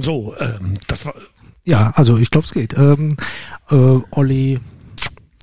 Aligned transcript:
So, 0.00 0.34
ähm, 0.38 0.74
das 0.86 1.04
war. 1.06 1.14
Ja, 1.64 1.92
also 1.96 2.16
ich 2.18 2.30
glaube, 2.30 2.46
es 2.46 2.52
geht. 2.52 2.74
Ähm, 2.76 3.16
äh, 3.70 3.74
Olli, 4.10 4.58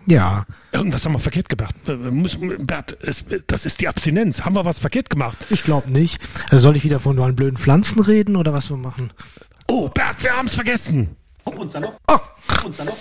ja. 0.08 0.46
Irgendwas 0.72 1.06
haben 1.06 1.14
wir 1.14 1.20
verkehrt 1.20 1.50
gemacht. 1.50 1.76
Äh, 1.88 1.96
muss- 1.96 2.38
Bert, 2.60 2.98
es, 3.02 3.26
das 3.48 3.66
ist 3.66 3.80
die 3.82 3.88
Abstinenz. 3.88 4.44
Haben 4.44 4.56
wir 4.56 4.66
was 4.66 4.80
verkehrt 4.80 5.10
gemacht? 5.10 5.38
Ich 5.50 5.64
glaube 5.64 5.92
nicht. 5.92 6.20
Äh, 6.52 6.58
soll 6.58 6.76
ich 6.76 6.84
wieder 6.84 7.00
von 7.00 7.16
meinen 7.16 7.36
blöden 7.36 7.58
Pflanzen 7.58 8.02
reden 8.02 8.36
oder 8.36 8.54
was 8.54 8.70
wir 8.70 8.78
machen? 8.78 9.12
Oh, 9.68 9.88
Bert, 9.90 10.24
wir 10.24 10.36
haben 10.36 10.48
es 10.48 10.56
vergessen. 10.56 11.16
Hopp 11.46 11.60
und 11.60 11.72
salopp. 11.72 11.98
Oh, 12.08 12.14
Hopp 12.50 12.66
und 12.66 12.76
salopp. 12.76 12.98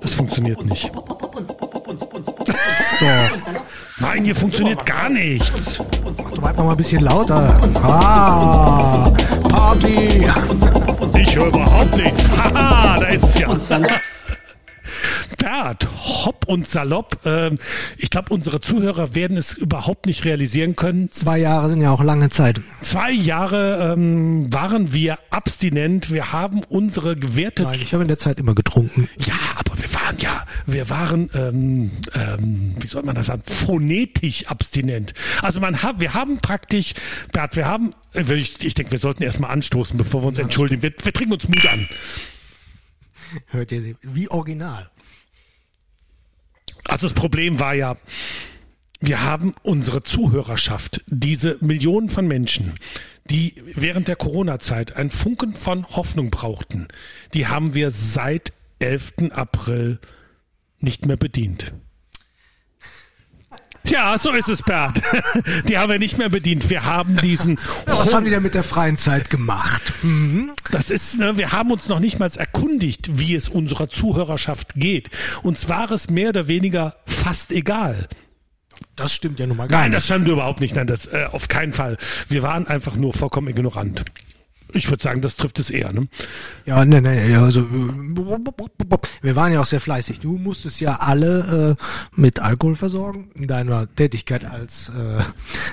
Das 0.00 0.14
funktioniert 0.14 0.64
nicht. 0.64 0.90
Doch. 0.92 1.02
Nein, 4.00 4.24
hier 4.24 4.34
funktioniert 4.34 4.84
gar 4.84 5.08
nichts. 5.08 5.80
Mach 6.16 6.30
doch 6.32 6.42
einfach 6.42 6.64
mal 6.64 6.72
ein 6.72 6.76
bisschen 6.76 7.02
lauter. 7.02 7.60
Ah, 7.82 9.12
Party. 9.48 10.28
Ich 11.16 11.36
höre 11.36 11.46
überhaupt 11.46 11.96
nichts. 11.96 12.24
Haha, 12.36 12.98
da 12.98 13.06
ist 13.06 13.22
es 13.24 13.38
ja. 13.38 13.48
Bert, 15.44 15.86
hopp 16.02 16.46
und 16.48 16.66
salopp. 16.66 17.18
Ähm, 17.26 17.58
ich 17.98 18.08
glaube, 18.08 18.32
unsere 18.32 18.62
Zuhörer 18.62 19.14
werden 19.14 19.36
es 19.36 19.52
überhaupt 19.52 20.06
nicht 20.06 20.24
realisieren 20.24 20.74
können. 20.74 21.12
Zwei 21.12 21.36
Jahre 21.36 21.68
sind 21.68 21.82
ja 21.82 21.90
auch 21.90 22.02
lange 22.02 22.30
Zeit. 22.30 22.62
Zwei 22.80 23.10
Jahre 23.12 23.92
ähm, 23.92 24.50
waren 24.50 24.94
wir 24.94 25.18
abstinent. 25.28 26.10
Wir 26.10 26.32
haben 26.32 26.62
unsere 26.64 27.14
gewährte 27.14 27.64
Nein, 27.64 27.78
ich 27.82 27.92
habe 27.92 28.04
in 28.04 28.08
der 28.08 28.16
Zeit 28.16 28.38
immer 28.38 28.54
getrunken. 28.54 29.06
Ja, 29.18 29.34
aber 29.58 29.78
wir 29.78 29.92
waren 29.92 30.16
ja, 30.18 30.46
wir 30.64 30.88
waren, 30.88 31.28
ähm, 31.34 31.90
ähm, 32.14 32.76
wie 32.80 32.86
soll 32.86 33.02
man 33.02 33.14
das 33.14 33.26
sagen, 33.26 33.42
phonetisch 33.44 34.46
abstinent. 34.46 35.12
Also 35.42 35.60
man 35.60 35.82
hat, 35.82 36.00
wir 36.00 36.14
haben 36.14 36.38
praktisch, 36.38 36.94
Bert, 37.34 37.54
wir 37.54 37.66
haben, 37.66 37.90
äh, 38.14 38.22
ich, 38.32 38.64
ich 38.64 38.72
denke, 38.72 38.92
wir 38.92 38.98
sollten 38.98 39.22
erstmal 39.22 39.50
anstoßen, 39.50 39.98
bevor 39.98 40.22
wir 40.22 40.28
uns 40.28 40.38
entschuldigen. 40.38 40.82
Wir, 40.82 40.94
wir 41.02 41.12
trinken 41.12 41.34
uns 41.34 41.46
Mut 41.46 41.66
an. 41.70 41.86
Hört 43.48 43.72
ihr 43.72 43.82
sie? 43.82 43.96
Wie 44.00 44.30
original. 44.30 44.88
Also 46.88 47.06
das 47.06 47.14
Problem 47.14 47.60
war 47.60 47.74
ja, 47.74 47.96
wir 49.00 49.22
haben 49.22 49.54
unsere 49.62 50.02
Zuhörerschaft, 50.02 51.02
diese 51.06 51.58
Millionen 51.60 52.08
von 52.08 52.26
Menschen, 52.26 52.74
die 53.26 53.54
während 53.74 54.08
der 54.08 54.16
Corona-Zeit 54.16 54.96
einen 54.96 55.10
Funken 55.10 55.54
von 55.54 55.86
Hoffnung 55.90 56.30
brauchten, 56.30 56.88
die 57.32 57.46
haben 57.46 57.74
wir 57.74 57.90
seit 57.90 58.52
11. 58.78 59.30
April 59.30 59.98
nicht 60.78 61.06
mehr 61.06 61.16
bedient. 61.16 61.72
Ja, 63.86 64.18
so 64.18 64.30
ist 64.32 64.48
es, 64.48 64.62
Bert. 64.62 65.00
Die 65.68 65.76
haben 65.76 65.90
wir 65.90 65.98
nicht 65.98 66.16
mehr 66.16 66.30
bedient. 66.30 66.70
Wir 66.70 66.84
haben 66.84 67.16
diesen. 67.18 67.58
Ja, 67.86 67.98
was 67.98 68.14
haben 68.14 68.24
die 68.24 68.30
denn 68.30 68.42
mit 68.42 68.54
der 68.54 68.62
freien 68.62 68.96
Zeit 68.96 69.28
gemacht? 69.28 69.92
Mhm. 70.02 70.52
Das 70.70 70.90
ist, 70.90 71.18
ne, 71.18 71.36
wir 71.36 71.52
haben 71.52 71.70
uns 71.70 71.88
noch 71.88 72.00
nicht 72.00 72.18
mal 72.18 72.30
erkundigt, 72.34 73.18
wie 73.18 73.34
es 73.34 73.48
unserer 73.48 73.88
Zuhörerschaft 73.88 74.74
geht. 74.74 75.10
Uns 75.42 75.68
war 75.68 75.90
es 75.90 76.08
mehr 76.08 76.30
oder 76.30 76.48
weniger 76.48 76.96
fast 77.06 77.52
egal. 77.52 78.08
Das 78.96 79.12
stimmt 79.12 79.38
ja 79.38 79.46
nun 79.46 79.56
mal 79.56 79.68
gar 79.68 79.80
Nein, 79.80 79.90
nicht. 79.90 79.96
das 79.98 80.06
stimmt 80.06 80.28
überhaupt 80.28 80.60
nicht. 80.60 80.74
Nein, 80.74 80.86
das 80.86 81.06
äh, 81.06 81.26
auf 81.30 81.48
keinen 81.48 81.72
Fall. 81.72 81.98
Wir 82.28 82.42
waren 82.42 82.66
einfach 82.66 82.96
nur 82.96 83.12
vollkommen 83.12 83.48
ignorant. 83.48 84.04
Ich 84.74 84.90
würde 84.90 85.02
sagen, 85.02 85.20
das 85.20 85.36
trifft 85.36 85.58
es 85.60 85.70
eher. 85.70 85.92
Ne? 85.92 86.08
Ja, 86.66 86.84
ne, 86.84 87.00
ne, 87.00 87.28
ne, 87.28 87.38
also 87.38 87.64
wir 87.70 89.36
waren 89.36 89.52
ja 89.52 89.60
auch 89.60 89.66
sehr 89.66 89.80
fleißig. 89.80 90.18
Du 90.18 90.36
musstest 90.36 90.80
ja 90.80 90.96
alle 90.96 91.76
äh, 91.78 92.20
mit 92.20 92.40
Alkohol 92.40 92.74
versorgen 92.74 93.30
in 93.34 93.46
deiner 93.46 93.92
Tätigkeit 93.94 94.44
als 94.44 94.88
äh, 94.90 95.22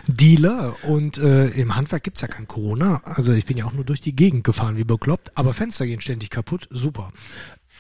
Dealer 0.08 0.76
und 0.84 1.18
äh, 1.18 1.48
im 1.48 1.76
Handwerk 1.76 2.04
gibt's 2.04 2.22
ja 2.22 2.28
kein 2.28 2.48
Corona. 2.48 3.02
Also 3.06 3.34
ich 3.34 3.46
bin 3.46 3.58
ja 3.58 3.66
auch 3.66 3.74
nur 3.74 3.86
durch 3.86 4.02
die 4.02 4.16
Gegend 4.16 4.44
gefahren 4.44 4.78
wie 4.78 4.84
bekloppt, 4.84 5.32
aber 5.36 5.54
Fenster 5.54 5.88
gehen 5.88 6.02
ständig 6.02 6.30
kaputt. 6.30 6.68
Super. 6.70 7.12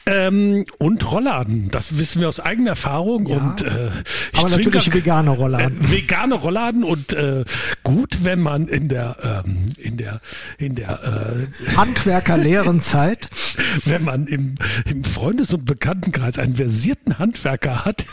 Ähm, 0.05 0.65
und 0.79 1.11
Rollladen, 1.11 1.69
das 1.69 1.97
wissen 1.97 2.21
wir 2.21 2.29
aus 2.29 2.39
eigener 2.39 2.71
Erfahrung. 2.71 3.27
Ja, 3.27 3.37
und 3.37 3.61
äh, 3.61 3.89
ich 4.33 4.39
aber 4.39 4.49
natürlich 4.49 4.93
vegane 4.93 5.29
Rollladen. 5.29 5.85
Äh, 5.85 5.91
vegane 5.91 6.35
Rollladen 6.35 6.83
und 6.83 7.13
äh, 7.13 7.45
gut, 7.83 8.23
wenn 8.23 8.41
man 8.41 8.67
in 8.67 8.87
der 8.89 9.43
ähm, 9.45 9.67
in 9.77 9.97
der 9.97 10.21
in 10.57 10.75
der 10.75 11.47
äh, 11.69 11.75
Handwerker 11.75 12.37
leeren 12.37 12.81
Zeit. 12.81 13.29
wenn 13.85 14.03
man 14.03 14.25
im, 14.27 14.55
im 14.89 15.03
Freundes- 15.03 15.53
und 15.53 15.65
Bekanntenkreis 15.65 16.39
einen 16.39 16.55
versierten 16.55 17.19
Handwerker 17.19 17.85
hat, 17.85 18.05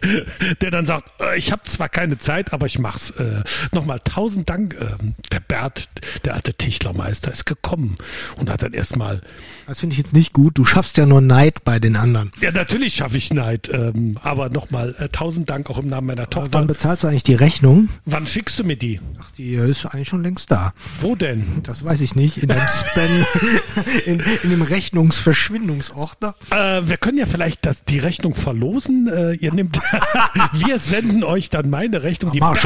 der 0.60 0.70
dann 0.70 0.86
sagt, 0.86 1.10
äh, 1.20 1.36
ich 1.36 1.50
habe 1.50 1.62
zwar 1.64 1.88
keine 1.88 2.18
Zeit, 2.18 2.52
aber 2.52 2.66
ich 2.66 2.78
mach's. 2.78 3.10
Äh, 3.10 3.42
Nochmal 3.72 4.00
tausend 4.04 4.48
Dank. 4.48 4.76
ähm, 4.80 5.14
der 5.32 5.40
Bert, 5.40 5.88
der 6.24 6.34
alte 6.34 6.54
Tischlermeister, 6.54 7.32
ist 7.32 7.46
gekommen 7.46 7.96
und 8.38 8.50
hat 8.50 8.62
dann 8.62 8.72
erstmal, 8.72 9.22
Das 9.66 9.80
finde 9.80 9.94
ich 9.94 9.98
jetzt 9.98 10.12
nicht 10.14 10.32
gut. 10.32 10.58
Du 10.58 10.64
schaffst 10.64 10.96
ja 10.98 11.06
nur 11.06 11.20
Neid 11.32 11.64
bei 11.64 11.78
den 11.78 11.96
anderen. 11.96 12.30
ja 12.40 12.52
natürlich 12.52 12.94
schaffe 12.94 13.16
ich 13.16 13.32
Neid, 13.32 13.70
ähm, 13.72 14.18
aber 14.22 14.50
nochmal 14.50 14.94
äh, 14.98 15.08
tausend 15.08 15.48
Dank 15.48 15.70
auch 15.70 15.78
im 15.78 15.86
Namen 15.86 16.08
meiner 16.08 16.28
Tochter. 16.28 16.50
Wann 16.52 16.66
bezahlst 16.66 17.04
du 17.04 17.08
eigentlich 17.08 17.22
die 17.22 17.34
Rechnung? 17.34 17.88
Wann 18.04 18.26
schickst 18.26 18.58
du 18.58 18.64
mir 18.64 18.76
die? 18.76 19.00
Ach, 19.18 19.30
die 19.30 19.54
ist 19.54 19.86
eigentlich 19.86 20.10
schon 20.10 20.22
längst 20.22 20.50
da. 20.50 20.74
Wo 21.00 21.14
denn? 21.14 21.62
Das 21.62 21.84
weiß 21.86 22.02
ich 22.02 22.14
nicht. 22.16 22.36
In 22.36 22.48
deinem 22.48 22.68
Spam, 22.68 23.26
in, 24.06 24.20
in 24.42 24.50
dem 24.50 24.60
Rechnungsverschwindungsordner. 24.60 26.34
Äh, 26.50 26.82
wir 26.84 26.98
können 26.98 27.16
ja 27.16 27.24
vielleicht 27.24 27.64
das, 27.64 27.82
die 27.84 27.98
Rechnung 27.98 28.34
verlosen. 28.34 29.08
Äh, 29.08 29.32
ihr 29.36 29.54
nehmt, 29.54 29.80
wir 30.52 30.78
senden 30.78 31.24
euch 31.24 31.48
dann 31.48 31.70
meine 31.70 32.02
Rechnung, 32.02 32.32
die 32.32 32.40
Bert, 32.40 32.60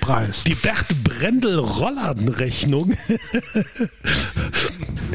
Preis. 0.00 0.44
die 0.44 0.54
Bert 0.54 0.84
Brendel 1.02 1.58
Rollladenrechnung. 1.58 2.92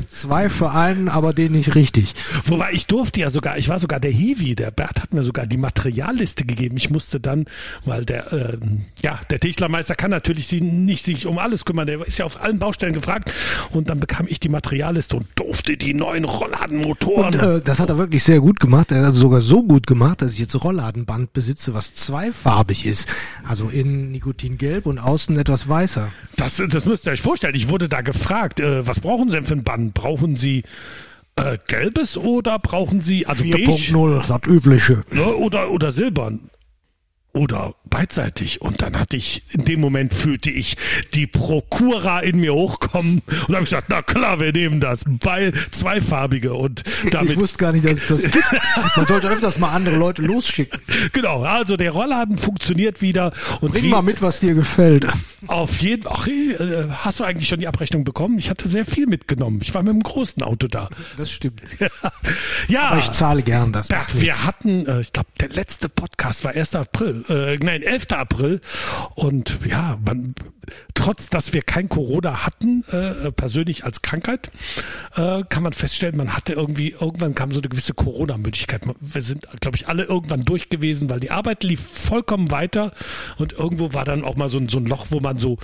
Zwei 0.07 0.49
für 0.49 0.71
einen, 0.71 1.09
aber 1.09 1.33
den 1.33 1.51
nicht 1.51 1.75
richtig. 1.75 2.15
Wobei 2.45 2.71
ich 2.71 2.86
durfte 2.87 3.21
ja 3.21 3.29
sogar, 3.29 3.57
ich 3.57 3.69
war 3.69 3.79
sogar 3.79 3.99
der 3.99 4.11
Hiwi, 4.11 4.55
der 4.55 4.71
Bert 4.71 5.01
hat 5.01 5.13
mir 5.13 5.23
sogar 5.23 5.45
die 5.45 5.57
Materialliste 5.57 6.45
gegeben. 6.45 6.77
Ich 6.77 6.89
musste 6.89 7.19
dann, 7.19 7.45
weil 7.85 8.05
der, 8.05 8.31
äh, 8.31 8.57
ja, 9.01 9.19
der 9.29 9.39
Tischlermeister 9.39 9.95
kann 9.95 10.11
natürlich 10.11 10.51
nicht 10.51 11.05
sich 11.05 11.25
um 11.25 11.37
alles 11.37 11.65
kümmern, 11.65 11.85
der 11.85 12.05
ist 12.05 12.17
ja 12.17 12.25
auf 12.25 12.41
allen 12.41 12.59
Baustellen 12.59 12.93
gefragt 12.93 13.31
und 13.71 13.89
dann 13.89 13.99
bekam 13.99 14.25
ich 14.27 14.39
die 14.39 14.49
Materialliste 14.49 15.17
und 15.17 15.27
durfte 15.35 15.77
die 15.77 15.93
neuen 15.93 16.25
Rollladenmotoren. 16.25 17.35
Und 17.35 17.41
äh, 17.41 17.61
das 17.61 17.79
hat 17.79 17.89
er 17.89 17.97
wirklich 17.97 18.23
sehr 18.23 18.39
gut 18.39 18.59
gemacht. 18.59 18.91
Er 18.91 19.07
hat 19.07 19.13
sogar 19.13 19.41
so 19.41 19.63
gut 19.63 19.87
gemacht, 19.87 20.21
dass 20.21 20.33
ich 20.33 20.39
jetzt 20.39 20.63
Rollladenband 20.63 21.33
besitze, 21.33 21.73
was 21.73 21.93
zweifarbig 21.93 22.85
ist. 22.85 23.07
Also 23.47 23.69
innen 23.69 24.11
Nikotingelb 24.11 24.85
und 24.85 24.99
außen 24.99 25.37
etwas 25.37 25.67
weißer. 25.67 26.09
Das, 26.35 26.61
das 26.69 26.85
müsst 26.85 27.05
ihr 27.05 27.11
euch 27.11 27.21
vorstellen. 27.21 27.55
Ich 27.55 27.69
wurde 27.69 27.89
da 27.89 28.01
gefragt, 28.01 28.59
äh, 28.59 28.87
was 28.87 28.99
brauchen 28.99 29.29
Sie 29.29 29.35
denn 29.35 29.45
für 29.45 29.55
ein 29.55 29.63
Band? 29.63 29.93
Brauchen 29.93 30.35
Sie 30.35 30.63
äh, 31.37 31.57
gelbes 31.67 32.17
oder 32.17 32.59
brauchen 32.59 33.01
Sie, 33.01 33.25
also 33.25 33.43
beige 33.43 33.71
4.0, 33.71 34.27
das 34.27 34.47
übliche. 34.47 35.03
ne, 35.11 35.25
oder, 35.35 35.71
oder 35.71 35.91
silbern? 35.91 36.49
Oder 37.37 37.75
beidseitig. 37.85 38.61
Und 38.61 38.81
dann 38.81 38.99
hatte 38.99 39.15
ich, 39.17 39.43
in 39.53 39.63
dem 39.65 39.79
Moment 39.79 40.13
fühlte 40.13 40.49
ich 40.49 40.75
die 41.13 41.27
Prokura 41.27 42.19
in 42.19 42.39
mir 42.39 42.53
hochkommen 42.53 43.21
und 43.47 43.53
habe 43.55 43.63
gesagt, 43.63 43.87
na 43.89 44.01
klar, 44.01 44.39
wir 44.39 44.51
nehmen 44.51 44.79
das. 44.79 45.03
Bei 45.07 45.51
zweifarbige 45.71 46.53
und 46.53 46.83
damit. 47.11 47.31
Ich 47.31 47.39
wusste 47.39 47.57
gar 47.59 47.71
nicht, 47.71 47.85
dass 47.85 47.93
es 47.93 48.07
das 48.07 48.23
gibt. 48.31 48.45
Man 48.95 49.05
sollte 49.05 49.27
öfters 49.29 49.59
mal 49.59 49.69
andere 49.69 49.95
Leute 49.97 50.21
losschicken. 50.23 50.79
genau, 51.13 51.43
also 51.43 51.77
der 51.77 51.91
Rollladen 51.91 52.37
funktioniert 52.37 53.01
wieder 53.01 53.31
und 53.61 53.71
Bring 53.73 53.83
wie- 53.85 53.89
mal 53.89 54.01
mit, 54.01 54.21
was 54.21 54.39
dir 54.39 54.53
gefällt. 54.53 55.07
Auf 55.47 55.79
jeden 55.79 56.03
Fall. 56.03 56.27
Äh, 56.29 56.91
hast 56.91 57.19
du 57.19 57.23
eigentlich 57.23 57.47
schon 57.47 57.59
die 57.59 57.67
Abrechnung 57.67 58.03
bekommen? 58.03 58.37
Ich 58.37 58.49
hatte 58.49 58.67
sehr 58.67 58.85
viel 58.85 59.05
mitgenommen. 59.07 59.59
Ich 59.61 59.73
war 59.73 59.83
mit 59.83 59.91
einem 59.91 60.01
großen 60.03 60.41
Auto 60.43 60.67
da. 60.67 60.89
Das 61.15 61.31
stimmt. 61.31 61.61
ja, 62.67 62.81
Aber 62.89 62.99
ich 62.99 63.11
zahle 63.11 63.43
gern 63.43 63.71
das. 63.71 63.89
Macht 63.89 64.19
wir 64.19 64.43
hatten, 64.43 64.85
äh, 64.87 64.99
ich 65.01 65.13
glaube, 65.13 65.29
der 65.39 65.49
letzte 65.49 65.89
Podcast 65.89 66.43
war 66.43 66.51
1. 66.53 66.75
April, 66.75 67.23
äh, 67.29 67.57
nein, 67.57 67.81
11. 67.81 68.07
April. 68.11 68.61
Und 69.15 69.59
ja, 69.65 69.97
man, 70.05 70.35
trotz 70.93 71.29
dass 71.29 71.53
wir 71.53 71.61
kein 71.61 71.89
Corona 71.89 72.45
hatten, 72.45 72.83
äh, 72.91 73.31
persönlich 73.31 73.85
als 73.85 74.01
Krankheit, 74.01 74.51
äh, 75.15 75.44
kann 75.47 75.63
man 75.63 75.74
feststellen, 75.74 76.18
man 76.18 76.35
hatte 76.35 76.53
irgendwie, 76.53 76.89
irgendwann 76.89 77.35
kam 77.35 77.51
so 77.51 77.59
eine 77.59 77.69
gewisse 77.69 77.94
Corona-Müdigkeit. 77.94 78.81
Wir 79.00 79.21
sind, 79.21 79.47
glaube 79.62 79.77
ich, 79.77 79.88
alle 79.88 80.03
irgendwann 80.03 80.44
durch 80.44 80.69
gewesen, 80.69 81.09
weil 81.09 81.19
die 81.19 81.31
Arbeit 81.31 81.63
lief 81.63 81.79
vollkommen 81.81 82.51
weiter 82.51 82.91
und 83.38 83.53
irgendwo 83.53 83.94
war 83.94 84.06
dann 84.06 84.24
auch 84.24 84.35
mal 84.35 84.50
so 84.50 84.57
so 84.68 84.79
ein 84.79 84.85
Loch, 84.85 85.07
wo 85.09 85.19
man 85.19 85.38
so, 85.38 85.57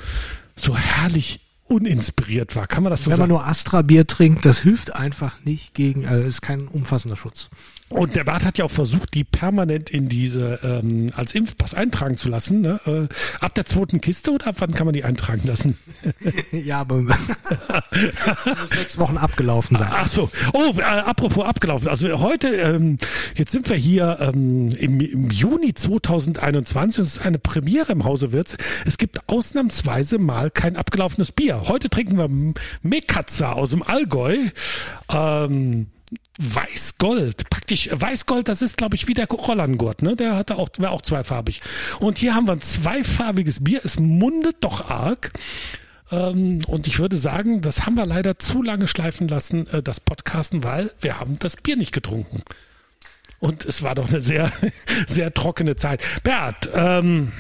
so 0.56 0.78
herrlich 0.78 1.43
uninspiriert 1.74 2.56
war. 2.56 2.68
Kann 2.68 2.84
man 2.84 2.92
das 2.92 3.04
so 3.04 3.12
Wenn 3.12 3.20
man 3.20 3.30
sagen? 3.30 3.32
nur 3.32 3.46
Astra-Bier 3.48 4.08
trinkt, 4.08 4.46
das 4.46 4.60
hilft 4.60 4.96
einfach 4.96 5.38
nicht 5.44 5.74
gegen, 5.74 6.08
also 6.08 6.24
ist 6.26 6.42
kein 6.42 6.68
umfassender 6.68 7.16
Schutz. 7.16 7.50
Und 7.94 8.16
der 8.16 8.24
Bart 8.24 8.44
hat 8.44 8.58
ja 8.58 8.66
auch 8.66 8.72
versucht, 8.72 9.14
die 9.14 9.24
permanent 9.24 9.92
in 9.92 10.10
diese 10.10 10.60
ähm, 10.64 11.12
als 11.16 11.36
Impfpass 11.36 11.76
eintragen 11.76 12.18
zu 12.18 12.28
lassen. 12.28 12.62
Ne? 12.62 12.80
Äh, 12.88 13.08
ab 13.40 13.54
der 13.54 13.66
zweiten 13.66 14.02
Kiste 14.02 14.32
oder 14.32 14.48
ab 14.48 14.56
wann 14.60 14.74
kann 14.74 14.86
man 14.86 14.94
die 14.94 15.04
eintragen 15.04 15.48
lassen? 15.48 15.78
Ja, 16.52 16.80
aber 16.82 17.02
muss 17.02 17.16
sechs 18.70 18.98
Wochen 18.98 19.18
abgelaufen 19.18 19.76
sein. 19.78 19.90
Ach 19.92 20.08
so. 20.08 20.30
Oh, 20.54 20.74
äh, 20.78 20.82
apropos 20.82 21.46
abgelaufen. 21.46 21.88
Also 21.88 22.20
heute, 22.20 22.48
ähm, 22.48 22.98
jetzt 23.36 23.52
sind 23.52 23.70
wir 23.70 23.76
hier 23.76 24.18
ähm, 24.22 24.70
im, 24.70 25.00
im 25.00 25.30
Juni 25.30 25.74
2021. 25.74 27.00
Es 27.00 27.18
ist 27.18 27.26
eine 27.26 27.40
Premiere 27.40 27.92
im 27.92 28.06
Hause 28.06 28.32
Wirts. 28.32 28.56
Es 28.86 28.98
gibt 28.98 29.28
ausnahmsweise 29.28 30.20
mal 30.20 30.52
kein 30.52 30.76
abgelaufenes 30.76 31.32
Bier. 31.32 31.63
Heute 31.68 31.90
trinken 31.90 32.18
wir 32.18 32.30
Mekatza 32.82 33.54
aus 33.54 33.72
dem 33.72 33.84
Allgäu. 33.84 34.50
Ähm, 35.10 35.88
Weißgold, 36.40 37.50
praktisch 37.50 37.90
Weißgold, 37.92 38.48
das 38.48 38.62
ist, 38.62 38.78
glaube 38.78 38.96
ich, 38.96 39.08
wie 39.08 39.14
der 39.14 39.28
Rollangurt, 39.28 40.02
ne? 40.02 40.16
Der 40.16 40.36
hatte 40.36 40.58
auch, 40.58 40.70
wäre 40.78 40.92
auch 40.92 41.02
zweifarbig. 41.02 41.62
Und 42.00 42.18
hier 42.18 42.34
haben 42.34 42.48
wir 42.48 42.54
ein 42.54 42.62
zweifarbiges 42.62 43.64
Bier. 43.64 43.82
Es 43.84 44.00
mundet 44.00 44.58
doch 44.62 44.90
arg. 44.90 45.32
Ähm, 46.12 46.60
und 46.68 46.88
ich 46.88 47.00
würde 47.00 47.18
sagen, 47.18 47.62
das 47.62 47.86
haben 47.86 47.96
wir 47.96 48.06
leider 48.06 48.40
zu 48.40 48.62
lange 48.62 48.88
schleifen 48.88 49.28
lassen, 49.28 49.68
äh, 49.68 49.84
das 49.84 50.00
Podcasten, 50.00 50.64
weil 50.64 50.92
wir 51.02 51.20
haben 51.20 51.38
das 51.40 51.58
Bier 51.58 51.76
nicht 51.76 51.92
getrunken. 51.92 52.44
Und 53.40 53.66
es 53.66 53.84
war 53.84 53.94
doch 53.94 54.10
eine 54.10 54.20
sehr, 54.20 54.52
sehr 55.08 55.34
trockene 55.34 55.76
Zeit. 55.76 56.04
Bert, 56.24 56.70
ähm, 56.74 57.32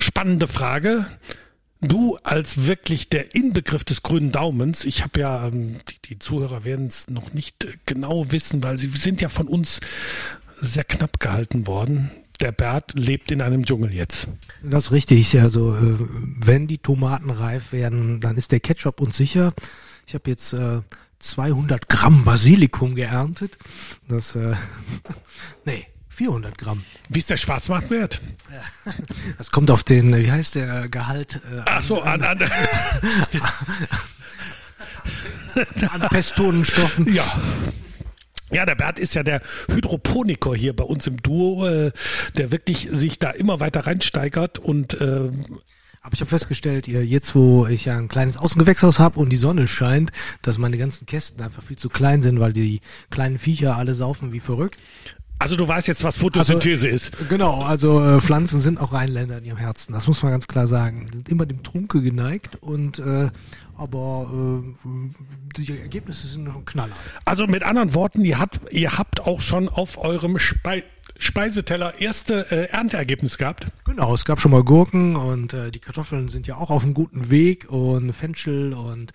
spannende 0.00 0.48
Frage. 0.48 1.06
Du 1.88 2.16
als 2.22 2.66
wirklich 2.66 3.08
der 3.08 3.34
Inbegriff 3.34 3.84
des 3.84 4.02
grünen 4.02 4.32
Daumens, 4.32 4.84
ich 4.84 5.02
habe 5.02 5.20
ja, 5.20 5.46
ähm, 5.46 5.76
die, 5.88 6.08
die 6.08 6.18
Zuhörer 6.18 6.64
werden 6.64 6.86
es 6.86 7.08
noch 7.08 7.32
nicht 7.32 7.64
äh, 7.64 7.76
genau 7.86 8.30
wissen, 8.32 8.62
weil 8.62 8.76
sie 8.76 8.88
sind 8.88 9.20
ja 9.20 9.28
von 9.28 9.48
uns 9.48 9.80
sehr 10.60 10.84
knapp 10.84 11.20
gehalten 11.20 11.66
worden. 11.66 12.10
Der 12.40 12.52
Bert 12.52 12.92
lebt 12.94 13.30
in 13.30 13.40
einem 13.40 13.64
Dschungel 13.64 13.94
jetzt. 13.94 14.28
Das 14.62 14.86
ist 14.86 14.92
richtig. 14.92 15.38
Also 15.40 15.74
äh, 15.74 15.96
wenn 15.98 16.66
die 16.66 16.78
Tomaten 16.78 17.30
reif 17.30 17.72
werden, 17.72 18.20
dann 18.20 18.36
ist 18.36 18.52
der 18.52 18.60
Ketchup 18.60 19.00
uns 19.00 19.16
sicher. 19.16 19.52
Ich 20.06 20.14
habe 20.14 20.30
jetzt 20.30 20.52
äh, 20.52 20.80
200 21.18 21.88
Gramm 21.88 22.24
Basilikum 22.24 22.94
geerntet. 22.94 23.58
Das, 24.08 24.36
äh, 24.36 24.54
nee, 25.64 25.86
400 26.14 26.56
Gramm. 26.56 26.84
Wie 27.08 27.18
ist 27.18 27.28
der 27.30 27.36
Schwarzmarktwert? 27.36 28.22
Das 29.36 29.50
kommt 29.50 29.70
auf 29.70 29.82
den, 29.84 30.16
wie 30.16 30.30
heißt 30.30 30.54
der 30.54 30.88
Gehalt 30.88 31.40
äh, 31.50 31.62
Ach 31.66 31.82
so, 31.82 32.00
an, 32.02 32.22
an, 32.22 32.38
an 35.90 36.08
Pestonenstoffen? 36.10 37.12
ja. 37.12 37.24
Ja, 38.50 38.66
der 38.66 38.74
Bert 38.76 38.98
ist 39.00 39.14
ja 39.14 39.22
der 39.24 39.40
Hydroponiker 39.68 40.54
hier 40.54 40.76
bei 40.76 40.84
uns 40.84 41.06
im 41.06 41.20
Duo, 41.22 41.66
äh, 41.66 41.90
der 42.36 42.52
wirklich 42.52 42.88
sich 42.92 43.18
da 43.18 43.30
immer 43.30 43.58
weiter 43.58 43.86
reinsteigert 43.86 44.58
und 44.60 44.94
äh, 45.00 45.30
Aber 46.02 46.12
ich 46.12 46.20
habe 46.20 46.28
festgestellt, 46.28 46.86
jetzt 46.86 47.34
wo 47.34 47.66
ich 47.66 47.86
ja 47.86 47.96
ein 47.96 48.08
kleines 48.08 48.36
Außengewächshaus 48.36 48.98
habe 49.00 49.18
und 49.18 49.30
die 49.30 49.36
Sonne 49.38 49.66
scheint, 49.66 50.12
dass 50.42 50.58
meine 50.58 50.76
ganzen 50.78 51.06
Kästen 51.06 51.42
einfach 51.42 51.62
viel 51.64 51.78
zu 51.78 51.88
klein 51.88 52.20
sind, 52.22 52.38
weil 52.38 52.52
die 52.52 52.80
kleinen 53.10 53.38
Viecher 53.38 53.76
alle 53.76 53.94
saufen 53.94 54.32
wie 54.32 54.40
verrückt. 54.40 54.76
Also 55.38 55.56
du 55.56 55.66
weißt 55.66 55.88
jetzt, 55.88 56.04
was 56.04 56.16
Photosynthese 56.16 56.88
ist. 56.88 57.12
Genau, 57.28 57.62
also 57.62 58.02
äh, 58.02 58.20
Pflanzen 58.20 58.60
sind 58.60 58.80
auch 58.80 58.92
Rheinländer 58.92 59.38
in 59.38 59.44
ihrem 59.44 59.58
Herzen. 59.58 59.92
Das 59.92 60.06
muss 60.06 60.22
man 60.22 60.32
ganz 60.32 60.46
klar 60.46 60.66
sagen. 60.66 61.06
Die 61.12 61.16
sind 61.18 61.28
immer 61.28 61.46
dem 61.46 61.62
Trunke 61.62 62.02
geneigt 62.02 62.56
und 62.62 62.98
äh, 62.98 63.30
aber 63.76 64.30
äh, 64.32 64.88
die 65.56 65.78
Ergebnisse 65.80 66.28
sind 66.28 66.44
noch 66.44 66.56
ein 66.56 66.64
Knaller. 66.64 66.94
Also 67.24 67.46
mit 67.46 67.64
anderen 67.64 67.94
Worten, 67.94 68.24
ihr 68.24 68.38
habt, 68.38 68.60
ihr 68.70 68.96
habt 68.96 69.20
auch 69.20 69.40
schon 69.40 69.68
auf 69.68 69.98
eurem 69.98 70.38
Spei 70.38 70.84
Speiseteller 71.18 72.00
erste 72.00 72.50
äh, 72.50 72.70
Ernteergebnis 72.70 73.38
gehabt. 73.38 73.68
Genau, 73.84 74.14
es 74.14 74.24
gab 74.24 74.40
schon 74.40 74.50
mal 74.50 74.64
Gurken 74.64 75.14
und 75.14 75.52
äh, 75.52 75.70
die 75.70 75.78
Kartoffeln 75.78 76.28
sind 76.28 76.46
ja 76.46 76.56
auch 76.56 76.70
auf 76.70 76.82
einem 76.82 76.94
guten 76.94 77.30
Weg 77.30 77.70
und 77.70 78.12
Fenchel 78.12 78.72
und 78.72 79.12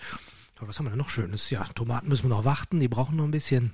ja, 0.62 0.68
was 0.68 0.78
haben 0.78 0.86
wir 0.86 0.92
denn 0.92 1.00
noch 1.00 1.10
Schönes? 1.10 1.50
Ja, 1.50 1.66
Tomaten 1.76 2.08
müssen 2.08 2.24
wir 2.24 2.30
noch 2.30 2.46
warten, 2.46 2.80
die 2.80 2.88
brauchen 2.88 3.18
noch 3.18 3.26
ein 3.26 3.32
bisschen. 3.32 3.74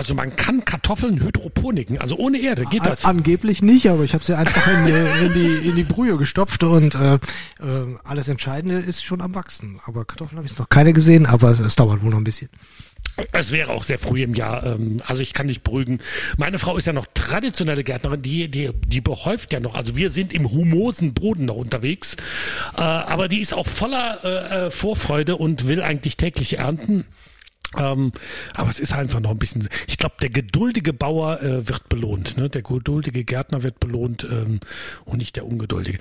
Also 0.00 0.14
man 0.14 0.34
kann 0.34 0.64
Kartoffeln 0.64 1.20
hydroponiken, 1.20 1.98
also 1.98 2.16
ohne 2.16 2.38
Erde 2.38 2.64
geht 2.64 2.86
das. 2.86 3.04
An, 3.04 3.18
angeblich 3.18 3.60
nicht, 3.60 3.86
aber 3.90 4.02
ich 4.02 4.14
habe 4.14 4.24
sie 4.24 4.34
einfach 4.34 4.66
in 4.66 4.86
die, 4.86 5.26
in 5.26 5.32
die 5.34 5.68
in 5.68 5.76
die 5.76 5.82
Brühe 5.84 6.16
gestopft 6.16 6.64
und 6.64 6.94
äh, 6.94 7.16
äh, 7.16 7.18
alles 8.02 8.28
Entscheidende 8.30 8.78
ist 8.78 9.04
schon 9.04 9.20
am 9.20 9.34
wachsen. 9.34 9.78
Aber 9.84 10.06
Kartoffeln 10.06 10.38
habe 10.38 10.46
ich 10.46 10.58
noch 10.58 10.70
keine 10.70 10.94
gesehen, 10.94 11.26
aber 11.26 11.50
es, 11.50 11.58
es 11.58 11.76
dauert 11.76 12.02
wohl 12.02 12.08
noch 12.12 12.16
ein 12.16 12.24
bisschen. 12.24 12.48
Es 13.32 13.52
wäre 13.52 13.72
auch 13.72 13.82
sehr 13.82 13.98
früh 13.98 14.22
im 14.22 14.32
Jahr. 14.34 14.64
ähm, 14.64 15.02
Also 15.04 15.20
ich 15.20 15.34
kann 15.34 15.44
nicht 15.44 15.62
beruhigen. 15.64 15.98
Meine 16.38 16.58
Frau 16.58 16.78
ist 16.78 16.86
ja 16.86 16.94
noch 16.94 17.06
traditionelle 17.12 17.84
Gärtnerin, 17.84 18.22
die, 18.22 18.50
die, 18.50 18.70
die 18.72 19.02
behäuft 19.02 19.52
ja 19.52 19.60
noch. 19.60 19.74
Also 19.74 19.96
wir 19.96 20.08
sind 20.08 20.32
im 20.32 20.50
humosen 20.50 21.12
Boden 21.12 21.44
noch 21.44 21.56
unterwegs. 21.56 22.16
Äh, 22.74 22.80
aber 22.80 23.28
die 23.28 23.40
ist 23.40 23.52
auch 23.52 23.66
voller 23.66 24.24
äh, 24.64 24.70
Vorfreude 24.70 25.36
und 25.36 25.68
will 25.68 25.82
eigentlich 25.82 26.16
täglich 26.16 26.58
ernten. 26.58 27.04
Ähm, 27.76 28.12
aber 28.54 28.68
es 28.68 28.80
ist 28.80 28.92
einfach 28.92 29.20
noch 29.20 29.30
ein 29.30 29.38
bisschen. 29.38 29.68
Ich 29.86 29.96
glaube, 29.96 30.16
der 30.20 30.30
geduldige 30.30 30.92
Bauer 30.92 31.40
äh, 31.40 31.68
wird 31.68 31.88
belohnt. 31.88 32.36
Ne? 32.36 32.48
Der 32.48 32.62
geduldige 32.62 33.24
Gärtner 33.24 33.62
wird 33.62 33.78
belohnt 33.78 34.26
ähm, 34.30 34.60
und 35.04 35.18
nicht 35.18 35.36
der 35.36 35.46
ungeduldige. 35.46 35.98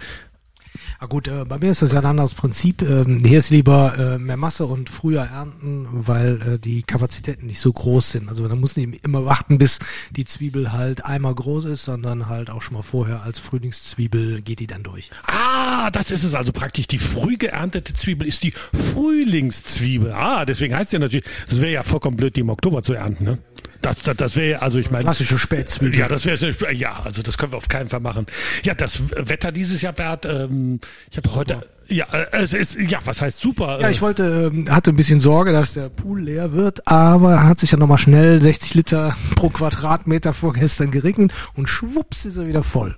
Na 1.02 1.08
gut, 1.08 1.28
äh, 1.28 1.46
bei 1.46 1.58
mir 1.58 1.72
ist 1.72 1.82
das 1.82 1.92
ja 1.92 2.00
ein 2.00 2.06
anderes 2.06 2.34
Prinzip. 2.34 2.82
Ähm, 2.82 3.20
hier 3.24 3.40
ist 3.40 3.50
lieber 3.50 3.98
äh, 3.98 4.18
mehr 4.18 4.38
Masse 4.38 4.66
und 4.66 4.90
früher 4.90 5.22
ernten, 5.22 5.88
weil 5.92 6.42
äh, 6.42 6.60
die 6.60 6.84
Kapazitäten 6.84 7.48
nicht 7.48 7.60
so 7.60 7.72
groß 7.72 8.12
sind. 8.12 8.30
Also 8.30 8.44
man 8.44 8.60
muss 8.60 8.76
nicht 8.76 9.06
immer 9.06 9.26
warten, 9.26 9.58
bis 9.58 9.80
die 10.12 10.26
Zwiebel 10.26 10.72
halt 10.72 11.06
einmal 11.06 11.36
groß 11.36 11.66
ist, 11.66 11.86
sondern 11.86 12.28
halt 12.28 12.50
auch 12.50 12.62
schon 12.62 12.76
mal 12.76 12.84
vorher 12.84 13.24
als 13.24 13.40
Frühlingszwiebel 13.40 14.42
geht 14.42 14.60
die 14.60 14.68
dann 14.68 14.84
durch. 14.84 15.10
Ah, 15.28 15.90
das 15.92 16.12
ist 16.12 16.24
es 16.24 16.36
also 16.36 16.52
praktisch. 16.52 16.88
Die 16.88 17.00
früh 17.00 17.38
geerntete 17.38 17.94
Zwiebel 17.94 18.28
ist 18.28 18.44
die 18.44 18.54
Frühlingszwiebel. 18.94 20.12
Ah, 20.12 20.46
deswegen 20.46 20.76
heißt 20.76 20.94
ja 20.94 21.00
natürlich, 21.00 21.26
es 21.48 21.60
wäre 21.62 21.72
ja 21.72 21.84
vollkommen 21.84 22.18
blöd, 22.18 22.36
die 22.36 22.42
im 22.42 22.50
Oktober 22.50 22.84
zu 22.84 22.94
ernten, 22.94 23.24
ne? 23.24 23.38
Das, 23.82 24.00
das, 24.00 24.18
das 24.18 24.36
wäre, 24.36 24.62
also 24.62 24.78
ich 24.78 24.92
meine. 24.92 25.04
Klassische 25.04 25.38
Spätzwiebel. 25.38 25.98
Ja, 25.98 26.08
das 26.08 26.26
wäre, 26.26 26.74
ja, 26.74 27.00
also 27.04 27.22
das 27.22 27.38
können 27.38 27.54
wir 27.54 27.58
auf 27.58 27.68
keinen 27.68 27.90
Fall 27.90 28.02
machen. 28.02 28.26
Ja, 28.64 28.74
das 28.74 29.02
Wetter 29.16 29.52
dieses 29.52 29.82
Jahr, 29.82 29.94
Bert, 29.94 30.26
ähm, 30.26 30.80
ich 31.10 31.18
habe 31.18 31.34
heute, 31.34 31.62
ja, 31.88 32.06
äh, 32.12 32.28
es 32.32 32.54
ist, 32.54 32.76
ja, 32.76 33.00
was 33.06 33.22
heißt 33.22 33.42
super? 33.42 33.80
Ja, 33.82 33.88
äh, 33.88 33.92
ich 33.92 34.02
wollte, 34.02 34.52
ähm, 34.54 34.70
hatte 34.70 34.92
ein 34.92 34.96
bisschen 34.96 35.20
Sorge, 35.20 35.54
dass 35.54 35.74
der 35.74 35.90
Pool 35.90 36.22
leer 36.22 36.54
wird, 36.54 36.88
aber 36.88 37.44
hat 37.44 37.60
sich 37.60 37.72
ja 37.72 37.78
nochmal 37.78 37.98
schnell 37.98 38.42
60 38.42 38.76
Liter 38.76 39.16
pro 39.36 39.50
Quadratmeter 39.50 40.34
vorgestern 40.34 40.92
geregnet 40.92 41.34
und 41.56 41.68
schwupps 41.68 42.26
ist 42.26 42.38
er 42.38 42.48
wieder 42.48 42.64
voll. 42.64 42.98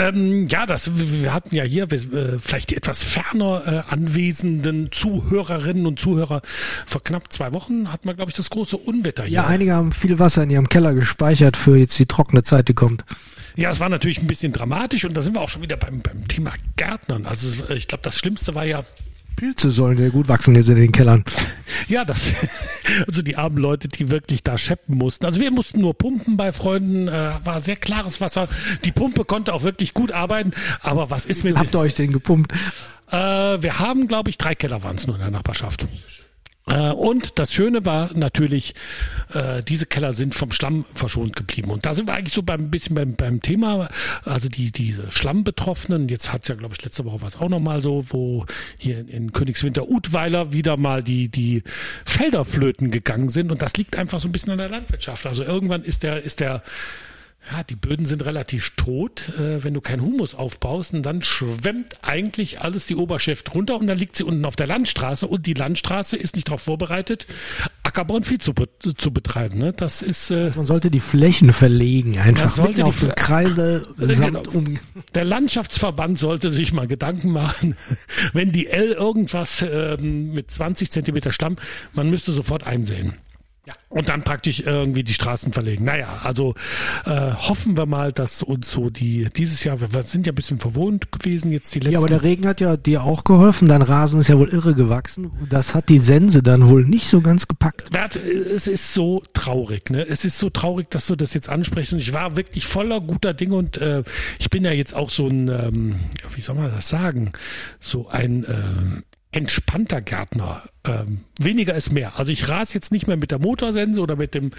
Ähm, 0.00 0.46
ja, 0.46 0.64
das, 0.64 0.92
wir 0.94 1.34
hatten 1.34 1.56
ja 1.56 1.64
hier 1.64 1.90
wir, 1.90 1.98
äh, 1.98 2.38
vielleicht 2.38 2.70
die 2.70 2.76
etwas 2.76 3.02
ferner 3.02 3.84
äh, 3.88 3.92
anwesenden 3.92 4.92
Zuhörerinnen 4.92 5.86
und 5.86 5.98
Zuhörer. 5.98 6.40
Vor 6.86 7.02
knapp 7.02 7.32
zwei 7.32 7.52
Wochen 7.52 7.92
hatten 7.92 8.06
wir, 8.06 8.14
glaube 8.14 8.30
ich, 8.30 8.36
das 8.36 8.48
große 8.50 8.76
Unwetter 8.76 9.24
hier. 9.24 9.38
Ja, 9.38 9.46
einige 9.48 9.74
haben 9.74 9.90
viel 9.90 10.20
Wasser 10.20 10.44
in 10.44 10.50
ihrem 10.50 10.68
Keller 10.68 10.94
gespeichert 10.94 11.56
für 11.56 11.76
jetzt 11.76 11.98
die 11.98 12.06
trockene 12.06 12.44
Zeit, 12.44 12.68
die 12.68 12.74
kommt. 12.74 13.04
Ja, 13.56 13.72
es 13.72 13.80
war 13.80 13.88
natürlich 13.88 14.20
ein 14.20 14.28
bisschen 14.28 14.52
dramatisch 14.52 15.04
und 15.04 15.16
da 15.16 15.22
sind 15.22 15.34
wir 15.34 15.40
auch 15.40 15.48
schon 15.48 15.62
wieder 15.62 15.76
beim, 15.76 16.00
beim 16.00 16.28
Thema 16.28 16.52
Gärtnern. 16.76 17.26
Also 17.26 17.48
es, 17.48 17.70
ich 17.70 17.88
glaube, 17.88 18.02
das 18.04 18.16
Schlimmste 18.16 18.54
war 18.54 18.64
ja, 18.64 18.84
Pilze 19.38 19.70
sollen 19.70 19.98
ja 19.98 20.08
gut 20.08 20.26
wachsen 20.26 20.56
jetzt 20.56 20.68
in 20.68 20.74
den 20.74 20.90
Kellern. 20.90 21.24
ja, 21.88 22.04
das, 22.04 22.34
also 23.06 23.22
die 23.22 23.36
armen 23.36 23.56
Leute, 23.56 23.86
die 23.86 24.10
wirklich 24.10 24.42
da 24.42 24.58
scheppen 24.58 24.96
mussten. 24.96 25.24
Also 25.24 25.40
wir 25.40 25.52
mussten 25.52 25.80
nur 25.80 25.94
pumpen 25.94 26.36
bei 26.36 26.52
Freunden, 26.52 27.06
äh, 27.06 27.34
war 27.44 27.60
sehr 27.60 27.76
klares 27.76 28.20
Wasser. 28.20 28.48
Die 28.84 28.90
Pumpe 28.90 29.24
konnte 29.24 29.54
auch 29.54 29.62
wirklich 29.62 29.94
gut 29.94 30.10
arbeiten, 30.10 30.50
aber 30.80 31.10
was 31.10 31.24
ist 31.24 31.44
mit, 31.44 31.56
Habt 31.56 31.72
ihr 31.72 31.78
euch 31.78 31.94
den 31.94 32.12
gepumpt? 32.12 32.52
Äh, 33.12 33.16
wir 33.16 33.78
haben, 33.78 34.08
glaube 34.08 34.28
ich, 34.28 34.38
drei 34.38 34.56
Keller 34.56 34.82
waren 34.82 34.96
es 34.96 35.06
nur 35.06 35.14
in 35.14 35.22
der 35.22 35.30
Nachbarschaft. 35.30 35.86
Äh, 36.68 36.90
und 36.90 37.38
das 37.38 37.52
Schöne 37.52 37.84
war 37.84 38.10
natürlich, 38.14 38.74
äh, 39.32 39.62
diese 39.62 39.86
Keller 39.86 40.12
sind 40.12 40.34
vom 40.34 40.52
Schlamm 40.52 40.84
verschont 40.94 41.34
geblieben. 41.36 41.70
Und 41.70 41.86
da 41.86 41.94
sind 41.94 42.06
wir 42.06 42.14
eigentlich 42.14 42.34
so 42.34 42.42
beim 42.42 42.70
bisschen 42.70 42.94
beim, 42.94 43.14
beim 43.14 43.40
Thema, 43.40 43.88
also 44.24 44.48
die 44.48 44.72
diese 44.72 45.10
Schlammbetroffenen. 45.10 46.08
Jetzt 46.08 46.32
hat's 46.32 46.48
ja, 46.48 46.54
glaube 46.54 46.74
ich, 46.76 46.84
letzte 46.84 47.04
Woche 47.04 47.20
was 47.20 47.36
auch 47.36 47.48
nochmal 47.48 47.82
so, 47.82 48.04
wo 48.10 48.46
hier 48.76 48.98
in, 48.98 49.08
in 49.08 49.32
Königswinter 49.32 49.88
Utweiler 49.88 50.52
wieder 50.52 50.76
mal 50.76 51.02
die 51.02 51.28
die 51.28 51.62
Felder 52.04 52.44
flöten 52.44 52.90
gegangen 52.90 53.28
sind. 53.28 53.50
Und 53.50 53.62
das 53.62 53.76
liegt 53.76 53.96
einfach 53.96 54.20
so 54.20 54.28
ein 54.28 54.32
bisschen 54.32 54.52
an 54.52 54.58
der 54.58 54.68
Landwirtschaft. 54.68 55.26
Also 55.26 55.42
irgendwann 55.44 55.84
ist 55.84 56.02
der 56.02 56.22
ist 56.22 56.40
der 56.40 56.62
ja, 57.50 57.62
die 57.62 57.76
Böden 57.76 58.04
sind 58.04 58.24
relativ 58.24 58.70
tot. 58.76 59.30
Äh, 59.38 59.64
wenn 59.64 59.74
du 59.74 59.80
keinen 59.80 60.02
Humus 60.02 60.34
aufbaust, 60.34 60.94
und 60.94 61.02
dann 61.02 61.22
schwemmt 61.22 61.98
eigentlich 62.02 62.60
alles 62.60 62.86
die 62.86 62.96
Oberschrift 62.96 63.54
runter 63.54 63.76
und 63.78 63.86
dann 63.86 63.98
liegt 63.98 64.16
sie 64.16 64.24
unten 64.24 64.44
auf 64.44 64.56
der 64.56 64.66
Landstraße 64.66 65.26
und 65.26 65.46
die 65.46 65.54
Landstraße 65.54 66.16
ist 66.16 66.36
nicht 66.36 66.48
darauf 66.48 66.62
vorbereitet, 66.62 67.26
Ackerbau 67.82 68.16
und 68.16 68.26
Vieh 68.26 68.38
zu, 68.38 68.52
be 68.54 68.68
zu 68.96 69.10
betreiben. 69.12 69.58
Ne? 69.58 69.72
Das 69.72 70.02
ist 70.02 70.30
äh, 70.30 70.50
Man 70.56 70.66
sollte 70.66 70.90
die 70.90 71.00
Flächen 71.00 71.52
verlegen, 71.52 72.12
Man 72.12 72.20
einfach 72.20 72.50
sollte 72.50 72.84
auf 72.84 73.00
den 73.00 73.14
Kreisel 73.14 73.86
samt 73.98 74.44
Genau. 74.44 74.50
um. 74.52 74.78
der 75.14 75.24
Landschaftsverband 75.24 76.18
sollte 76.18 76.50
sich 76.50 76.72
mal 76.72 76.86
Gedanken 76.86 77.30
machen, 77.30 77.74
wenn 78.32 78.52
die 78.52 78.66
L 78.66 78.92
irgendwas 78.92 79.62
ähm, 79.62 80.32
mit 80.32 80.50
20 80.50 80.90
Zentimeter 80.90 81.32
Stamm, 81.32 81.56
man 81.94 82.10
müsste 82.10 82.32
sofort 82.32 82.64
einsehen. 82.66 83.14
Und 83.88 84.08
dann 84.08 84.22
praktisch 84.22 84.60
irgendwie 84.60 85.02
die 85.02 85.14
Straßen 85.14 85.52
verlegen. 85.52 85.84
Naja, 85.84 86.20
also 86.22 86.54
äh, 87.04 87.32
hoffen 87.32 87.76
wir 87.76 87.86
mal, 87.86 88.12
dass 88.12 88.42
uns 88.42 88.70
so 88.70 88.90
die 88.90 89.28
dieses 89.36 89.64
Jahr, 89.64 89.80
wir 89.80 90.02
sind 90.02 90.26
ja 90.26 90.32
ein 90.32 90.34
bisschen 90.34 90.58
verwohnt 90.58 91.10
gewesen 91.12 91.52
jetzt 91.52 91.74
die 91.74 91.80
letzten. 91.80 91.92
Ja, 91.92 91.98
aber 91.98 92.08
der 92.08 92.22
Regen 92.22 92.46
hat 92.46 92.60
ja 92.60 92.76
dir 92.76 93.02
auch 93.02 93.24
geholfen. 93.24 93.68
Dein 93.68 93.82
Rasen 93.82 94.20
ist 94.20 94.28
ja 94.28 94.38
wohl 94.38 94.48
irre 94.48 94.74
gewachsen. 94.74 95.30
Das 95.48 95.74
hat 95.74 95.88
die 95.88 95.98
Sense 95.98 96.42
dann 96.42 96.68
wohl 96.68 96.84
nicht 96.84 97.08
so 97.08 97.20
ganz 97.20 97.48
gepackt. 97.48 97.90
Bert, 97.90 98.16
es 98.16 98.66
ist 98.66 98.94
so 98.94 99.22
traurig, 99.32 99.90
ne? 99.90 100.06
Es 100.06 100.24
ist 100.24 100.38
so 100.38 100.50
traurig, 100.50 100.90
dass 100.90 101.06
du 101.06 101.16
das 101.16 101.34
jetzt 101.34 101.48
ansprichst. 101.48 101.92
Und 101.92 102.00
ich 102.00 102.12
war 102.12 102.36
wirklich 102.36 102.66
voller 102.66 103.00
guter 103.00 103.34
Dinge 103.34 103.56
und 103.56 103.78
äh, 103.78 104.02
ich 104.38 104.50
bin 104.50 104.64
ja 104.64 104.72
jetzt 104.72 104.94
auch 104.94 105.10
so 105.10 105.26
ein, 105.26 105.48
ähm, 105.48 105.96
wie 106.34 106.40
soll 106.40 106.56
man 106.56 106.70
das 106.70 106.88
sagen, 106.88 107.32
so 107.80 108.08
ein 108.08 108.44
ähm, 108.48 109.04
entspannter 109.32 110.00
Gärtner. 110.00 110.62
Ähm, 110.84 111.24
weniger 111.38 111.74
ist 111.74 111.92
mehr. 111.92 112.18
Also 112.18 112.32
ich 112.32 112.48
rase 112.48 112.74
jetzt 112.74 112.92
nicht 112.92 113.06
mehr 113.06 113.16
mit 113.16 113.30
der 113.30 113.38
Motorsense 113.38 114.00
oder 114.00 114.16
mit 114.16 114.34
dem 114.34 114.50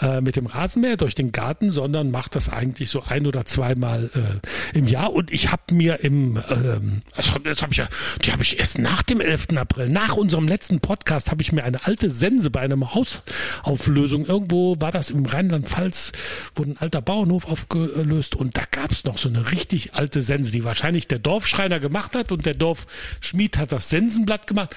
äh, 0.00 0.20
mit 0.20 0.36
dem 0.36 0.46
Rasenmäher 0.46 0.96
durch 0.96 1.14
den 1.14 1.32
Garten, 1.32 1.70
sondern 1.70 2.10
mache 2.10 2.30
das 2.30 2.48
eigentlich 2.48 2.90
so 2.90 3.02
ein 3.02 3.26
oder 3.26 3.44
zweimal 3.44 4.10
äh, 4.14 4.78
im 4.78 4.86
Jahr. 4.86 5.12
Und 5.12 5.30
ich 5.32 5.50
habe 5.50 5.74
mir 5.74 6.00
im, 6.00 6.42
ähm, 6.48 7.02
also 7.14 7.38
das 7.38 7.62
habe 7.62 7.72
ich 7.72 7.78
ja, 7.78 7.88
die 8.24 8.32
habe 8.32 8.42
ich 8.42 8.58
erst 8.58 8.78
nach 8.78 9.02
dem 9.02 9.20
11. 9.20 9.56
April, 9.56 9.88
nach 9.88 10.16
unserem 10.16 10.48
letzten 10.48 10.80
Podcast, 10.80 11.30
habe 11.30 11.42
ich 11.42 11.52
mir 11.52 11.64
eine 11.64 11.84
alte 11.86 12.10
Sense 12.10 12.50
bei 12.50 12.60
einem 12.60 12.94
Hausauflösung 12.94 14.24
irgendwo 14.24 14.76
war 14.80 14.92
das 14.92 15.10
im 15.10 15.26
Rheinland-Pfalz, 15.26 16.12
wurde 16.54 16.72
ein 16.72 16.76
alter 16.78 17.02
Bauernhof 17.02 17.46
aufgelöst 17.46 18.36
und 18.36 18.56
da 18.56 18.62
gab 18.70 18.92
es 18.92 19.04
noch 19.04 19.18
so 19.18 19.28
eine 19.28 19.50
richtig 19.50 19.94
alte 19.94 20.22
Sense, 20.22 20.52
die 20.52 20.64
wahrscheinlich 20.64 21.08
der 21.08 21.18
Dorfschreiner 21.18 21.80
gemacht 21.80 22.14
hat 22.14 22.32
und 22.32 22.46
der 22.46 22.54
Dorfschmied 22.54 23.58
hat 23.58 23.72
das 23.72 23.88
Sensenblatt 23.88 24.46
gemacht. 24.46 24.74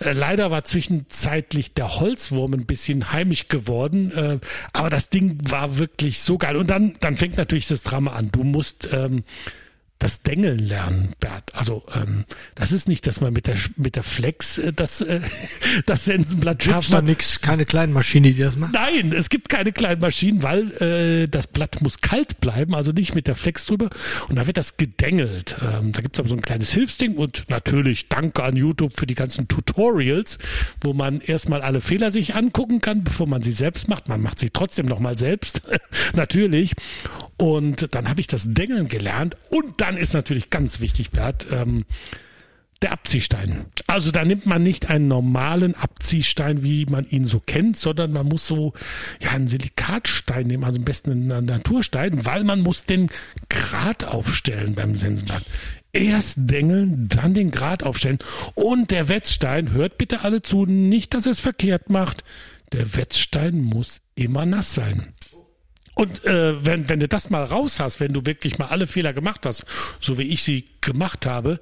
Äh, 0.00 0.12
leider 0.12 0.50
war 0.50 0.64
zwischenzeitlich 0.94 1.74
der 1.74 2.00
Holzwurm 2.00 2.54
ein 2.54 2.66
bisschen 2.66 3.12
heimisch 3.12 3.48
geworden, 3.48 4.12
äh, 4.12 4.38
aber 4.72 4.90
das 4.90 5.08
Ding 5.08 5.38
war 5.50 5.78
wirklich 5.78 6.20
so 6.20 6.38
geil. 6.38 6.56
Und 6.56 6.70
dann, 6.70 6.94
dann 7.00 7.16
fängt 7.16 7.36
natürlich 7.36 7.68
das 7.68 7.82
Drama 7.82 8.12
an. 8.12 8.30
Du 8.30 8.44
musst 8.44 8.88
ähm, 8.92 9.24
das 10.04 10.20
Dengeln 10.20 10.58
lernen, 10.58 11.14
Bert. 11.18 11.54
Also 11.54 11.82
ähm, 11.94 12.26
das 12.54 12.72
ist 12.72 12.88
nicht, 12.88 13.06
dass 13.06 13.22
man 13.22 13.32
mit 13.32 13.46
der 13.46 13.56
mit 13.76 13.96
der 13.96 14.02
Flex 14.02 14.58
äh, 14.58 14.70
das 14.70 15.00
äh, 15.00 15.22
das 15.86 16.04
Sensenblatt 16.04 16.58
Gibt's 16.58 16.66
scharf 16.66 16.90
da 16.90 17.00
nix, 17.00 17.40
keine 17.40 17.64
kleine 17.64 17.90
Maschine, 17.90 18.34
die 18.34 18.42
das 18.42 18.54
macht? 18.58 18.74
Nein, 18.74 19.12
es 19.12 19.30
gibt 19.30 19.48
keine 19.48 19.72
kleinen 19.72 20.02
Maschinen, 20.02 20.42
weil 20.42 20.70
äh, 20.72 21.26
das 21.26 21.46
Blatt 21.46 21.80
muss 21.80 22.02
kalt 22.02 22.38
bleiben, 22.42 22.74
also 22.74 22.92
nicht 22.92 23.14
mit 23.14 23.26
der 23.26 23.34
Flex 23.34 23.64
drüber. 23.64 23.88
Und 24.28 24.36
da 24.36 24.46
wird 24.46 24.58
das 24.58 24.76
gedengelt. 24.76 25.56
Ähm, 25.62 25.92
da 25.92 26.02
gibt's 26.02 26.18
aber 26.18 26.28
so 26.28 26.34
ein 26.34 26.42
kleines 26.42 26.70
Hilfsding 26.72 27.16
und 27.16 27.46
natürlich 27.48 28.10
danke 28.10 28.42
an 28.42 28.56
YouTube 28.56 28.98
für 28.98 29.06
die 29.06 29.14
ganzen 29.14 29.48
Tutorials, 29.48 30.38
wo 30.82 30.92
man 30.92 31.22
erstmal 31.22 31.62
alle 31.62 31.80
Fehler 31.80 32.10
sich 32.10 32.34
angucken 32.34 32.82
kann, 32.82 33.04
bevor 33.04 33.26
man 33.26 33.40
sie 33.40 33.52
selbst 33.52 33.88
macht. 33.88 34.10
Man 34.10 34.20
macht 34.20 34.38
sie 34.38 34.50
trotzdem 34.50 34.84
nochmal 34.84 35.16
selbst, 35.16 35.62
natürlich. 36.14 36.74
Und 37.36 37.94
dann 37.94 38.08
habe 38.08 38.20
ich 38.20 38.26
das 38.26 38.52
Dengeln 38.52 38.88
gelernt. 38.88 39.36
Und 39.50 39.80
dann 39.80 39.96
ist 39.96 40.14
natürlich 40.14 40.50
ganz 40.50 40.80
wichtig, 40.80 41.10
Bert, 41.10 41.46
ähm, 41.50 41.84
der 42.84 42.92
Abziehstein. 42.92 43.64
Also 43.86 44.10
da 44.10 44.24
nimmt 44.24 44.44
man 44.44 44.62
nicht 44.62 44.90
einen 44.90 45.08
normalen 45.08 45.74
Abziehstein, 45.74 46.62
wie 46.62 46.84
man 46.84 47.08
ihn 47.08 47.24
so 47.24 47.40
kennt, 47.40 47.78
sondern 47.78 48.12
man 48.12 48.26
muss 48.26 48.46
so 48.46 48.74
ja 49.20 49.30
einen 49.30 49.46
Silikatstein 49.46 50.46
nehmen, 50.46 50.64
also 50.64 50.78
am 50.78 50.84
besten 50.84 51.32
einen 51.32 51.46
Naturstein, 51.46 52.26
weil 52.26 52.44
man 52.44 52.60
muss 52.60 52.84
den 52.84 53.08
Grad 53.48 54.04
aufstellen 54.04 54.74
beim 54.74 54.94
Sensenblatt. 54.94 55.44
Erst 55.94 56.38
dengeln, 56.38 57.08
dann 57.08 57.32
den 57.32 57.50
Grad 57.52 57.84
aufstellen. 57.84 58.18
Und 58.54 58.90
der 58.90 59.08
Wetzstein, 59.08 59.70
hört 59.70 59.96
bitte 59.96 60.20
alle 60.20 60.42
zu, 60.42 60.66
nicht, 60.66 61.14
dass 61.14 61.24
es 61.24 61.40
verkehrt 61.40 61.88
macht. 61.88 62.22
Der 62.72 62.96
Wetzstein 62.96 63.62
muss 63.62 64.00
immer 64.14 64.44
nass 64.44 64.74
sein. 64.74 65.13
Und 65.94 66.24
äh, 66.24 66.64
wenn, 66.64 66.88
wenn 66.88 67.00
du 67.00 67.08
das 67.08 67.30
mal 67.30 67.44
raus 67.44 67.80
hast, 67.80 68.00
wenn 68.00 68.12
du 68.12 68.26
wirklich 68.26 68.58
mal 68.58 68.66
alle 68.66 68.86
Fehler 68.86 69.12
gemacht 69.12 69.46
hast, 69.46 69.64
so 70.00 70.18
wie 70.18 70.24
ich 70.24 70.42
sie 70.42 70.66
gemacht 70.80 71.26
habe, 71.26 71.60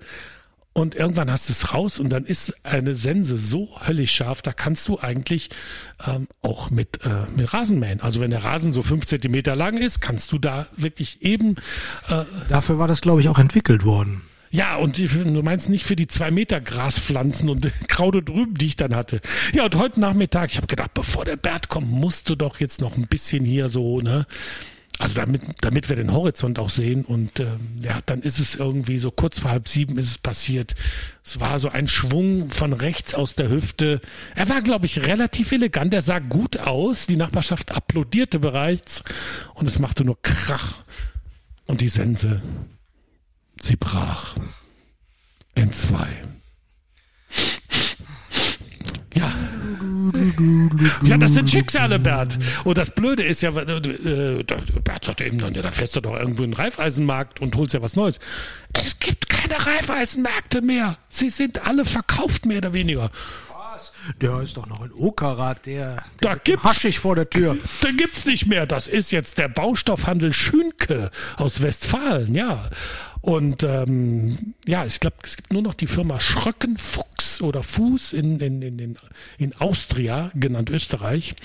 und 0.74 0.94
irgendwann 0.94 1.30
hast 1.30 1.48
du 1.48 1.52
es 1.52 1.74
raus 1.74 2.00
und 2.00 2.08
dann 2.08 2.24
ist 2.24 2.54
eine 2.64 2.94
Sense 2.94 3.36
so 3.36 3.68
höllisch 3.86 4.12
scharf, 4.12 4.40
da 4.40 4.52
kannst 4.52 4.88
du 4.88 4.98
eigentlich 4.98 5.50
ähm, 6.06 6.28
auch 6.40 6.70
mit, 6.70 7.04
äh, 7.04 7.26
mit 7.36 7.52
Rasen 7.52 7.78
mähen. 7.78 8.00
Also 8.00 8.20
wenn 8.20 8.30
der 8.30 8.42
Rasen 8.42 8.72
so 8.72 8.82
fünf 8.82 9.04
Zentimeter 9.04 9.54
lang 9.54 9.76
ist, 9.76 10.00
kannst 10.00 10.32
du 10.32 10.38
da 10.38 10.66
wirklich 10.76 11.20
eben 11.22 11.56
äh, 12.08 12.24
Dafür 12.48 12.78
war 12.78 12.88
das, 12.88 13.02
glaube 13.02 13.20
ich, 13.20 13.28
auch 13.28 13.38
entwickelt 13.38 13.84
worden. 13.84 14.22
Ja, 14.52 14.76
und 14.76 14.98
du 14.98 15.42
meinst 15.42 15.70
nicht 15.70 15.86
für 15.86 15.96
die 15.96 16.06
zwei 16.06 16.30
Meter 16.30 16.60
Graspflanzen 16.60 17.48
und 17.48 17.72
Kraut 17.88 18.12
drüben, 18.28 18.54
die 18.54 18.66
ich 18.66 18.76
dann 18.76 18.94
hatte. 18.94 19.22
Ja, 19.54 19.64
und 19.64 19.76
heute 19.76 19.98
Nachmittag, 19.98 20.50
ich 20.50 20.58
habe 20.58 20.66
gedacht, 20.66 20.92
bevor 20.92 21.24
der 21.24 21.36
Bert 21.36 21.70
kommt, 21.70 21.90
musst 21.90 22.28
du 22.28 22.36
doch 22.36 22.60
jetzt 22.60 22.82
noch 22.82 22.98
ein 22.98 23.06
bisschen 23.06 23.46
hier 23.46 23.70
so, 23.70 24.02
ne? 24.02 24.26
Also 24.98 25.14
damit, 25.14 25.40
damit 25.62 25.88
wir 25.88 25.96
den 25.96 26.12
Horizont 26.12 26.58
auch 26.58 26.68
sehen. 26.68 27.06
Und 27.06 27.40
ähm, 27.40 27.80
ja, 27.80 28.00
dann 28.04 28.20
ist 28.20 28.38
es 28.38 28.56
irgendwie 28.56 28.98
so 28.98 29.10
kurz 29.10 29.38
vor 29.38 29.50
halb 29.50 29.68
sieben 29.68 29.96
ist 29.96 30.10
es 30.10 30.18
passiert. 30.18 30.74
Es 31.24 31.40
war 31.40 31.58
so 31.58 31.70
ein 31.70 31.88
Schwung 31.88 32.50
von 32.50 32.74
rechts 32.74 33.14
aus 33.14 33.34
der 33.34 33.48
Hüfte. 33.48 34.02
Er 34.34 34.50
war, 34.50 34.60
glaube 34.60 34.84
ich, 34.84 35.02
relativ 35.06 35.50
elegant. 35.50 35.94
Er 35.94 36.02
sah 36.02 36.18
gut 36.18 36.58
aus. 36.58 37.06
Die 37.06 37.16
Nachbarschaft 37.16 37.72
applaudierte 37.72 38.38
bereits. 38.38 39.02
Und 39.54 39.66
es 39.66 39.78
machte 39.78 40.04
nur 40.04 40.20
Krach. 40.20 40.82
Und 41.64 41.80
die 41.80 41.88
Sense, 41.88 42.42
sie 43.60 43.76
brach. 43.76 44.34
In 45.54 45.72
zwei. 45.72 46.08
Ja. 49.14 49.30
Ja, 51.02 51.18
das 51.18 51.34
sind 51.34 51.50
Schicksale, 51.50 51.98
Bert. 51.98 52.38
Und 52.64 52.78
das 52.78 52.90
Blöde 52.94 53.22
ist 53.22 53.42
ja, 53.42 53.50
äh, 53.50 54.42
Bert 54.42 55.04
sagte 55.04 55.24
eben 55.24 55.38
dann, 55.38 55.54
ja, 55.54 55.60
da 55.62 55.70
fährst 55.70 55.94
du 55.96 56.00
doch 56.00 56.14
irgendwo 56.14 56.42
in 56.44 56.50
den 56.52 56.56
Reifeisenmarkt 56.56 57.40
und 57.40 57.54
holst 57.56 57.74
ja 57.74 57.82
was 57.82 57.94
Neues. 57.94 58.18
Es 58.72 58.98
gibt 58.98 59.28
keine 59.28 59.54
Reifeisenmärkte 59.66 60.62
mehr. 60.62 60.96
Sie 61.10 61.28
sind 61.28 61.66
alle 61.66 61.84
verkauft, 61.84 62.46
mehr 62.46 62.58
oder 62.58 62.72
weniger. 62.72 63.10
Was? 63.74 63.92
Der 64.20 64.40
ist 64.40 64.56
doch 64.56 64.66
noch 64.66 64.82
in 64.84 64.92
Okerrad, 64.92 65.66
der, 65.66 65.96
der 65.96 66.02
Da 66.20 66.34
gibt's- 66.36 66.64
Haschig 66.64 66.98
vor 66.98 67.14
der 67.14 67.28
Tür. 67.28 67.56
Da 67.82 67.90
gibt's 67.90 68.24
nicht 68.24 68.46
mehr. 68.46 68.64
Das 68.66 68.88
ist 68.88 69.12
jetzt 69.12 69.36
der 69.38 69.48
Baustoffhandel 69.48 70.32
Schünke 70.32 71.10
aus 71.36 71.60
Westfalen, 71.62 72.34
ja. 72.34 72.70
Und 73.22 73.62
ähm, 73.62 74.54
ja, 74.66 74.84
ich 74.84 74.98
glaube, 74.98 75.16
es 75.22 75.36
gibt 75.36 75.52
nur 75.52 75.62
noch 75.62 75.74
die 75.74 75.86
Firma 75.86 76.18
Schröckenfuchs 76.18 77.40
oder 77.40 77.62
Fuß 77.62 78.12
in, 78.12 78.40
in, 78.40 78.60
in, 78.60 78.78
in, 78.78 78.96
in 79.38 79.56
Austria, 79.56 80.32
genannt 80.34 80.70
Österreich, 80.70 81.36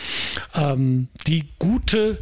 ähm, 0.56 1.08
die 1.28 1.46
gute 1.60 2.20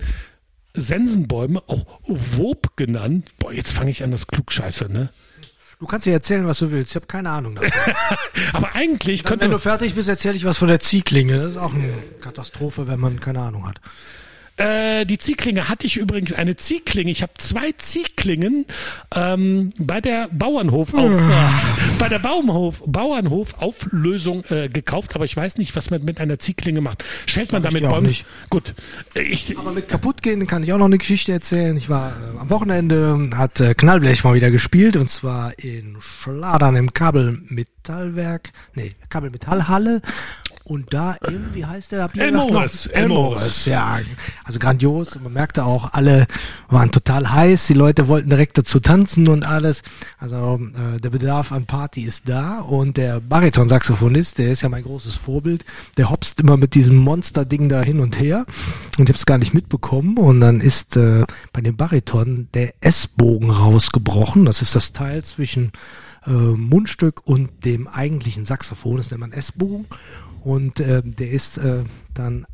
Sensenbäume, 0.74 1.64
auch 1.68 1.86
Wob 2.04 2.76
genannt. 2.76 3.32
Boah, 3.40 3.54
jetzt 3.54 3.72
fange 3.72 3.92
ich 3.92 4.04
an, 4.04 4.12
das 4.12 4.28
Klugscheiße, 4.28 4.92
ne? 4.92 5.10
Du 5.80 5.88
kannst 5.88 6.06
dir 6.06 6.14
erzählen, 6.14 6.46
was 6.48 6.60
du 6.60 6.72
willst. 6.72 6.92
Ich 6.92 6.96
habe 6.96 7.06
keine 7.06 7.30
Ahnung. 7.30 7.56
davon. 7.56 7.72
Aber 8.54 8.76
eigentlich 8.76 9.24
Dann, 9.24 9.30
könnte 9.30 9.46
wenn 9.46 9.52
du 9.52 9.60
fertig 9.60 9.94
bist, 9.94 10.08
erzähle 10.08 10.36
ich 10.36 10.46
was 10.46 10.58
von 10.58 10.68
der 10.68 10.80
Ziehklinge. 10.80 11.38
Das 11.38 11.52
ist 11.52 11.58
auch 11.58 11.74
eine 11.74 11.94
Katastrophe, 12.22 12.88
wenn 12.88 13.00
man 13.00 13.20
keine 13.20 13.42
Ahnung 13.42 13.68
hat. 13.68 13.80
Äh, 14.58 15.06
die 15.06 15.18
Ziehklinge 15.18 15.68
hatte 15.68 15.86
ich 15.86 15.98
übrigens 15.98 16.32
eine 16.32 16.56
Ziehklinge. 16.56 17.12
Ich 17.12 17.22
habe 17.22 17.34
zwei 17.38 17.74
Ziehklingen 17.74 18.66
ähm, 19.14 19.74
bei 19.78 20.00
der 20.00 20.30
Bauernhof 20.32 20.94
auf, 20.94 21.12
äh, 21.12 21.44
bei 22.00 22.08
der 22.08 22.20
Bauernhof, 22.20 22.82
Bauernhof 22.86 23.56
Auflösung 23.60 24.46
äh, 24.46 24.70
gekauft, 24.70 25.14
aber 25.16 25.26
ich 25.26 25.36
weiß 25.36 25.58
nicht, 25.58 25.76
was 25.76 25.90
man 25.90 26.06
mit 26.06 26.22
einer 26.22 26.40
Ziehklinge 26.40 26.80
macht. 26.80 27.04
Stellt 27.26 27.52
man 27.52 27.64
damit 27.64 27.84
Bäume? 27.84 28.08
nicht. 28.08 28.26
Gut. 28.50 28.76
Ich, 29.14 29.58
Aber 29.58 29.74
mit 29.74 29.90
kaputt 29.90 30.22
gehen 30.22 30.48
kann 30.48 30.64
ich 30.64 30.72
auch 30.72 30.78
noch 30.78 30.86
eine 30.86 31.00
Geschichte 31.00 31.34
erzählen. 31.34 31.76
Ich 31.76 31.90
war 31.90 32.12
äh, 32.12 32.40
am 32.40 32.50
Wochenende, 32.50 33.30
hat 33.36 33.62
Knallblech 33.78 34.24
mal 34.24 34.36
wieder 34.36 34.52
gespielt 34.52 34.96
und 34.96 35.10
zwar 35.10 35.60
in 35.60 35.98
Schladern 36.00 36.78
im 36.78 36.94
Kabelmetallwerk, 36.94 38.52
nee, 38.74 38.94
Kabelmetallhalle. 39.10 40.02
Und 40.68 40.96
da 40.96 41.14
im, 41.28 41.54
wie 41.54 41.64
heißt 41.64 41.92
der? 41.92 42.10
Elmores. 42.16 42.88
Elmores, 42.88 43.66
ja. 43.66 44.00
Also 44.44 44.58
grandios. 44.58 45.16
Und 45.16 45.24
man 45.26 45.34
merkte 45.34 45.64
auch, 45.64 45.94
alle 45.94 46.26
waren 46.70 46.92
total 46.92 47.32
heiß. 47.32 47.68
Die 47.68 47.76
Leute 47.76 48.08
wollten 48.08 48.32
direkt 48.32 48.58
dazu 48.58 48.80
tanzen 48.80 49.28
und 49.28 49.46
alles. 49.46 49.84
Also 50.18 50.60
äh, 50.74 51.00
der 51.00 51.12
Bedarf 51.12 51.52
an 51.52 51.68
Party 51.68 52.02
ist 52.02 52.28
da. 52.28 52.62
Und 52.62 52.98
der 52.98 53.20
Bariton-Saxophonist, 53.20 54.40
der 54.40 54.52
ist 54.54 54.64
ja 54.64 54.70
mein 54.70 54.82
großes 54.82 55.16
Vorbild, 55.16 55.66
der 55.98 56.10
hopst 56.10 56.40
immer 56.40 56.58
mit 56.58 56.74
diesem 56.74 56.96
Monster-Ding 56.96 57.70
da 57.70 57.84
hin 57.84 58.00
und 58.00 58.20
her. 58.20 58.48
Und 58.98 59.04
ich 59.04 59.10
habe 59.10 59.20
es 59.20 59.28
gar 59.28 59.38
nicht 59.38 59.54
mitbekommen. 59.54 60.18
Und 60.18 60.42
dann 60.42 60.62
ist 60.62 60.98
äh, 60.98 61.26
bei 61.54 61.62
dem 61.62 61.78
Bariton 61.78 62.48
der 62.56 62.74
S-Bogen 62.82 63.52
rausgebrochen. 63.52 64.46
Das 64.46 64.64
ist 64.64 64.74
das 64.74 64.94
Teil 64.94 65.24
zwischen 65.24 65.74
äh, 66.26 66.32
Mundstück 66.32 67.22
und 67.26 67.66
dem 67.66 67.88
eigentlichen 67.88 68.46
Saxophon. 68.46 68.98
Das 68.98 69.12
nennt 69.12 69.22
man 69.22 69.32
S-Bogen. 69.32 69.86
Und 70.46 70.80
äh, 70.80 71.02
der 71.04 71.32
ist 71.32 71.58
äh, 71.58 71.84
dann 72.14 72.46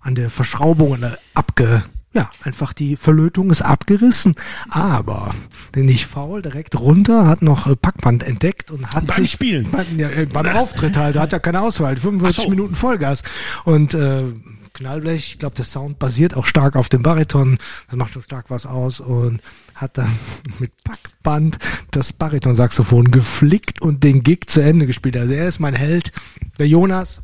an 0.00 0.14
der 0.14 0.30
Verschraubung 0.30 0.98
abge... 1.34 1.82
Ja, 2.12 2.28
einfach 2.42 2.72
die 2.72 2.96
Verlötung 2.96 3.50
ist 3.50 3.62
abgerissen. 3.62 4.34
Aber 4.68 5.32
der 5.74 5.84
nicht 5.84 6.06
faul, 6.06 6.42
direkt 6.42 6.78
runter, 6.78 7.28
hat 7.28 7.40
noch 7.42 7.68
äh, 7.68 7.76
Packband 7.76 8.24
entdeckt 8.24 8.72
und 8.72 8.88
hat 8.88 9.06
Beim 9.06 9.16
sich 9.16 9.30
Spielen? 9.30 9.70
beim, 9.70 9.96
ja, 9.96 10.08
äh, 10.10 10.26
beim 10.26 10.46
Auftritt 10.48 10.96
halt, 10.96 11.14
da 11.14 11.20
hat 11.20 11.32
er 11.32 11.38
keine 11.38 11.60
Auswahl, 11.60 11.96
45 11.96 12.38
Ach 12.38 12.42
so. 12.44 12.50
Minuten 12.50 12.74
Vollgas. 12.74 13.22
Und 13.64 13.94
äh, 13.94 14.24
Knallblech. 14.72 15.32
Ich 15.32 15.38
glaube, 15.38 15.56
der 15.56 15.64
Sound 15.64 15.98
basiert 15.98 16.34
auch 16.34 16.46
stark 16.46 16.76
auf 16.76 16.88
dem 16.88 17.02
Bariton. 17.02 17.58
Das 17.88 17.96
macht 17.96 18.12
schon 18.12 18.22
stark 18.22 18.46
was 18.48 18.66
aus 18.66 19.00
und 19.00 19.40
hat 19.74 19.98
dann 19.98 20.10
mit 20.58 20.72
Packband 20.84 21.58
das 21.90 22.12
Baritonsaxophon 22.12 23.10
geflickt 23.10 23.80
und 23.82 24.04
den 24.04 24.22
Gig 24.22 24.46
zu 24.46 24.60
Ende 24.62 24.86
gespielt. 24.86 25.16
Also 25.16 25.32
er 25.32 25.48
ist 25.48 25.60
mein 25.60 25.74
Held. 25.74 26.12
Der 26.58 26.68
Jonas 26.68 27.22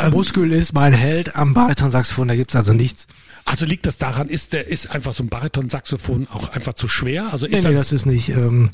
Ähm, 0.00 0.12
Muskül 0.12 0.52
ist 0.52 0.72
mein 0.72 0.92
Held 0.92 1.36
am 1.36 1.54
Baritonsaxophon. 1.54 2.28
Da 2.28 2.36
gibt's 2.36 2.56
also 2.56 2.72
nichts. 2.72 3.06
Also 3.44 3.64
liegt 3.64 3.86
das 3.86 3.96
daran, 3.96 4.28
ist 4.28 4.52
der 4.52 4.66
ist 4.66 4.90
einfach 4.90 5.12
so 5.12 5.22
ein 5.22 5.28
Bariton-Saxophon 5.28 6.26
auch 6.32 6.48
einfach 6.48 6.74
zu 6.74 6.88
schwer? 6.88 7.32
Also 7.32 7.46
Nee, 7.46 7.58
ist 7.58 7.62
nee, 7.64 7.70
er, 7.70 7.76
das 7.76 7.92
ist 7.92 8.04
nicht. 8.04 8.28
Ähm, 8.30 8.70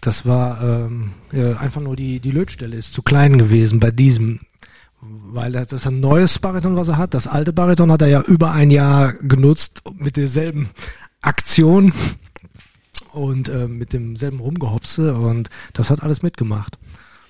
das 0.00 0.26
war 0.26 0.60
ähm, 0.62 1.12
äh, 1.32 1.54
einfach 1.54 1.80
nur 1.80 1.94
die, 1.94 2.18
die 2.18 2.32
Lötstelle 2.32 2.76
ist 2.76 2.92
zu 2.92 3.02
klein 3.02 3.38
gewesen 3.38 3.78
bei 3.78 3.92
diesem. 3.92 4.40
Weil 5.00 5.52
das 5.52 5.72
ist 5.72 5.86
ein 5.86 6.00
neues 6.00 6.40
Bariton, 6.40 6.76
was 6.76 6.88
er 6.88 6.98
hat. 6.98 7.14
Das 7.14 7.28
alte 7.28 7.52
Bariton 7.52 7.92
hat 7.92 8.02
er 8.02 8.08
ja 8.08 8.20
über 8.22 8.50
ein 8.50 8.72
Jahr 8.72 9.12
genutzt 9.12 9.82
mit 9.96 10.16
derselben 10.16 10.70
Aktion 11.20 11.92
und 13.12 13.48
äh, 13.48 13.68
mit 13.68 13.92
demselben 13.92 14.40
Rumgehopse 14.40 15.14
und 15.14 15.50
das 15.72 15.90
hat 15.90 16.02
alles 16.02 16.22
mitgemacht. 16.22 16.78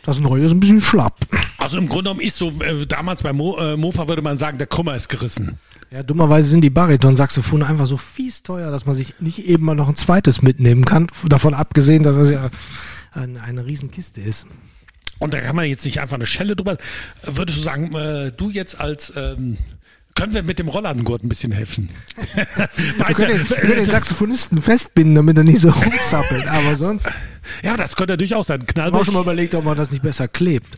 Das 0.03 0.19
neue 0.19 0.45
ist 0.45 0.53
ein 0.53 0.61
bisschen 0.61 0.81
schlapp. 0.81 1.21
Also 1.67 1.79
im 1.79 1.89
Grunde 1.89 2.05
genommen 2.05 2.21
ist 2.21 2.37
so, 2.37 2.53
äh, 2.61 2.87
damals 2.87 3.25
bei 3.25 3.33
Mo, 3.33 3.59
äh, 3.59 3.77
Mofa 3.77 4.07
würde 4.07 4.23
man 4.23 4.37
sagen, 4.37 4.57
der 4.57 4.69
Krümmer 4.69 4.95
ist 4.95 5.09
gerissen. 5.09 5.59
Ja, 5.91 6.05
dummerweise 6.05 6.49
sind 6.49 6.61
die 6.61 6.71
Bariton-Saxophone 6.71 7.65
einfach 7.65 7.87
so 7.87 7.97
fies 7.97 8.45
teuer, 8.45 8.71
dass 8.71 8.87
man 8.87 8.95
sich 8.95 9.15
nicht 9.19 9.41
eben 9.41 9.65
mal 9.65 9.75
noch 9.75 9.89
ein 9.89 9.97
zweites 9.97 10.43
mitnehmen 10.43 10.85
kann. 10.85 11.09
Davon 11.27 11.55
abgesehen, 11.55 12.05
dass 12.05 12.15
es 12.15 12.31
ja 12.31 12.51
eine, 13.11 13.43
eine 13.43 13.67
Riesenkiste 13.67 14.21
ist. 14.21 14.47
Und 15.19 15.35
da 15.35 15.41
kann 15.41 15.57
man 15.57 15.65
jetzt 15.65 15.85
nicht 15.85 15.99
einfach 16.01 16.15
eine 16.15 16.27
Schelle 16.27 16.55
drüber. 16.55 16.77
Würdest 17.25 17.59
du 17.59 17.63
sagen, 17.63 17.93
äh, 17.95 18.31
du 18.31 18.51
jetzt 18.51 18.79
als 18.79 19.13
ähm, 19.17 19.59
können 20.15 20.35
wir 20.35 20.43
mit 20.45 20.61
dem 20.61 20.69
Rolladengurt 20.69 21.25
ein 21.25 21.29
bisschen 21.29 21.53
helfen? 21.53 21.91
Wir 22.47 23.15
können, 23.15 23.39
den, 23.39 23.51
wir 23.51 23.57
können 23.57 23.77
den 23.77 23.85
Saxophonisten 23.91 24.63
festbinden, 24.63 25.15
damit 25.15 25.37
er 25.37 25.45
nicht 25.45 25.61
so 25.61 25.69
rumzappelt. 25.69 26.47
Aber 26.49 26.77
sonst 26.77 27.07
ja, 27.63 27.77
das 27.77 27.97
könnte 27.97 28.13
natürlich 28.15 28.35
auch 28.35 28.45
sein. 28.45 28.61
wir 28.61 28.67
Knallblech. 28.67 29.01
auch 29.01 29.05
schon 29.05 29.15
mal 29.15 29.21
überlegt, 29.23 29.55
ob 29.55 29.65
man 29.65 29.77
das 29.77 29.91
nicht 29.91 30.03
besser 30.03 30.29
klebt. 30.29 30.77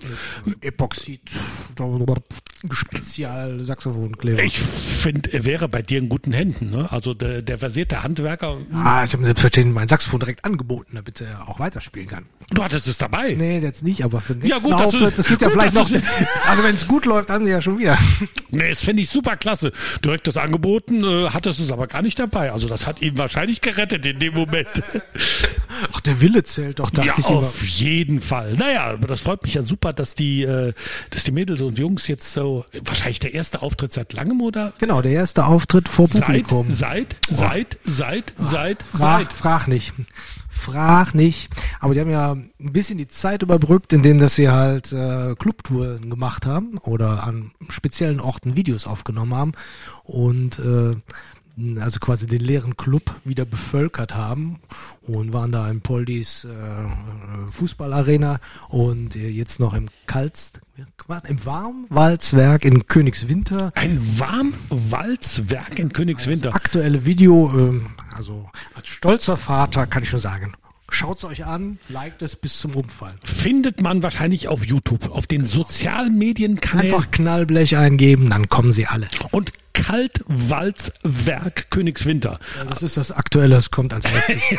Epoxid, 0.61 1.21
Spezial-Saxophonkleber. 2.71 4.43
Ich 4.43 4.59
finde, 4.59 5.33
er 5.33 5.45
wäre 5.45 5.69
bei 5.69 5.83
dir 5.83 5.99
in 5.99 6.09
guten 6.09 6.33
Händen. 6.33 6.71
Ne? 6.71 6.91
Also 6.91 7.15
der, 7.15 7.43
der 7.43 7.59
versierte 7.59 8.03
Handwerker. 8.03 8.57
Ah, 8.73 9.05
ich 9.05 9.13
habe 9.13 9.19
mir 9.19 9.27
selbstverständlich 9.27 9.75
mein 9.75 9.89
Saxophon 9.89 10.21
direkt 10.21 10.45
angeboten, 10.45 10.93
damit 10.97 11.21
er 11.21 11.49
auch 11.49 11.59
weiterspielen 11.61 12.09
kann. 12.09 12.27
Du 12.51 12.63
hattest 12.65 12.89
es 12.89 12.99
dabei. 12.99 13.35
Nee, 13.35 13.59
jetzt 13.59 13.85
nicht, 13.85 14.03
aber 14.05 14.21
für 14.21 14.35
den 14.35 14.49
Ja, 14.49 14.57
nächsten 14.57 14.71
gut, 14.71 14.81
dass 14.81 14.91
du- 14.91 14.97
Auftritt, 14.99 15.19
das 15.19 15.29
gibt 15.29 15.43
ja 15.43 15.49
gut, 15.49 15.57
vielleicht 15.61 15.77
dass 15.77 15.91
noch, 15.91 16.01
also 16.49 16.65
wenn 16.65 16.75
es 16.75 16.87
gut 16.87 17.05
läuft, 17.05 17.31
haben 17.31 17.45
sie 17.47 17.53
ja 17.53 17.61
schon 17.63 17.79
wieder. 17.79 17.97
Nee, 18.51 18.71
das 18.71 18.83
finde 18.83 19.03
ich 19.03 19.11
super 19.11 19.37
klasse. 19.37 19.73
Direkt 20.03 20.27
das 20.27 20.39
angeboten, 20.39 21.05
äh, 21.05 21.29
hattest 21.29 21.61
es 21.61 21.71
aber 21.71 21.87
gar 21.87 22.01
nicht 22.01 22.19
dabei. 22.19 22.51
Also 22.51 22.67
das 22.67 22.87
hat 22.87 23.03
ihn 23.03 23.19
wahrscheinlich 23.19 23.61
gerettet 23.61 24.07
in 24.07 24.19
dem 24.19 24.33
Moment. 24.33 24.69
Ach, 25.93 26.01
der 26.01 26.23
Wille 26.23 26.43
zählt 26.59 26.81
doch, 26.81 26.91
dachte 26.91 27.09
ja, 27.09 27.15
ich 27.17 27.31
immer. 27.31 27.39
auf 27.39 27.65
jeden 27.65 28.21
Fall. 28.21 28.55
Naja, 28.55 28.87
aber 28.87 29.07
das 29.07 29.21
freut 29.21 29.43
mich 29.45 29.55
ja 29.55 29.63
super, 29.63 29.93
dass 29.93 30.15
die, 30.15 30.43
äh, 30.43 30.73
dass 31.11 31.23
die 31.23 31.31
Mädels 31.31 31.61
und 31.61 31.79
Jungs 31.79 32.09
jetzt 32.09 32.33
so, 32.33 32.65
wahrscheinlich 32.85 33.21
der 33.21 33.35
erste 33.35 33.63
Auftritt 33.63 33.93
seit 33.93 34.13
langem 34.13 34.41
oder? 34.41 34.73
Genau, 34.79 35.01
der 35.01 35.13
erste 35.13 35.45
Auftritt 35.45 35.89
vor 35.89 36.09
Seit, 36.09 36.25
Publikum. 36.25 36.71
seit, 36.71 37.17
seit, 37.29 37.79
seit, 37.85 38.33
seit, 38.37 38.83
Frag, 38.83 39.19
seit. 39.21 39.33
frag 39.33 39.69
nicht. 39.69 39.93
Frag 40.49 41.15
nicht. 41.15 41.49
Aber 41.79 41.95
die 41.95 42.01
haben 42.01 42.11
ja 42.11 42.33
ein 42.33 42.51
bisschen 42.59 42.99
die 42.99 43.07
Zeit 43.07 43.43
überbrückt, 43.43 43.93
indem 43.93 44.19
dass 44.19 44.35
sie 44.35 44.51
halt 44.51 44.93
äh, 44.93 45.37
Clubtouren 45.37 46.11
gemacht 46.11 46.45
haben 46.45 46.79
oder 46.79 47.23
an 47.23 47.53
speziellen 47.69 48.19
Orten 48.19 48.57
Videos 48.57 48.87
aufgenommen 48.89 49.35
haben 49.35 49.53
und 50.03 50.59
äh, 50.59 50.97
also 51.81 51.99
quasi 52.01 52.27
den 52.27 52.41
leeren 52.41 52.77
Club 52.77 53.15
wieder 53.25 53.45
bevölkert 53.45 54.15
haben 54.15 54.61
und 55.03 55.33
waren 55.33 55.53
da 55.53 55.69
im 55.69 55.81
Poldis 55.81 56.45
äh, 56.45 57.51
Fußballarena 57.51 58.41
und 58.69 59.17
äh, 59.17 59.29
jetzt 59.29 59.59
noch 59.59 59.75
im 59.75 59.89
Kaltst, 60.07 60.61
im 60.77 61.45
Warmwaldswerk 61.45 62.65
in 62.65 62.87
Königswinter 62.87 63.73
Ein 63.75 64.01
Warmwalzwerk 64.19 65.79
in 65.79 65.93
Königswinter. 65.93 66.51
das 66.51 66.55
aktuelle 66.55 67.05
Video, 67.05 67.51
ähm, 67.55 67.87
also 68.15 68.49
als 68.75 68.89
stolzer 68.89 69.37
Vater 69.37 69.87
kann 69.87 70.03
ich 70.03 70.13
nur 70.13 70.21
sagen, 70.21 70.53
schaut's 70.91 71.25
euch 71.25 71.45
an, 71.45 71.79
liked 71.89 72.23
es 72.23 72.37
bis 72.37 72.59
zum 72.59 72.75
Umfallen. 72.75 73.19
Findet 73.25 73.81
man 73.83 74.03
wahrscheinlich 74.03 74.49
auf 74.49 74.65
YouTube, 74.65 75.11
auf 75.11 75.27
den 75.27 75.45
Sozialmedienkanälen 75.45 76.95
Einfach 76.95 77.11
Knallblech 77.11 77.77
eingeben, 77.77 78.31
dann 78.31 78.49
kommen 78.49 78.73
sie 78.73 78.87
alle. 78.87 79.09
und 79.33 79.53
Kaltwalzwerk 79.85 81.71
Königswinter. 81.71 82.39
Das 82.69 82.83
ist 82.83 82.97
das 82.97 83.13
Aktuelle, 83.13 83.55
das 83.55 83.71
kommt 83.71 83.93
als 83.95 84.05
erstes. 84.05 84.43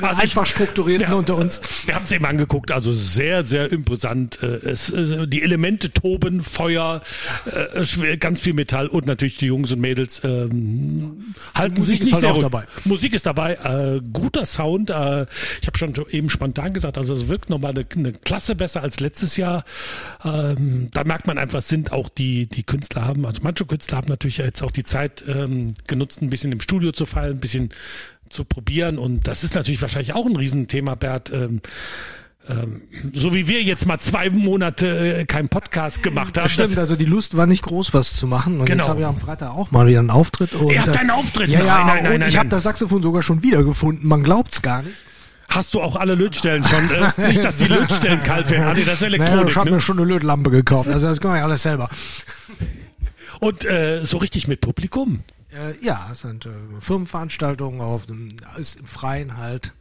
Also 0.00 0.14
ich- 0.16 0.22
Einfach 0.22 0.46
Strukturierten 0.46 1.12
unter 1.12 1.36
uns. 1.36 1.60
Wir 1.84 1.94
haben 1.94 2.04
es 2.04 2.12
eben 2.12 2.24
angeguckt, 2.24 2.70
also 2.72 2.94
sehr, 2.94 3.44
sehr 3.44 3.70
imposant. 3.70 4.42
Äh, 4.42 4.56
Es, 4.66 4.88
äh, 4.90 5.26
die 5.28 5.42
Elemente 5.42 5.92
toben, 5.92 6.42
Feuer, 6.42 7.02
äh, 7.44 8.16
ganz 8.16 8.40
viel 8.40 8.54
Metall 8.54 8.86
und 8.86 9.06
natürlich 9.06 9.36
die 9.36 9.46
Jungs 9.46 9.70
und 9.72 9.80
Mädels 9.80 10.22
ähm, 10.24 11.34
halten 11.54 11.74
Musik 11.76 11.98
sich 11.98 12.00
ist 12.00 12.04
nicht 12.06 12.12
halt 12.14 12.20
sehr 12.22 12.32
auch 12.34 12.38
dabei. 12.40 12.64
Musik 12.84 13.12
ist 13.14 13.26
dabei, 13.26 13.54
äh, 13.54 14.00
guter 14.12 14.46
Sound. 14.46 14.88
Äh, 14.88 15.26
ich 15.60 15.66
habe 15.66 15.76
schon 15.76 15.92
eben 16.10 16.30
spontan 16.30 16.72
gesagt, 16.72 16.96
also 16.96 17.12
es 17.12 17.28
wirkt 17.28 17.50
nochmal 17.50 17.72
eine, 17.72 17.84
eine 17.94 18.12
Klasse 18.14 18.54
besser 18.54 18.82
als 18.82 18.98
letztes 19.00 19.36
Jahr. 19.36 19.64
Ähm, 20.24 20.88
da 20.92 21.04
merkt 21.04 21.26
man 21.26 21.36
einfach, 21.36 21.60
sind 21.60 21.92
auch 21.92 22.08
die, 22.08 22.46
die 22.46 22.62
Künstler 22.62 23.04
haben, 23.04 23.26
also 23.26 23.40
manche 23.42 23.66
Künstler 23.66 23.98
haben 23.98 24.08
natürlich 24.16 24.38
jetzt 24.38 24.62
auch 24.62 24.70
die 24.70 24.84
Zeit 24.84 25.24
ähm, 25.28 25.74
genutzt, 25.86 26.22
ein 26.22 26.30
bisschen 26.30 26.52
im 26.52 26.60
Studio 26.60 26.92
zu 26.92 27.06
fallen, 27.06 27.32
ein 27.36 27.40
bisschen 27.40 27.68
zu 28.28 28.44
probieren. 28.44 28.98
Und 28.98 29.28
das 29.28 29.44
ist 29.44 29.54
natürlich 29.54 29.80
wahrscheinlich 29.82 30.14
auch 30.14 30.26
ein 30.26 30.36
Riesenthema, 30.36 30.94
Bert. 30.94 31.30
Ähm, 31.32 31.60
ähm, 32.48 32.82
so 33.12 33.34
wie 33.34 33.48
wir 33.48 33.62
jetzt 33.62 33.86
mal 33.86 33.98
zwei 33.98 34.30
Monate 34.30 35.18
äh, 35.18 35.24
keinen 35.26 35.48
Podcast 35.48 36.02
gemacht 36.02 36.38
haben. 36.38 36.48
Stimmt, 36.48 36.78
also 36.78 36.96
die 36.96 37.04
Lust 37.04 37.36
war 37.36 37.46
nicht 37.46 37.62
groß, 37.62 37.92
was 37.92 38.14
zu 38.14 38.26
machen. 38.26 38.60
Und 38.60 38.66
Genau. 38.66 38.84
jetzt 38.84 38.88
habe 38.88 39.00
ich 39.00 39.06
am 39.06 39.18
Freitag 39.18 39.50
auch 39.50 39.70
mal 39.70 39.86
wieder 39.86 39.98
einen 39.98 40.10
Auftritt. 40.10 40.54
Und, 40.54 40.72
Ihr 40.72 40.80
habt 40.80 40.94
äh, 40.94 40.98
einen 40.98 41.10
Auftritt? 41.10 41.48
Ja, 41.48 41.64
ja, 41.64 41.84
Nein, 41.84 41.86
nein, 41.86 42.04
nein, 42.04 42.20
nein, 42.20 42.28
ich 42.28 42.38
habe 42.38 42.48
das 42.48 42.62
Saxophon 42.62 43.02
sogar 43.02 43.22
schon 43.22 43.42
wiedergefunden. 43.42 44.08
Man 44.08 44.22
glaubt's 44.22 44.62
gar 44.62 44.82
nicht. 44.82 44.96
Hast 45.48 45.74
du 45.74 45.80
auch 45.80 45.96
alle 45.96 46.14
Lötstellen 46.14 46.64
schon? 46.64 46.88
Äh, 46.90 47.28
nicht, 47.28 47.44
dass 47.44 47.58
die 47.58 47.66
Lötstellen 47.66 48.22
kalt 48.22 48.50
werden. 48.50 48.74
Nee, 48.76 48.84
das 48.84 48.94
ist 48.94 49.00
Naja, 49.02 49.14
Elektronik. 49.14 49.48
ich 49.50 49.56
habe 49.56 49.68
ne? 49.70 49.74
mir 49.76 49.80
schon 49.80 49.98
eine 49.98 50.06
Lötlampe 50.08 50.50
gekauft. 50.50 50.88
Also 50.88 51.06
das 51.06 51.20
kann 51.20 51.30
man 51.30 51.38
ja 51.38 51.44
alles 51.44 51.62
selber. 51.62 51.88
Und 53.40 53.64
äh, 53.64 54.04
so 54.04 54.18
richtig 54.18 54.48
mit 54.48 54.60
Publikum. 54.60 55.24
Äh, 55.50 55.84
ja, 55.84 56.10
es 56.12 56.20
sind 56.20 56.46
äh, 56.46 56.50
Firmenveranstaltungen 56.80 57.80
auf 57.80 58.06
dem, 58.06 58.36
ist 58.58 58.80
im 58.80 58.86
Freien 58.86 59.36
halt. 59.36 59.72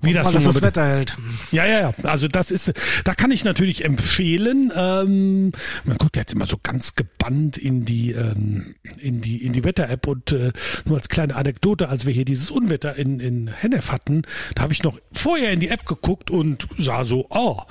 Wie 0.00 0.12
das 0.12 0.26
mal, 0.26 0.32
dass 0.32 0.44
das 0.44 0.62
Wetter 0.62 0.86
hält. 0.86 1.16
Ja, 1.50 1.66
ja, 1.66 1.80
ja. 1.80 1.92
Also 2.04 2.28
das 2.28 2.52
ist, 2.52 2.72
da 3.02 3.16
kann 3.16 3.32
ich 3.32 3.44
natürlich 3.44 3.84
empfehlen. 3.84 4.70
Ähm, 4.74 5.50
man 5.84 5.98
guckt 5.98 6.16
jetzt 6.16 6.32
immer 6.32 6.46
so 6.46 6.56
ganz 6.62 6.94
gebannt 6.94 7.58
in 7.58 7.84
die 7.84 8.12
ähm, 8.12 8.76
in 8.98 9.20
die 9.20 9.44
in 9.44 9.52
die 9.52 9.64
Wetter-App 9.64 10.06
und 10.06 10.30
äh, 10.30 10.52
nur 10.84 10.96
als 10.96 11.08
kleine 11.08 11.34
Anekdote, 11.34 11.88
als 11.88 12.06
wir 12.06 12.12
hier 12.12 12.24
dieses 12.24 12.50
Unwetter 12.52 12.94
in 12.94 13.18
in 13.18 13.48
Hennef 13.48 13.90
hatten, 13.90 14.22
da 14.54 14.62
habe 14.62 14.72
ich 14.72 14.84
noch 14.84 15.00
vorher 15.10 15.50
in 15.50 15.58
die 15.58 15.68
App 15.68 15.84
geguckt 15.84 16.30
und 16.30 16.68
sah 16.78 17.04
so, 17.04 17.26
oh. 17.30 17.62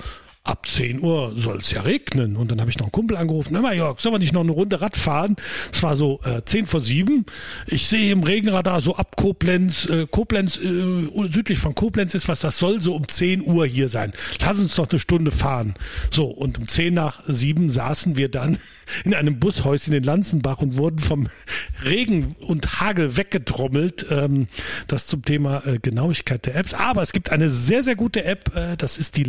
Ab 0.48 0.66
10 0.66 1.02
Uhr 1.02 1.32
soll 1.34 1.58
es 1.58 1.72
ja 1.72 1.82
regnen. 1.82 2.34
Und 2.34 2.50
dann 2.50 2.58
habe 2.58 2.70
ich 2.70 2.78
noch 2.78 2.86
einen 2.86 2.92
Kumpel 2.92 3.18
angerufen. 3.18 3.54
Hör 3.54 3.60
mal, 3.60 3.76
Jörg, 3.76 4.00
sollen 4.00 4.14
wir 4.14 4.18
nicht 4.18 4.32
noch 4.32 4.40
eine 4.40 4.52
Runde 4.52 4.80
Rad 4.80 4.96
fahren? 4.96 5.36
Es 5.70 5.82
war 5.82 5.94
so 5.94 6.20
äh, 6.24 6.40
10 6.42 6.66
vor 6.66 6.80
7. 6.80 7.26
Ich 7.66 7.86
sehe 7.86 8.10
im 8.10 8.22
Regenradar 8.22 8.80
so 8.80 8.96
ab 8.96 9.16
Koblenz, 9.16 9.86
äh, 9.90 10.06
Koblenz, 10.06 10.56
äh, 10.56 11.06
südlich 11.30 11.58
von 11.58 11.74
Koblenz 11.74 12.14
ist 12.14 12.28
was, 12.28 12.40
das 12.40 12.58
soll 12.58 12.80
so 12.80 12.94
um 12.94 13.06
10 13.06 13.42
Uhr 13.42 13.66
hier 13.66 13.90
sein. 13.90 14.14
Lass 14.40 14.58
uns 14.58 14.74
noch 14.78 14.88
eine 14.88 14.98
Stunde 14.98 15.32
fahren. 15.32 15.74
So, 16.10 16.24
und 16.24 16.56
um 16.56 16.66
10 16.66 16.94
nach 16.94 17.20
7 17.26 17.68
saßen 17.68 18.16
wir 18.16 18.30
dann 18.30 18.56
in 19.04 19.12
einem 19.12 19.38
Bushäuschen 19.38 19.92
in 19.92 20.02
Lanzenbach 20.02 20.60
und 20.60 20.78
wurden 20.78 20.98
vom 20.98 21.28
Regen 21.84 22.36
und 22.40 22.80
Hagel 22.80 23.18
weggetrommelt. 23.18 24.06
Ähm, 24.08 24.46
das 24.86 25.06
zum 25.08 25.20
Thema 25.20 25.66
äh, 25.66 25.78
Genauigkeit 25.78 26.46
der 26.46 26.56
Apps. 26.56 26.72
Aber 26.72 27.02
es 27.02 27.12
gibt 27.12 27.32
eine 27.32 27.50
sehr, 27.50 27.82
sehr 27.82 27.96
gute 27.96 28.24
App, 28.24 28.56
äh, 28.56 28.78
das 28.78 28.96
ist 28.96 29.18
die 29.18 29.24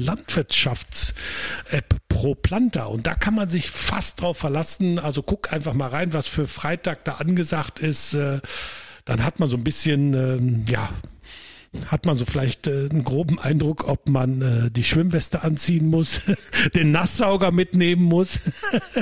Landwirtschafts-App 1.10 1.96
Pro 2.08 2.36
Planta. 2.36 2.86
Und 2.86 3.08
da 3.08 3.16
kann 3.16 3.36
man 3.36 3.50
sich 3.50 3.70
fast 3.70 4.22
drauf 4.22 4.38
verlassen. 4.38 5.00
Also 5.00 5.22
guck 5.24 5.54
einfach 5.54 5.74
mal 5.74 5.90
rein, 5.90 6.14
was 6.14 6.28
für 6.28 6.48
Freitag 6.48 7.06
da 7.06 7.14
angesagt 7.16 7.80
ist. 7.80 8.14
Äh, 8.14 8.40
dann 9.06 9.24
hat 9.24 9.40
man 9.40 9.50
so 9.50 9.58
ein 9.58 9.64
bisschen, 9.64 10.14
ähm, 10.14 10.66
ja, 10.68 10.90
hat 11.88 12.06
man 12.06 12.18
so 12.18 12.26
vielleicht 12.26 12.68
äh, 12.68 12.90
einen 12.90 13.04
groben 13.04 13.40
Eindruck, 13.40 13.88
ob 13.88 14.10
man 14.10 14.42
äh, 14.42 14.72
die 14.72 14.84
Schwimmweste 14.84 15.44
anziehen 15.44 15.88
muss, 15.88 16.22
den 16.76 16.92
Nasssauger 16.92 17.52
mitnehmen 17.52 18.04
muss, 18.04 18.40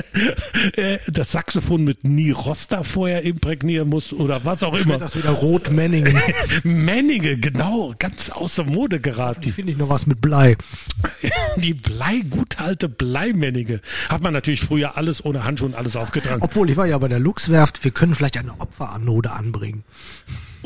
äh, 0.76 0.98
das 1.08 1.32
Saxophon 1.32 1.84
mit 1.84 2.04
Nirosta 2.04 2.82
vorher 2.82 3.22
imprägnieren 3.22 3.88
muss 3.88 4.12
oder 4.12 4.44
was 4.44 4.62
auch 4.62 4.74
immer. 4.74 4.98
Das 4.98 5.16
wieder 5.16 5.30
Rot-Menningen. 5.30 6.20
Männinge, 6.62 7.38
genau, 7.38 7.94
ganz 7.98 8.30
außer 8.30 8.64
Mode 8.64 8.96
Die 8.96 9.02
geraten. 9.02 9.50
finde 9.50 9.72
ich 9.72 9.78
noch 9.78 9.88
was 9.88 10.06
mit 10.06 10.20
Blei. 10.20 10.56
Die 11.56 11.74
Blei, 11.74 12.20
gut 12.28 12.60
alte 12.60 12.88
Bleimännige. 12.88 13.80
Hat 14.08 14.22
man 14.22 14.32
natürlich 14.34 14.60
früher 14.60 14.96
alles 14.96 15.24
ohne 15.24 15.44
Handschuhe 15.44 15.68
und 15.68 15.74
alles 15.74 15.96
aufgetragen. 15.96 16.42
Obwohl, 16.42 16.68
ich 16.68 16.76
war 16.76 16.86
ja 16.86 16.98
bei 16.98 17.08
der 17.08 17.18
Luxwerft, 17.18 17.82
wir 17.84 17.92
können 17.92 18.14
vielleicht 18.14 18.36
eine 18.36 18.60
Opferanode 18.60 19.32
anbringen. 19.32 19.84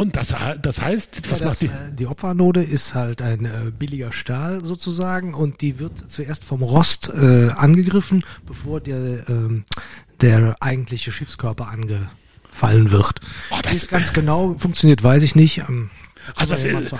Und 0.02 0.16
das, 0.16 0.34
das 0.60 0.80
heißt, 0.80 1.30
was 1.30 1.38
Ja, 1.40 1.46
macht 1.46 1.52
das, 1.54 1.58
die? 1.60 1.66
äh, 1.66 1.92
die 1.96 2.06
Opferanode 2.08 2.60
ist 2.62 2.94
halt 2.94 3.22
ein 3.22 3.44
äh, 3.44 3.70
billiger 3.76 4.12
Stahl 4.12 4.64
sozusagen 4.64 5.32
und 5.32 5.60
die 5.60 5.78
wird 5.78 5.92
zuerst 6.10 6.44
vom 6.44 6.62
Rost 6.62 7.08
äh, 7.14 7.50
angegriffen, 7.50 8.24
bevor 8.44 8.80
der, 8.80 9.28
ähm, 9.28 9.64
der 10.20 10.56
eigentliche 10.60 11.12
Schiffskörper 11.12 11.68
angefallen 11.68 12.90
wird. 12.90 13.20
Oh, 13.50 13.58
das- 13.62 13.72
Wie 13.72 13.76
es 13.76 13.88
ganz 13.88 14.12
genau 14.12 14.54
funktioniert, 14.58 15.04
weiß 15.04 15.22
ich 15.22 15.36
nicht. 15.36 15.58
Ähm, 15.58 15.90
Also 16.34 16.52
das 16.54 16.64
ist-. 16.64 16.94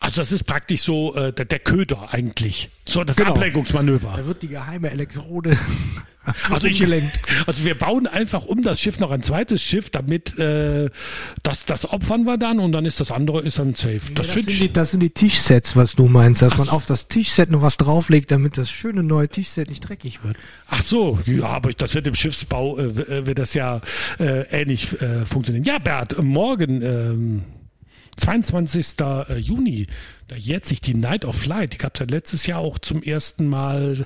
Also 0.00 0.20
das 0.20 0.32
ist 0.32 0.44
praktisch 0.44 0.82
so 0.82 1.14
äh, 1.14 1.32
der, 1.32 1.44
der 1.44 1.58
Köder 1.58 2.12
eigentlich. 2.12 2.70
So 2.88 3.04
das 3.04 3.16
Genau. 3.16 3.30
Ablenkungsmanöver. 3.30 4.14
Da 4.16 4.26
wird 4.26 4.42
die 4.42 4.48
geheime 4.48 4.90
Elektrode 4.90 5.58
Also, 6.50 6.66
ich, 6.66 6.82
also 7.46 7.64
wir 7.64 7.76
bauen 7.76 8.06
einfach 8.06 8.44
um 8.46 8.62
das 8.62 8.80
Schiff 8.80 8.98
noch 8.98 9.10
ein 9.10 9.22
zweites 9.22 9.62
Schiff, 9.62 9.90
damit 9.90 10.38
äh, 10.38 10.90
das, 11.42 11.64
das 11.64 11.88
opfern 11.88 12.24
wir 12.24 12.36
dann 12.36 12.58
und 12.58 12.72
dann 12.72 12.84
ist 12.84 12.98
das 13.00 13.12
andere 13.12 13.40
ist 13.42 13.58
dann 13.58 13.74
safe. 13.74 14.00
Das, 14.14 14.26
Das, 14.26 14.34
finde 14.34 14.50
sind 14.50 14.60
die, 14.60 14.72
das 14.72 14.90
sind 14.90 15.00
die 15.00 15.10
Tischsets, 15.10 15.76
was 15.76 15.94
du 15.94 16.08
meinst, 16.08 16.42
dass 16.42 16.58
man 16.58 16.68
auf 16.68 16.86
das 16.86 17.08
Tischset 17.08 17.50
noch 17.50 17.62
was 17.62 17.76
drauflegt, 17.76 18.30
damit 18.30 18.58
das 18.58 18.70
schöne 18.70 19.02
neue 19.02 19.28
Tischset 19.28 19.68
nicht 19.68 19.88
dreckig 19.88 20.24
wird. 20.24 20.36
Ach 20.68 20.82
so, 20.82 21.20
ja, 21.26 21.44
aber 21.44 21.70
das 21.72 21.94
wird 21.94 22.06
im 22.06 22.14
Schiffsbau 22.14 22.78
äh, 22.78 22.82
äh, 22.82 23.26
wird 23.26 23.38
das 23.38 23.54
ja 23.54 23.80
äh, 24.18 24.42
ähnlich 24.50 25.00
äh, 25.00 25.24
funktionieren. 25.26 25.64
Ja, 25.64 25.78
Bert, 25.78 26.20
morgen 26.22 26.82
ähm, 26.82 27.44
22. 28.16 28.96
Juni, 29.38 29.86
da 30.28 30.36
jährt 30.36 30.66
sich 30.66 30.80
die 30.80 30.94
Night 30.94 31.24
of 31.24 31.44
Light. 31.46 31.72
Die 31.72 31.78
gab 31.78 31.94
es 31.94 32.00
ja 32.00 32.06
letztes 32.06 32.46
Jahr 32.46 32.60
auch 32.60 32.78
zum 32.78 33.02
ersten 33.02 33.46
Mal. 33.48 34.04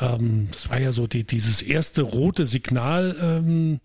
Ähm, 0.00 0.48
das 0.52 0.68
war 0.70 0.80
ja 0.80 0.92
so 0.92 1.06
die, 1.06 1.24
dieses 1.24 1.62
erste 1.62 2.02
rote 2.02 2.44
Signal. 2.44 3.16
Ähm, 3.20 3.80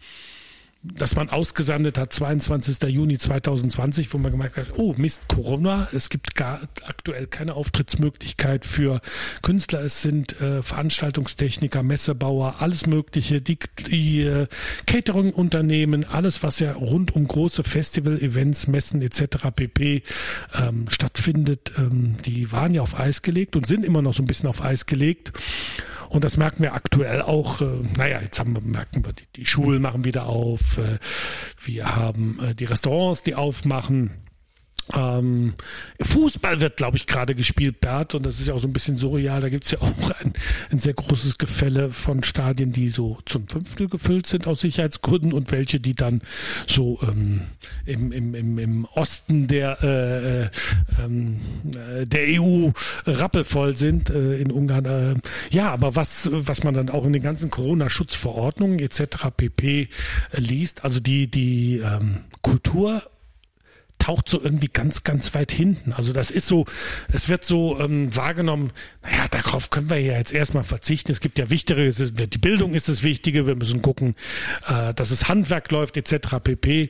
das 0.84 1.16
man 1.16 1.30
ausgesandet 1.30 1.98
hat, 1.98 2.13
22. 2.13 2.90
Juni 2.90 3.18
2020, 3.18 4.13
wo 4.13 4.18
man 4.18 4.32
gemerkt 4.32 4.58
hat, 4.58 4.68
oh 4.78 4.94
Mist, 4.98 5.28
Corona, 5.28 5.88
es 5.94 6.10
gibt 6.10 6.36
gar 6.36 6.62
aktuell 6.84 7.28
keine 7.28 7.56
Auftrittsmöglichkeit 7.56 8.66
für 8.66 9.02
Künstler, 9.42 9.82
es 9.82 10.02
sind 10.02 10.40
äh, 10.40 10.62
Veranstaltungstechniker, 10.62 11.84
Messebauer, 11.84 12.56
alles 12.60 12.86
Mögliche, 12.86 13.42
die, 13.42 13.58
die 13.90 14.22
äh, 14.22 14.48
Catering-Unternehmen, 14.86 16.06
alles, 16.06 16.44
was 16.44 16.60
ja 16.60 16.74
rund 16.74 17.16
um 17.16 17.28
große 17.28 17.63
Festival-Events, 17.63 18.68
Messen 18.68 19.02
etc. 19.02 19.48
pp. 19.56 20.04
Ähm, 20.54 20.86
stattfindet, 20.90 21.74
ähm, 21.78 22.16
die 22.26 22.52
waren 22.52 22.74
ja 22.74 22.82
auf 22.82 23.00
Eis 23.00 23.22
gelegt 23.22 23.56
und 23.56 23.68
sind 23.68 23.84
immer 23.84 24.02
noch 24.02 24.13
so 24.13 24.24
ein 24.24 24.28
bisschen 24.28 24.50
auf 24.50 24.62
Eis 24.62 24.86
gelegt. 24.86 25.34
Und 26.10 26.24
das 26.24 26.38
merken 26.38 26.63
wir 26.63 26.74
aktuell 26.74 27.22
auch. 27.22 27.62
Äh, 27.62 27.65
naja, 27.98 28.22
jetzt 28.22 28.39
haben 28.39 28.56
wir, 28.56 28.62
merken 28.62 29.06
wir, 29.06 29.13
die, 29.13 29.26
die 29.36 29.46
Schulen 29.46 29.82
machen 29.82 30.06
wieder 30.06 30.28
auf. 30.28 30.78
Äh, 30.78 31.00
wir 31.63 31.96
haben 31.96 32.39
äh, 32.41 32.56
die 32.56 32.65
Restaurants, 32.65 33.24
die 33.24 33.36
aufmachen. 33.36 34.27
Ähm, 34.95 35.54
Fußball 36.02 36.62
wird, 36.62 36.78
glaube 36.78 36.97
ich, 36.97 37.08
gerade 37.08 37.36
gespielt, 37.36 37.82
Bert, 37.82 38.15
und 38.15 38.26
das 38.26 38.39
ist 38.39 38.47
ja 38.47 38.54
auch 38.54 38.60
so 38.60 38.67
ein 38.67 38.73
bisschen 38.73 38.95
surreal. 38.95 39.41
Da 39.41 39.50
gibt's 39.50 39.71
ja 39.71 39.82
auch 39.82 40.12
ein, 40.19 40.34
ein 40.71 40.80
sehr 40.80 40.93
großes 40.93 41.38
Gefälle 41.38 41.91
von 41.91 42.23
Stadien, 42.23 42.71
die 42.71 42.89
so 42.89 43.17
zum 43.26 43.47
Fünftel 43.47 43.89
gefüllt 43.89 44.28
sind 44.28 44.47
aus 44.47 44.62
Sicherheitsgründen 44.62 45.34
und 45.34 45.52
welche, 45.52 45.80
die 45.80 45.93
dann 45.93 46.21
so 46.67 47.00
ähm, 47.02 47.41
im, 47.86 48.12
im, 48.12 48.36
im, 48.36 48.60
im 48.60 48.86
Osten 48.86 49.47
der, 49.47 49.78
äh, 49.84 50.43
äh, 50.43 50.50
ähm, 51.04 51.39
äh, 51.76 52.06
der 52.06 52.41
EU 52.41 52.69
rappelvoll 53.06 53.76
sind 53.76 54.10
äh, 54.10 54.38
in 54.38 54.52
Ungarn. 54.52 54.86
Äh, 54.86 55.15
ja, 55.50 55.71
aber 55.71 55.95
was, 55.95 56.30
was 56.32 56.63
man 56.63 56.73
dann 56.73 56.89
auch 56.89 57.06
in 57.06 57.13
den 57.13 57.23
ganzen 57.23 57.50
Corona-Schutzverordnungen 57.50 58.80
etc. 58.80 59.28
pp. 59.36 59.89
liest, 60.34 60.84
also 60.84 61.00
die, 61.00 61.28
die 61.28 61.78
ähm, 61.84 62.21
Kultur 62.41 63.04
taucht 64.08 64.30
so 64.30 64.41
irgendwie 64.41 64.70
ganz, 64.72 65.04
ganz 65.04 65.36
weit 65.36 65.52
hinten. 65.52 65.91
Also 65.91 66.13
das 66.13 66.32
ist 66.32 66.48
so, 66.48 66.63
es 67.12 67.28
wird 67.28 67.43
so 67.43 67.78
ähm, 67.78 68.15
wahrgenommen, 68.15 68.72
naja, 69.04 69.28
darauf 69.30 69.70
können 69.70 69.89
wir 69.89 70.00
ja 70.00 70.13
jetzt 70.17 70.32
erstmal 70.32 70.63
verzichten. 70.63 71.12
Es 71.12 71.20
gibt 71.20 71.38
ja 71.38 71.50
wichtigere, 71.50 71.89
die 71.91 72.38
Bildung 72.38 72.74
ist 72.74 72.88
das 72.88 73.04
Wichtige, 73.04 73.48
wir 73.48 73.56
müssen 73.56 73.82
gucken, 73.82 74.15
äh, 74.65 74.93
dass 74.93 75.12
es 75.12 75.28
Handwerk 75.28 75.72
läuft, 75.72 75.98
etc. 75.98 76.38
pp. 76.41 76.89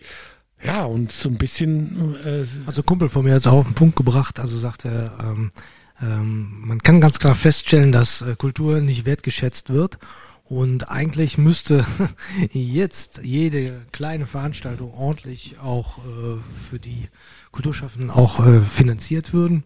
Ja, 0.63 0.85
und 0.85 1.11
so 1.11 1.27
ein 1.29 1.39
bisschen 1.39 2.15
äh, 2.23 2.45
Also 2.67 2.83
Kumpel 2.83 3.09
von 3.09 3.25
mir 3.25 3.31
hat 3.31 3.39
es 3.39 3.47
auch 3.47 3.53
auf 3.53 3.65
den 3.65 3.73
Punkt 3.73 3.95
gebracht, 3.95 4.39
also 4.39 4.55
sagte 4.55 4.89
er, 4.89 5.25
ähm, 5.25 5.49
ähm, 5.99 6.61
man 6.65 6.83
kann 6.83 7.01
ganz 7.01 7.17
klar 7.17 7.33
feststellen, 7.33 7.91
dass 7.91 8.21
äh, 8.21 8.35
Kultur 8.37 8.79
nicht 8.79 9.05
wertgeschätzt 9.05 9.73
wird. 9.73 9.97
Und 10.49 10.89
eigentlich 10.89 11.37
müsste 11.37 11.85
jetzt 12.51 13.21
jede 13.23 13.81
kleine 13.91 14.25
Veranstaltung 14.25 14.93
ordentlich 14.93 15.57
auch 15.59 15.97
äh, 15.97 16.37
für 16.69 16.79
die 16.79 17.09
Kulturschaffenden 17.51 18.09
auch 18.09 18.45
äh, 18.45 18.61
finanziert 18.61 19.33
würden. 19.33 19.63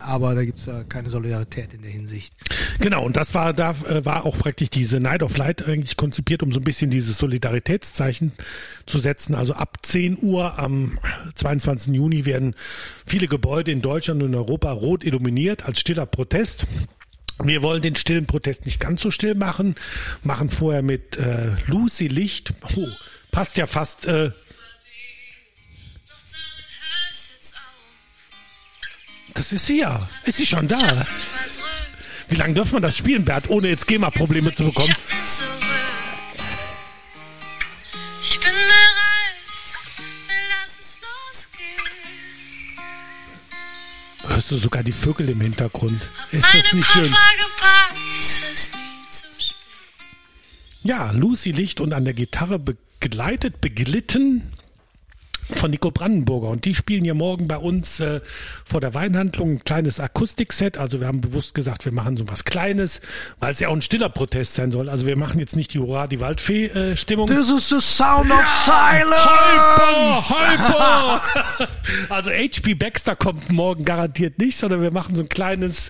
Aber 0.00 0.34
da 0.34 0.44
gibt's 0.44 0.66
ja 0.66 0.84
keine 0.84 1.10
Solidarität 1.10 1.74
in 1.74 1.82
der 1.82 1.90
Hinsicht. 1.90 2.32
Genau, 2.78 3.04
und 3.04 3.16
das 3.16 3.34
war, 3.34 3.52
da 3.52 3.70
äh, 3.88 4.04
war 4.04 4.26
auch 4.26 4.38
praktisch 4.38 4.70
diese 4.70 5.00
Night 5.00 5.22
of 5.22 5.36
Light 5.36 5.66
eigentlich 5.66 5.96
konzipiert, 5.96 6.42
um 6.42 6.52
so 6.52 6.60
ein 6.60 6.64
bisschen 6.64 6.90
dieses 6.90 7.18
Solidaritätszeichen 7.18 8.32
zu 8.86 9.00
setzen. 9.00 9.34
Also 9.34 9.54
ab 9.54 9.78
10 9.82 10.18
Uhr 10.22 10.58
am 10.58 10.98
22. 11.34 11.94
Juni 11.94 12.26
werden 12.26 12.54
viele 13.06 13.26
Gebäude 13.26 13.72
in 13.72 13.82
Deutschland 13.82 14.22
und 14.22 14.28
in 14.28 14.34
Europa 14.36 14.70
rot 14.70 15.02
illuminiert 15.02 15.64
als 15.64 15.80
stiller 15.80 16.06
Protest. 16.06 16.66
Wir 17.42 17.62
wollen 17.62 17.82
den 17.82 17.94
stillen 17.94 18.26
Protest 18.26 18.66
nicht 18.66 18.80
ganz 18.80 19.00
so 19.00 19.10
still 19.10 19.34
machen, 19.34 19.76
machen 20.22 20.50
vorher 20.50 20.82
mit 20.82 21.16
äh, 21.16 21.56
Lucy 21.66 22.08
Licht. 22.08 22.52
Oh, 22.76 22.88
passt 23.30 23.56
ja 23.56 23.66
fast. 23.66 24.06
Äh, 24.06 24.30
das 29.34 29.52
ist 29.52 29.66
sie 29.66 29.80
ja. 29.80 30.08
Ist 30.24 30.38
sie 30.38 30.46
schon 30.46 30.66
da? 30.66 31.06
Wie 32.28 32.36
lange 32.36 32.54
dürfen 32.54 32.74
wir 32.74 32.80
das 32.80 32.96
spielen, 32.96 33.24
Bert, 33.24 33.48
ohne 33.48 33.68
jetzt 33.68 33.86
GEMA-Probleme 33.86 34.52
zu 34.52 34.64
bekommen? 34.64 34.94
Hörst 44.48 44.62
du 44.62 44.64
sogar 44.64 44.82
die 44.82 44.92
Vögel 44.92 45.28
im 45.28 45.42
Hintergrund? 45.42 46.08
Ist 46.32 46.46
das 46.54 46.72
nicht 46.72 46.86
schön? 46.86 47.14
Ja, 50.82 51.10
Lucy 51.10 51.52
Licht 51.52 51.82
und 51.82 51.92
an 51.92 52.06
der 52.06 52.14
Gitarre 52.14 52.58
begleitet, 52.58 53.60
beglitten 53.60 54.54
von 55.54 55.70
Nico 55.70 55.90
Brandenburger. 55.90 56.48
Und 56.48 56.64
die 56.64 56.74
spielen 56.74 57.04
ja 57.04 57.14
morgen 57.14 57.48
bei 57.48 57.56
uns 57.56 58.00
äh, 58.00 58.20
vor 58.64 58.80
der 58.80 58.94
Weinhandlung 58.94 59.52
ein 59.52 59.64
kleines 59.64 60.00
Akustikset. 60.00 60.78
Also 60.78 61.00
wir 61.00 61.06
haben 61.06 61.20
bewusst 61.20 61.54
gesagt, 61.54 61.84
wir 61.84 61.92
machen 61.92 62.16
so 62.16 62.28
was 62.28 62.44
Kleines, 62.44 63.00
weil 63.40 63.52
es 63.52 63.60
ja 63.60 63.68
auch 63.68 63.74
ein 63.74 63.82
stiller 63.82 64.08
Protest 64.08 64.54
sein 64.54 64.70
soll. 64.70 64.88
Also 64.88 65.06
wir 65.06 65.16
machen 65.16 65.38
jetzt 65.40 65.56
nicht 65.56 65.74
die 65.74 65.78
Hurra, 65.78 66.06
die 66.06 66.20
Waldfee-Stimmung. 66.20 67.26
This 67.26 67.50
is 67.50 67.68
the 67.68 67.80
sound 67.80 68.30
of 68.30 68.38
Hyper, 68.66 70.22
silence! 70.22 70.34
hyper! 70.38 71.68
Also 72.10 72.30
HP 72.30 72.74
Baxter 72.74 73.16
kommt 73.16 73.50
morgen 73.50 73.84
garantiert 73.84 74.38
nicht, 74.38 74.56
sondern 74.58 74.82
wir 74.82 74.90
machen 74.90 75.14
so 75.14 75.22
ein 75.22 75.28
kleines 75.28 75.88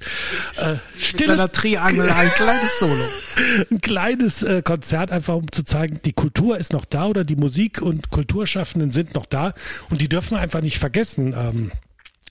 äh, 0.57 0.73
Mit 0.73 0.81
stilles 0.97 1.37
seiner 1.37 1.51
Triangel 1.51 2.09
ein 2.09 2.31
kleines 2.31 2.79
Solo. 2.79 3.05
ein 3.71 3.81
kleines 3.81 4.43
äh, 4.43 4.63
Konzert, 4.63 5.11
einfach 5.11 5.35
um 5.35 5.51
zu 5.51 5.65
zeigen, 5.65 6.01
die 6.05 6.13
Kultur 6.13 6.57
ist 6.57 6.73
noch 6.73 6.85
da 6.85 7.07
oder 7.07 7.25
die 7.25 7.37
Musik 7.37 7.83
und 7.83 8.11
Kulturschaffenden 8.11 8.91
sind 8.93 9.15
noch 9.15 9.27
da 9.27 9.48
und 9.91 10.01
die 10.01 10.09
dürfen 10.09 10.33
wir 10.33 10.41
einfach 10.41 10.61
nicht 10.61 10.79
vergessen. 10.79 11.35
Ähm, 11.37 11.73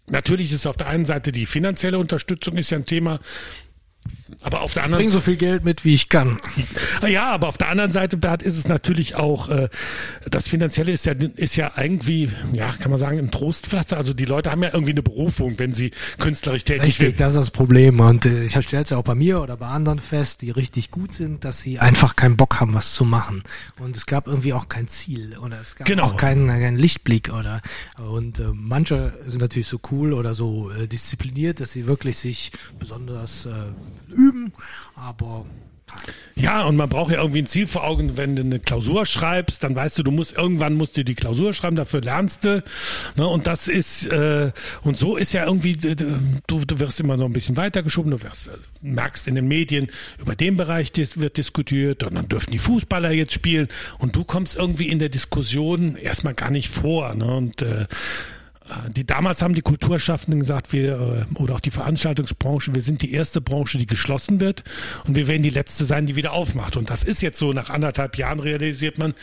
natürlich 0.07 0.51
ist 0.51 0.65
auf 0.65 0.77
der 0.77 0.87
einen 0.87 1.05
Seite 1.05 1.31
die 1.31 1.45
finanzielle 1.45 1.99
Unterstützung 1.99 2.57
ist 2.57 2.71
ja 2.71 2.77
ein 2.77 2.85
Thema. 2.85 3.19
Aber 4.41 4.61
auf 4.61 4.73
der 4.73 4.81
Bring 4.81 4.93
anderen 4.93 5.11
so 5.11 5.19
viel 5.21 5.37
Geld 5.37 5.63
mit, 5.63 5.85
wie 5.85 5.93
ich 5.93 6.09
kann. 6.09 6.39
ja, 7.07 7.31
aber 7.31 7.47
auf 7.47 7.57
der 7.57 7.69
anderen 7.69 7.91
Seite, 7.91 8.17
Bert, 8.17 8.41
ist 8.41 8.57
es 8.57 8.67
natürlich 8.67 9.15
auch, 9.15 9.49
äh, 9.49 9.69
das 10.29 10.47
Finanzielle 10.47 10.91
ist 10.91 11.05
ja, 11.05 11.13
ist 11.13 11.55
ja 11.55 11.71
irgendwie, 11.77 12.29
ja, 12.53 12.73
kann 12.73 12.91
man 12.91 12.99
sagen, 12.99 13.17
ein 13.19 13.31
Trostpflaster. 13.31 13.97
Also 13.97 14.13
die 14.13 14.25
Leute 14.25 14.51
haben 14.51 14.63
ja 14.63 14.69
irgendwie 14.73 14.91
eine 14.91 15.03
Berufung, 15.03 15.57
wenn 15.57 15.73
sie 15.73 15.91
künstlerisch 16.19 16.63
tätig 16.63 16.83
Richtig, 16.83 17.07
sind. 17.07 17.19
das 17.19 17.33
ist 17.33 17.39
das 17.39 17.51
Problem. 17.51 17.99
Und 17.99 18.25
äh, 18.25 18.43
ich 18.45 18.51
stelle 18.61 18.83
es 18.83 18.89
ja 18.89 18.97
auch 18.97 19.03
bei 19.03 19.15
mir 19.15 19.41
oder 19.41 19.57
bei 19.57 19.67
anderen 19.67 19.99
fest, 19.99 20.41
die 20.41 20.51
richtig 20.51 20.91
gut 20.91 21.13
sind, 21.13 21.43
dass 21.45 21.61
sie 21.61 21.79
einfach 21.79 22.15
keinen 22.15 22.37
Bock 22.37 22.59
haben, 22.59 22.73
was 22.73 22.93
zu 22.93 23.05
machen. 23.05 23.43
Und 23.79 23.95
es 23.95 24.05
gab 24.05 24.27
irgendwie 24.27 24.53
auch 24.53 24.69
kein 24.69 24.87
Ziel 24.87 25.37
oder 25.37 25.59
es 25.61 25.75
gab 25.75 25.87
Genau. 25.87 26.03
auch 26.05 26.17
keinen, 26.17 26.47
keinen 26.47 26.77
Lichtblick 26.77 27.31
oder 27.33 27.61
und 27.97 28.39
äh, 28.39 28.43
manche 28.53 29.13
sind 29.25 29.41
natürlich 29.41 29.67
so 29.67 29.79
cool 29.91 30.13
oder 30.13 30.33
so 30.33 30.71
äh, 30.71 30.87
diszipliniert, 30.87 31.59
dass 31.59 31.71
sie 31.71 31.87
wirklich 31.87 32.17
sich 32.17 32.51
besonders 32.79 33.45
äh, 33.45 33.49
üben, 34.17 34.53
aber 34.95 35.45
Ja, 36.35 36.65
und 36.65 36.75
man 36.75 36.89
braucht 36.89 37.11
ja 37.11 37.19
irgendwie 37.19 37.41
ein 37.41 37.47
Ziel 37.47 37.65
vor 37.65 37.83
Augen, 37.83 38.17
wenn 38.17 38.35
du 38.35 38.43
eine 38.43 38.59
Klausur 38.59 39.05
schreibst, 39.05 39.63
dann 39.63 39.75
weißt 39.75 39.97
du, 39.97 40.03
du 40.03 40.11
musst 40.11 40.37
irgendwann 40.37 40.75
musst 40.75 40.97
du 40.97 41.03
die 41.03 41.15
Klausur 41.15 41.53
schreiben, 41.53 41.75
dafür 41.75 42.01
lernst 42.01 42.43
du. 42.43 42.63
Ne, 43.15 43.25
und 43.25 43.47
das 43.47 43.67
ist 43.67 44.05
äh, 44.07 44.51
und 44.83 44.97
so 44.97 45.17
ist 45.17 45.33
ja 45.33 45.45
irgendwie, 45.45 45.73
du, 45.73 45.95
du 46.45 46.79
wirst 46.79 46.99
immer 46.99 47.17
noch 47.17 47.25
ein 47.25 47.33
bisschen 47.33 47.57
weitergeschoben, 47.57 48.11
du 48.11 48.21
wirst, 48.21 48.49
äh, 48.49 48.51
merkst 48.81 49.27
in 49.27 49.35
den 49.35 49.47
Medien, 49.47 49.87
über 50.19 50.35
den 50.35 50.57
Bereich 50.57 50.91
dis 50.91 51.17
wird 51.17 51.37
diskutiert, 51.37 52.03
und 52.03 52.15
dann 52.15 52.27
dürfen 52.27 52.51
die 52.51 52.59
Fußballer 52.59 53.11
jetzt 53.11 53.33
spielen 53.33 53.67
und 53.97 54.15
du 54.15 54.23
kommst 54.23 54.55
irgendwie 54.55 54.89
in 54.89 54.99
der 54.99 55.09
Diskussion 55.09 55.95
erstmal 55.95 56.33
gar 56.35 56.51
nicht 56.51 56.69
vor. 56.69 57.15
Ne? 57.15 57.33
Und 57.35 57.61
äh, 57.63 57.87
die 58.89 59.05
damals 59.05 59.41
haben 59.41 59.53
die 59.53 59.61
Kulturschaffenden 59.61 60.39
gesagt, 60.41 60.73
wir 60.73 61.25
äh, 61.31 61.35
oder 61.41 61.55
auch 61.55 61.59
die 61.59 61.71
Veranstaltungsbranche, 61.71 62.73
wir 62.75 62.81
sind 62.81 63.01
die 63.01 63.11
erste 63.13 63.41
Branche, 63.41 63.77
die 63.77 63.85
geschlossen 63.85 64.39
wird 64.39 64.63
und 65.07 65.15
wir 65.15 65.27
werden 65.27 65.43
die 65.43 65.49
letzte 65.49 65.85
sein, 65.85 66.05
die 66.05 66.15
wieder 66.15 66.33
aufmacht. 66.33 66.77
Und 66.77 66.89
das 66.89 67.03
ist 67.03 67.21
jetzt 67.21 67.39
so. 67.39 67.53
Nach 67.53 67.69
anderthalb 67.69 68.17
Jahren 68.17 68.39
realisiert 68.39 68.97
man, 68.97 69.13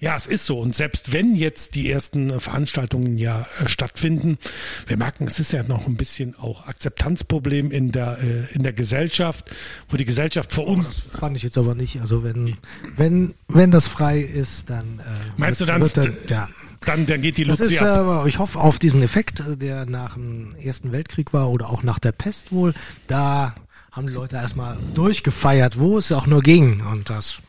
ja, 0.00 0.14
es 0.16 0.28
ist 0.28 0.46
so. 0.46 0.60
Und 0.60 0.76
selbst 0.76 1.12
wenn 1.12 1.34
jetzt 1.34 1.74
die 1.74 1.90
ersten 1.90 2.38
Veranstaltungen 2.38 3.18
ja 3.18 3.48
äh, 3.60 3.68
stattfinden, 3.68 4.38
wir 4.86 4.96
merken, 4.96 5.24
es 5.26 5.40
ist 5.40 5.52
ja 5.52 5.64
noch 5.64 5.88
ein 5.88 5.96
bisschen 5.96 6.36
auch 6.38 6.68
Akzeptanzproblem 6.68 7.72
in 7.72 7.90
der 7.90 8.18
äh, 8.22 8.54
in 8.54 8.62
der 8.62 8.72
Gesellschaft, 8.72 9.50
wo 9.88 9.96
die 9.96 10.04
Gesellschaft 10.04 10.52
vor 10.52 10.68
uns 10.68 10.86
das 11.10 11.20
fand 11.20 11.36
ich 11.36 11.42
jetzt 11.42 11.58
aber 11.58 11.74
nicht. 11.74 12.00
Also 12.00 12.22
wenn 12.22 12.56
wenn 12.96 13.34
wenn 13.48 13.72
das 13.72 13.88
frei 13.88 14.20
ist, 14.20 14.70
dann 14.70 15.00
äh, 15.00 15.02
Meinst 15.36 15.60
wird, 15.60 15.68
du 15.68 15.72
dann- 15.72 15.82
wird 15.82 15.96
dann 15.96 16.16
ja. 16.28 16.48
Dann 16.84 17.06
dann 17.06 17.20
geht 17.22 17.36
die 17.36 17.44
Das 17.44 17.58
Luzi 17.58 17.74
ist, 17.74 17.82
ab. 17.82 17.98
aber 17.98 18.26
ich 18.26 18.38
hoffe 18.38 18.58
auf 18.58 18.78
diesen 18.78 19.02
Effekt, 19.02 19.40
äh, 19.40 19.56
der 19.56 19.86
nach 19.86 20.14
dem 20.14 20.54
Ersten 20.56 20.92
Weltkrieg 20.92 21.32
war 21.32 21.50
oder 21.50 21.70
auch 21.70 21.82
nach 21.82 21.98
der 21.98 22.12
Pest 22.12 22.52
wohl. 22.52 22.74
Da 23.06 23.54
haben 23.92 24.06
die 24.06 24.12
Leute 24.12 24.36
erstmal 24.36 24.76
durchgefeiert, 24.94 25.78
wo 25.78 25.98
es 25.98 26.12
auch 26.12 26.26
nur 26.26 26.42
ging. 26.42 26.80
Und 26.82 27.10
das 27.10 27.40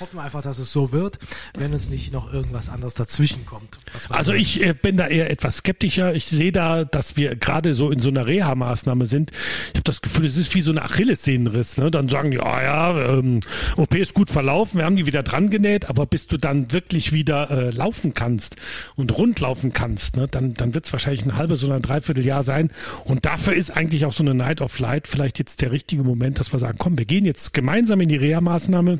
hoffen 0.00 0.16
wir 0.18 0.22
einfach, 0.22 0.42
dass 0.42 0.58
es 0.58 0.72
so 0.72 0.92
wird, 0.92 1.18
wenn 1.56 1.72
uns 1.72 1.88
nicht 1.88 2.12
noch 2.12 2.32
irgendwas 2.32 2.68
anderes 2.68 2.94
dazwischen 2.94 3.46
kommt. 3.46 3.78
Also 4.08 4.32
ich 4.32 4.62
äh, 4.62 4.74
bin 4.74 4.96
da 4.96 5.06
eher 5.06 5.30
etwas 5.30 5.58
skeptischer. 5.58 6.14
Ich 6.14 6.26
sehe 6.26 6.52
da, 6.52 6.84
dass 6.84 7.16
wir 7.16 7.36
gerade 7.36 7.74
so 7.74 7.90
in 7.90 7.98
so 7.98 8.08
einer 8.08 8.26
Reha-Maßnahme 8.26 9.06
sind. 9.06 9.30
Ich 9.68 9.78
habe 9.78 9.84
das 9.84 10.02
Gefühl, 10.02 10.26
es 10.26 10.36
ist 10.36 10.54
wie 10.54 10.60
so 10.60 10.70
eine 10.70 10.82
Achillessehnenriss. 10.82 11.76
Ne? 11.76 11.90
Dann 11.90 12.08
sagen 12.08 12.30
die, 12.30 12.40
ah 12.40 12.62
ja, 12.62 13.18
ähm, 13.18 13.40
OP 13.76 13.94
ist 13.94 14.14
gut 14.14 14.30
verlaufen, 14.30 14.78
wir 14.78 14.84
haben 14.84 14.96
die 14.96 15.06
wieder 15.06 15.22
dran 15.22 15.50
genäht, 15.50 15.88
aber 15.88 16.06
bis 16.06 16.26
du 16.26 16.36
dann 16.36 16.72
wirklich 16.72 17.12
wieder 17.12 17.50
äh, 17.50 17.70
laufen 17.70 18.14
kannst 18.14 18.56
und 18.96 19.16
rund 19.16 19.40
laufen 19.40 19.72
kannst, 19.72 20.16
ne, 20.16 20.28
dann, 20.28 20.54
dann 20.54 20.74
wird 20.74 20.86
es 20.86 20.92
wahrscheinlich 20.92 21.24
ein 21.24 21.36
halbes 21.36 21.64
oder 21.64 21.74
ein 21.76 21.82
Dreivierteljahr 21.82 22.42
sein. 22.42 22.70
Und 23.04 23.24
dafür 23.26 23.54
ist 23.54 23.70
eigentlich 23.70 24.04
auch 24.04 24.12
so 24.12 24.22
eine 24.22 24.34
Night 24.34 24.60
of 24.60 24.78
Light 24.78 25.08
vielleicht 25.08 25.38
jetzt 25.38 25.60
der 25.60 25.72
richtige 25.72 26.02
Moment, 26.02 26.38
dass 26.38 26.52
wir 26.52 26.58
sagen, 26.58 26.78
komm, 26.78 26.98
wir 26.98 27.04
gehen 27.04 27.24
jetzt 27.24 27.54
gemeinsam 27.54 28.00
in 28.00 28.08
die 28.08 28.16
Reha-Maßnahme. 28.16 28.98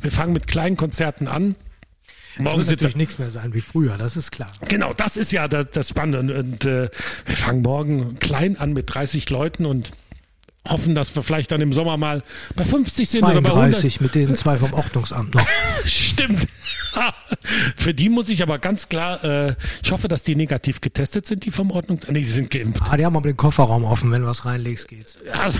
Wir 0.00 0.10
fangen 0.10 0.32
mit 0.32 0.46
kleinen 0.46 0.76
Konzerten 0.76 1.28
an. 1.28 1.56
Morgen 2.38 2.58
wird 2.58 2.68
wir 2.68 2.72
natürlich 2.72 2.96
nichts 2.96 3.18
mehr 3.18 3.30
sein 3.30 3.54
wie 3.54 3.60
früher, 3.60 3.98
das 3.98 4.16
ist 4.16 4.30
klar. 4.30 4.50
Genau, 4.68 4.92
das 4.92 5.16
ist 5.16 5.32
ja 5.32 5.48
das, 5.48 5.66
das 5.72 5.88
Spannende. 5.88 6.38
Und 6.38 6.64
äh, 6.64 6.88
wir 7.26 7.36
fangen 7.36 7.62
morgen 7.62 8.14
klein 8.18 8.56
an 8.56 8.72
mit 8.72 8.94
30 8.94 9.28
Leuten 9.30 9.66
und 9.66 9.92
hoffen, 10.68 10.94
dass 10.94 11.14
wir 11.14 11.22
vielleicht 11.22 11.50
dann 11.52 11.60
im 11.60 11.72
Sommer 11.72 11.96
mal 11.96 12.22
bei 12.54 12.64
50 12.64 13.08
sind 13.08 13.24
oder 13.24 13.40
bei 13.40 13.50
100. 13.50 13.74
32 13.74 14.00
mit 14.00 14.14
den 14.14 14.36
zwei 14.36 14.58
vom 14.58 14.72
Ordnungsamt 14.72 15.34
noch. 15.34 15.46
Stimmt. 15.84 16.46
Für 17.76 17.94
die 17.94 18.08
muss 18.08 18.28
ich 18.28 18.42
aber 18.42 18.58
ganz 18.58 18.88
klar, 18.88 19.22
äh, 19.24 19.54
ich 19.82 19.92
hoffe, 19.92 20.08
dass 20.08 20.22
die 20.22 20.36
negativ 20.36 20.80
getestet 20.80 21.26
sind, 21.26 21.44
die 21.44 21.50
vom 21.50 21.70
Ordnung. 21.70 22.00
Nee, 22.08 22.20
die 22.20 22.26
sind 22.26 22.50
geimpft. 22.50 22.82
Ah, 22.84 22.96
die 22.96 23.04
haben 23.04 23.16
aber 23.16 23.28
den 23.28 23.36
Kofferraum 23.36 23.84
offen, 23.84 24.10
wenn 24.10 24.22
du 24.22 24.28
was 24.28 24.44
reinlegst, 24.44 24.88
geht's. 24.88 25.18
Also, 25.32 25.58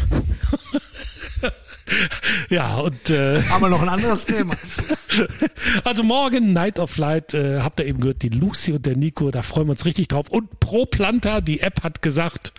ja, 2.50 2.76
und 2.76 3.10
äh, 3.10 3.42
Aber 3.50 3.68
noch 3.68 3.82
ein 3.82 3.88
anderes 3.88 4.26
Thema. 4.26 4.54
also 5.84 6.02
morgen 6.02 6.52
Night 6.52 6.78
of 6.78 6.96
Light, 6.96 7.34
äh, 7.34 7.60
habt 7.60 7.80
ihr 7.80 7.86
eben 7.86 8.00
gehört, 8.00 8.22
die 8.22 8.28
Lucy 8.28 8.72
und 8.72 8.86
der 8.86 8.96
Nico, 8.96 9.30
da 9.30 9.42
freuen 9.42 9.66
wir 9.66 9.72
uns 9.72 9.84
richtig 9.84 10.08
drauf. 10.08 10.28
Und 10.28 10.60
ProPlanta, 10.60 11.40
die 11.40 11.60
App 11.60 11.82
hat 11.82 12.02
gesagt, 12.02 12.52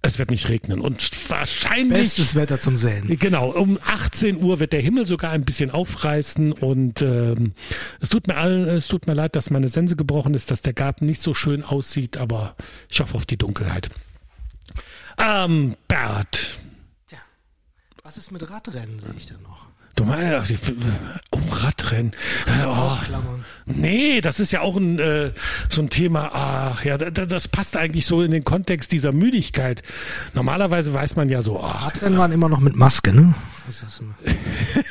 es 0.00 0.18
wird 0.18 0.30
nicht 0.30 0.48
regnen 0.48 0.80
und 0.80 1.10
wahrscheinlich 1.28 1.98
Bestes 1.98 2.34
Wetter 2.36 2.60
zum 2.60 2.76
Säen. 2.76 3.08
Genau, 3.18 3.50
um 3.50 3.78
18 3.84 4.42
Uhr 4.42 4.60
wird 4.60 4.72
der 4.72 4.80
Himmel 4.80 5.06
sogar 5.06 5.32
ein 5.32 5.44
bisschen 5.44 5.70
aufreißen 5.70 6.52
und 6.52 7.02
ähm, 7.02 7.52
es 8.00 8.08
tut 8.10 8.28
mir 8.28 8.36
allen, 8.36 8.64
es 8.68 8.86
tut 8.86 9.08
mir 9.08 9.14
leid, 9.14 9.34
dass 9.34 9.50
meine 9.50 9.68
Sense 9.68 9.96
gebrochen 9.96 10.34
ist, 10.34 10.50
dass 10.52 10.62
der 10.62 10.72
Garten 10.72 11.04
nicht 11.04 11.20
so 11.20 11.34
schön 11.34 11.64
aussieht, 11.64 12.16
aber 12.16 12.54
ich 12.88 13.00
hoffe 13.00 13.16
auf 13.16 13.26
die 13.26 13.36
Dunkelheit. 13.36 13.90
Ähm, 15.20 15.74
Bert, 15.88 16.58
Was 18.08 18.16
ist 18.16 18.32
mit 18.32 18.48
Radrennen, 18.48 18.98
sehe 19.00 19.12
ich 19.18 19.26
da 19.26 19.34
noch. 19.42 19.66
du 19.94 20.04
meinst, 20.04 20.50
oh, 21.30 21.38
Radrennen. 21.52 22.12
Äh, 22.46 22.64
Oh, 22.64 22.90
nee, 23.66 24.22
das 24.22 24.40
ist 24.40 24.50
ja 24.50 24.62
auch 24.62 24.78
ein, 24.78 24.98
äh, 24.98 25.32
so 25.68 25.82
ein 25.82 25.90
Thema, 25.90 26.30
ach 26.32 26.86
ja, 26.86 26.96
da- 26.96 27.10
da- 27.10 27.26
das 27.26 27.48
passt 27.48 27.76
eigentlich 27.76 28.06
so 28.06 28.22
in 28.22 28.30
den 28.30 28.44
Kontext 28.44 28.92
dieser 28.92 29.12
Müdigkeit. 29.12 29.82
Normalerweise 30.32 30.94
weiß 30.94 31.16
man 31.16 31.28
ja 31.28 31.42
so, 31.42 31.62
ach, 31.62 31.84
Radrennen 31.88 32.18
waren 32.18 32.32
immer 32.32 32.48
noch 32.48 32.60
mit 32.60 32.76
Maske, 32.76 33.12
ne? 33.12 33.34
Das 33.66 33.82
ist 33.82 34.00
immer. 34.00 34.14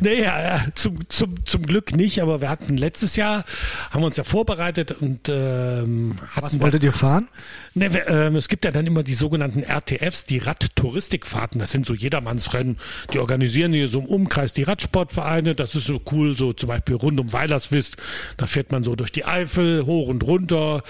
Nee, 0.00 0.22
ja, 0.22 0.42
ja, 0.42 0.64
zum, 0.74 1.08
zum, 1.08 1.46
zum 1.46 1.62
Glück 1.62 1.94
nicht, 1.94 2.20
aber 2.20 2.40
wir 2.40 2.48
hatten 2.48 2.76
letztes 2.76 3.14
Jahr, 3.14 3.44
haben 3.90 4.02
wir 4.02 4.06
uns 4.06 4.16
ja 4.16 4.24
vorbereitet 4.24 4.90
und 4.90 5.28
ähm, 5.28 6.16
hatten 6.32 6.44
Was 6.44 6.60
wolltet 6.60 6.82
ihr 6.82 6.92
fahren? 6.92 7.28
Ne, 7.76 7.90
ähm, 8.08 8.36
es 8.36 8.48
gibt 8.48 8.64
ja 8.64 8.70
dann 8.70 8.86
immer 8.86 9.02
die 9.02 9.12
sogenannten 9.12 9.62
RTFs, 9.62 10.24
die 10.24 10.38
Radtouristikfahrten. 10.38 11.60
Das 11.60 11.72
sind 11.72 11.84
so 11.84 11.92
Jedermannsrennen. 11.92 12.78
Die 13.12 13.18
organisieren 13.18 13.74
hier 13.74 13.86
so 13.88 13.98
im 13.98 14.06
Umkreis 14.06 14.54
die 14.54 14.62
Radsportvereine. 14.62 15.54
Das 15.54 15.74
ist 15.74 15.86
so 15.86 16.00
cool, 16.10 16.34
so 16.34 16.54
zum 16.54 16.68
Beispiel 16.68 16.94
rund 16.94 17.20
um 17.20 17.34
Weilerswist. 17.34 17.98
Da 18.38 18.46
fährt 18.46 18.72
man 18.72 18.82
so 18.82 18.96
durch 18.96 19.12
die 19.12 19.26
Eifel, 19.26 19.84
hoch 19.84 20.08
und 20.08 20.24
runter. 20.24 20.84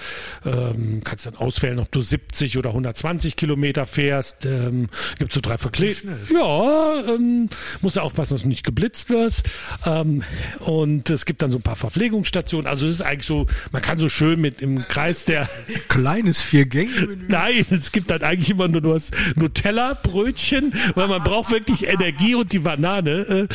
Ähm, 0.45 1.01
kannst 1.03 1.25
dann 1.25 1.35
auswählen, 1.35 1.79
ob 1.79 1.91
du 1.91 1.99
70 1.99 2.57
oder 2.57 2.69
120 2.69 3.35
Kilometer 3.35 3.85
fährst. 3.85 4.45
Ähm, 4.45 4.87
gibt 5.19 5.33
so 5.33 5.41
drei 5.41 5.57
Verkleidungen. 5.57 6.15
Ja, 6.33 7.01
ähm, 7.05 7.49
musst 7.81 7.97
du 7.97 7.99
aufpassen, 7.99 8.35
dass 8.35 8.43
du 8.43 8.47
nicht 8.47 8.63
geblitzt 8.63 9.09
wirst. 9.09 9.43
Ähm, 9.85 10.23
und 10.59 11.09
es 11.09 11.25
gibt 11.25 11.41
dann 11.41 11.51
so 11.51 11.57
ein 11.57 11.63
paar 11.63 11.75
Verpflegungsstationen. 11.75 12.65
Also 12.65 12.87
es 12.87 12.93
ist 12.93 13.01
eigentlich 13.01 13.27
so, 13.27 13.45
man 13.73 13.81
kann 13.81 13.97
so 13.97 14.07
schön 14.07 14.39
mit 14.39 14.61
im 14.61 14.87
Kreis 14.87 15.25
der 15.25 15.49
Kleines 15.89 16.41
Vier-Gänge-Menü. 16.77 17.25
Nein, 17.27 17.65
es 17.71 17.91
gibt 17.91 18.11
dann 18.11 18.21
eigentlich 18.21 18.49
immer 18.49 18.67
nur 18.67 18.81
das 18.81 19.11
Nutella-Brötchen, 19.35 20.73
weil 20.95 21.07
man 21.07 21.23
braucht 21.23 21.51
wirklich 21.51 21.87
Energie 21.87 22.35
und 22.35 22.53
die 22.53 22.59
Banane. 22.59 23.11
Äh, 23.11 23.47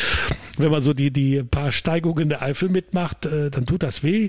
wenn 0.58 0.70
man 0.70 0.82
so 0.82 0.92
die, 0.92 1.10
die 1.10 1.42
paar 1.42 1.72
Steigungen 1.72 2.28
der 2.28 2.42
Eifel 2.42 2.68
mitmacht, 2.68 3.26
äh, 3.26 3.50
dann 3.50 3.66
tut 3.66 3.82
das 3.82 4.02
weh. 4.02 4.28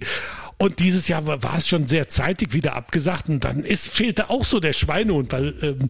Und 0.58 0.80
dieses 0.80 1.08
Jahr 1.08 1.28
war, 1.28 1.44
war 1.44 1.58
es 1.58 1.68
schon 1.68 1.88
sehr 1.88 2.08
zeitig 2.08 2.54
wieder 2.54 2.76
abgesagt 2.76 3.28
und 3.28 3.44
dann 3.44 3.64
ist, 3.64 3.90
fehlte 3.90 4.30
auch 4.30 4.46
so 4.46 4.60
der 4.60 4.74
Schweinehund, 4.74 5.34
weil 5.34 5.56
ähm, 5.62 5.90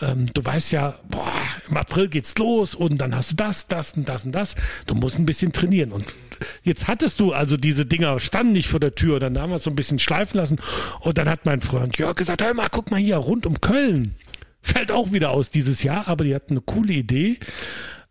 ähm, 0.00 0.26
du 0.32 0.44
weißt 0.44 0.72
ja, 0.72 0.94
boah, 1.10 1.30
im 1.68 1.76
April 1.76 2.08
geht's 2.08 2.36
los 2.38 2.74
und 2.74 2.98
dann 2.98 3.14
hast 3.14 3.32
du 3.32 3.36
das, 3.36 3.66
das 3.66 3.92
und 3.92 4.08
das 4.08 4.24
und 4.24 4.32
das. 4.32 4.54
Du 4.86 4.94
musst 4.94 5.18
ein 5.18 5.26
bisschen 5.26 5.52
trainieren 5.52 5.92
und 5.92 6.16
jetzt 6.62 6.88
hattest 6.88 7.20
du 7.20 7.32
also 7.32 7.56
diese 7.56 7.86
Dinger 7.86 8.18
standen 8.20 8.52
nicht 8.52 8.68
vor 8.68 8.80
der 8.80 8.94
Tür, 8.94 9.20
dann 9.20 9.38
haben 9.38 9.50
wir 9.50 9.56
es 9.56 9.64
so 9.64 9.70
ein 9.70 9.76
bisschen 9.76 9.98
schleifen 9.98 10.38
lassen 10.38 10.58
und 11.00 11.18
dann 11.18 11.28
hat 11.28 11.44
mein 11.44 11.60
Freund 11.60 11.98
Jörg 11.98 12.16
gesagt, 12.16 12.40
hör 12.44 12.54
mal, 12.54 12.68
guck 12.70 12.90
mal 12.90 13.00
hier 13.00 13.16
rund 13.16 13.46
um 13.46 13.60
Köln. 13.60 14.14
Fällt 14.60 14.92
auch 14.92 15.12
wieder 15.12 15.30
aus 15.30 15.50
dieses 15.50 15.82
Jahr, 15.82 16.08
aber 16.08 16.24
die 16.24 16.34
hatten 16.34 16.54
eine 16.54 16.60
coole 16.60 16.92
Idee. 16.92 17.38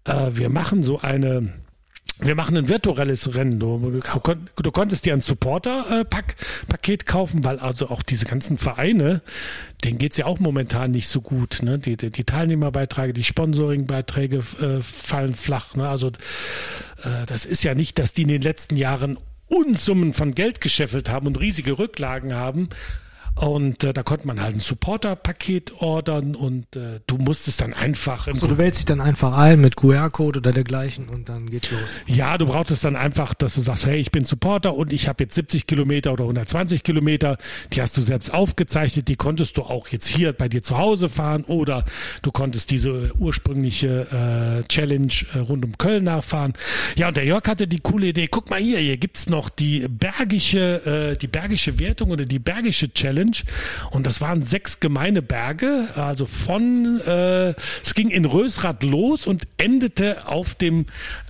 Äh, 0.05 0.31
wir 0.31 0.49
machen 0.49 0.83
so 0.83 0.99
eine 0.99 1.53
wir 2.19 2.35
machen 2.35 2.55
ein 2.55 2.69
virtuelles 2.69 3.33
Rennen. 3.33 3.59
Du, 3.59 4.01
du 4.55 4.71
konntest 4.71 5.05
dir 5.05 5.13
ein 5.13 5.21
Supporter-Paket 5.21 7.05
kaufen, 7.05 7.43
weil 7.43 7.59
also 7.59 7.89
auch 7.89 8.03
diese 8.03 8.25
ganzen 8.25 8.57
Vereine, 8.57 9.21
denen 9.83 9.97
geht's 9.97 10.17
ja 10.17 10.27
auch 10.27 10.39
momentan 10.39 10.91
nicht 10.91 11.07
so 11.07 11.21
gut. 11.21 11.63
Ne? 11.63 11.79
Die, 11.79 11.97
die, 11.97 12.11
die 12.11 12.23
Teilnehmerbeiträge, 12.23 13.13
die 13.13 13.23
Sponsoringbeiträge 13.23 14.37
äh, 14.37 14.81
fallen 14.81 15.33
flach. 15.33 15.75
Ne? 15.75 15.89
Also 15.89 16.09
äh, 17.03 17.25
das 17.25 17.45
ist 17.45 17.63
ja 17.63 17.73
nicht, 17.73 17.97
dass 17.99 18.13
die 18.13 18.21
in 18.21 18.29
den 18.29 18.43
letzten 18.43 18.77
Jahren 18.77 19.17
Unsummen 19.47 20.13
von 20.13 20.33
Geld 20.33 20.61
gescheffelt 20.61 21.09
haben 21.09 21.27
und 21.27 21.39
riesige 21.39 21.77
Rücklagen 21.77 22.35
haben. 22.35 22.69
Und 23.35 23.83
äh, 23.83 23.93
da 23.93 24.03
konnte 24.03 24.27
man 24.27 24.41
halt 24.41 24.55
ein 24.55 24.59
Supporter-Paket 24.59 25.81
ordern 25.81 26.35
und 26.35 26.75
äh, 26.75 26.99
du 27.07 27.17
musstest 27.17 27.61
dann 27.61 27.73
einfach 27.73 28.27
im 28.27 28.35
So, 28.35 28.47
du 28.47 28.57
wählst 28.57 28.79
dich 28.79 28.85
dann 28.85 29.01
einfach 29.01 29.35
ein 29.35 29.59
mit 29.59 29.75
QR-Code 29.75 30.39
oder 30.39 30.51
dergleichen 30.51 31.09
und 31.09 31.29
dann 31.29 31.49
geht's 31.49 31.71
los. 31.71 31.81
Ja, 32.05 32.37
du 32.37 32.45
brauchtest 32.45 32.83
dann 32.85 32.95
einfach, 32.95 33.33
dass 33.33 33.55
du 33.55 33.61
sagst, 33.61 33.87
hey, 33.87 33.99
ich 33.99 34.11
bin 34.11 34.23
Supporter 34.23 34.75
und 34.75 34.93
ich 34.93 35.07
habe 35.07 35.23
jetzt 35.23 35.33
70 35.35 35.65
Kilometer 35.65 36.13
oder 36.13 36.25
120 36.25 36.83
Kilometer. 36.83 37.37
Die 37.73 37.81
hast 37.81 37.97
du 37.97 38.01
selbst 38.01 38.33
aufgezeichnet. 38.33 39.07
Die 39.07 39.15
konntest 39.15 39.57
du 39.57 39.63
auch 39.63 39.87
jetzt 39.87 40.07
hier 40.07 40.33
bei 40.33 40.47
dir 40.47 40.61
zu 40.61 40.77
Hause 40.77 41.09
fahren 41.09 41.43
oder 41.45 41.85
du 42.21 42.31
konntest 42.31 42.69
diese 42.69 43.13
ursprüngliche 43.17 44.61
äh, 44.63 44.67
Challenge 44.67 45.13
äh, 45.33 45.39
rund 45.39 45.65
um 45.65 45.77
Köln 45.77 46.03
nachfahren. 46.03 46.53
Ja, 46.95 47.07
und 47.07 47.17
der 47.17 47.25
Jörg 47.25 47.45
hatte 47.47 47.67
die 47.67 47.79
coole 47.79 48.07
Idee. 48.07 48.27
Guck 48.27 48.49
mal 48.49 48.59
hier, 48.59 48.77
hier 48.79 48.97
gibt's 48.97 49.27
noch 49.27 49.49
die 49.49 49.87
bergische, 49.87 51.13
äh, 51.13 51.17
die 51.17 51.27
bergische 51.27 51.79
Wertung 51.79 52.11
oder 52.11 52.25
die 52.25 52.39
bergische 52.39 52.93
Challenge. 52.93 53.22
Und 53.91 54.05
das 54.05 54.21
waren 54.21 54.43
sechs 54.43 54.79
gemeine 54.79 55.21
Berge. 55.21 55.87
Also 55.95 56.25
von, 56.25 57.01
äh, 57.05 57.53
es 57.83 57.93
ging 57.93 58.09
in 58.09 58.25
Rösrath 58.25 58.83
los 58.83 59.27
und 59.27 59.43
endete 59.57 60.27
auf 60.27 60.55
dem 60.55 60.85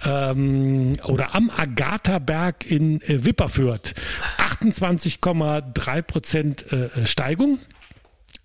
ähm, 0.06 0.94
oder 1.06 1.36
am 1.36 1.52
Agatha-Berg 1.56 2.70
in 2.70 3.02
äh, 3.02 3.26
Wipperfürth. 3.26 3.94
28,3 4.38 6.02
Prozent 6.02 6.72
äh, 6.72 7.06
Steigung. 7.06 7.60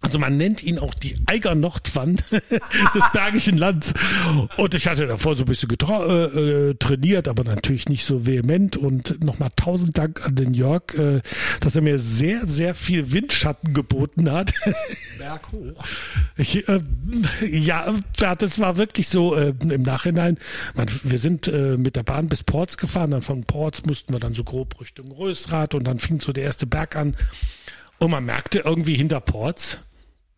Also 0.00 0.20
man 0.20 0.36
nennt 0.36 0.62
ihn 0.62 0.78
auch 0.78 0.94
die 0.94 1.16
Eiger 1.26 1.56
Nordwand 1.56 2.24
des 2.30 3.04
Bergischen 3.12 3.58
Lands. 3.58 3.94
Und 4.56 4.74
ich 4.74 4.86
hatte 4.86 5.08
davor 5.08 5.34
so 5.34 5.42
ein 5.42 5.46
bisschen 5.46 5.68
äh, 5.70 6.04
äh, 6.04 6.74
trainiert, 6.74 7.26
aber 7.26 7.42
natürlich 7.42 7.88
nicht 7.88 8.04
so 8.04 8.24
vehement. 8.24 8.76
Und 8.76 9.22
nochmal 9.24 9.50
tausend 9.56 9.98
Dank 9.98 10.24
an 10.24 10.36
den 10.36 10.54
Jörg, 10.54 10.94
äh, 10.94 11.20
dass 11.60 11.74
er 11.74 11.82
mir 11.82 11.98
sehr, 11.98 12.46
sehr 12.46 12.74
viel 12.74 13.12
Windschatten 13.12 13.74
geboten 13.74 14.30
hat. 14.30 14.54
Berg 15.18 15.50
hoch. 15.50 15.84
Ich, 16.36 16.68
äh, 16.68 16.80
ja, 17.44 17.92
ja, 18.20 18.34
das 18.36 18.60
war 18.60 18.76
wirklich 18.76 19.08
so 19.08 19.34
äh, 19.34 19.52
im 19.68 19.82
Nachhinein. 19.82 20.38
Man, 20.74 20.88
wir 21.02 21.18
sind 21.18 21.48
äh, 21.48 21.76
mit 21.76 21.96
der 21.96 22.04
Bahn 22.04 22.28
bis 22.28 22.44
Ports 22.44 22.78
gefahren, 22.78 23.10
dann 23.10 23.22
von 23.22 23.44
Ports 23.44 23.84
mussten 23.84 24.12
wir 24.12 24.20
dann 24.20 24.32
so 24.32 24.44
grob 24.44 24.80
Richtung 24.80 25.10
Rösrath 25.10 25.74
und 25.74 25.84
dann 25.84 25.98
fing 25.98 26.20
so 26.20 26.32
der 26.32 26.44
erste 26.44 26.66
Berg 26.66 26.94
an. 26.94 27.16
Und 27.98 28.12
man 28.12 28.24
merkte 28.24 28.60
irgendwie 28.60 28.94
hinter 28.94 29.20
Ports, 29.20 29.78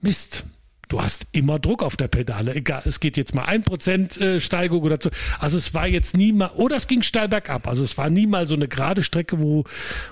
Mist. 0.00 0.44
Du 0.88 1.00
hast 1.00 1.28
immer 1.30 1.60
Druck 1.60 1.84
auf 1.84 1.96
der 1.96 2.08
Pedale. 2.08 2.52
Egal, 2.52 2.82
es 2.84 2.98
geht 2.98 3.16
jetzt 3.16 3.32
mal 3.32 3.44
ein 3.44 3.62
Prozent 3.62 4.20
äh, 4.20 4.40
Steigung 4.40 4.82
oder 4.82 4.98
so. 5.00 5.08
Also 5.38 5.56
es 5.56 5.72
war 5.72 5.86
jetzt 5.86 6.16
nie 6.16 6.32
mal, 6.32 6.50
oder 6.56 6.74
es 6.74 6.88
ging 6.88 7.02
steil 7.02 7.28
bergab. 7.28 7.68
Also 7.68 7.84
es 7.84 7.96
war 7.96 8.10
nie 8.10 8.26
mal 8.26 8.46
so 8.46 8.54
eine 8.54 8.66
gerade 8.66 9.04
Strecke, 9.04 9.38
wo, 9.38 9.64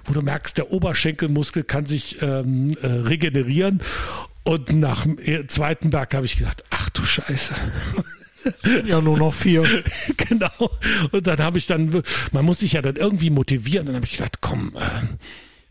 wo 0.05 0.13
du 0.13 0.23
merkst, 0.23 0.57
der 0.57 0.71
Oberschenkelmuskel 0.71 1.65
kann 1.65 1.85
sich 1.85 2.23
ähm, 2.23 2.77
äh, 2.81 2.87
regenerieren. 2.87 3.83
Und 4.45 4.73
nach 4.73 5.03
dem 5.03 5.19
äh, 5.19 5.49
zweiten 5.49 5.91
Berg 5.91 6.15
habe 6.15 6.27
ich 6.27 6.37
gedacht, 6.37 6.63
ach 6.71 6.91
du 6.91 7.05
Scheiße. 7.05 7.55
Ja, 8.85 9.01
nur 9.01 9.19
noch 9.19 9.35
vier. 9.35 9.65
genau. 10.17 10.71
Und 11.11 11.27
dann 11.27 11.39
habe 11.41 11.59
ich 11.59 11.67
dann, 11.67 12.03
man 12.31 12.45
muss 12.45 12.61
sich 12.61 12.75
ja 12.75 12.83
dann 12.83 12.95
irgendwie 12.95 13.31
motivieren. 13.31 13.87
Dann 13.87 13.97
habe 13.97 14.07
ich 14.07 14.13
gedacht, 14.13 14.41
komm, 14.41 14.77
äh, 14.77 15.03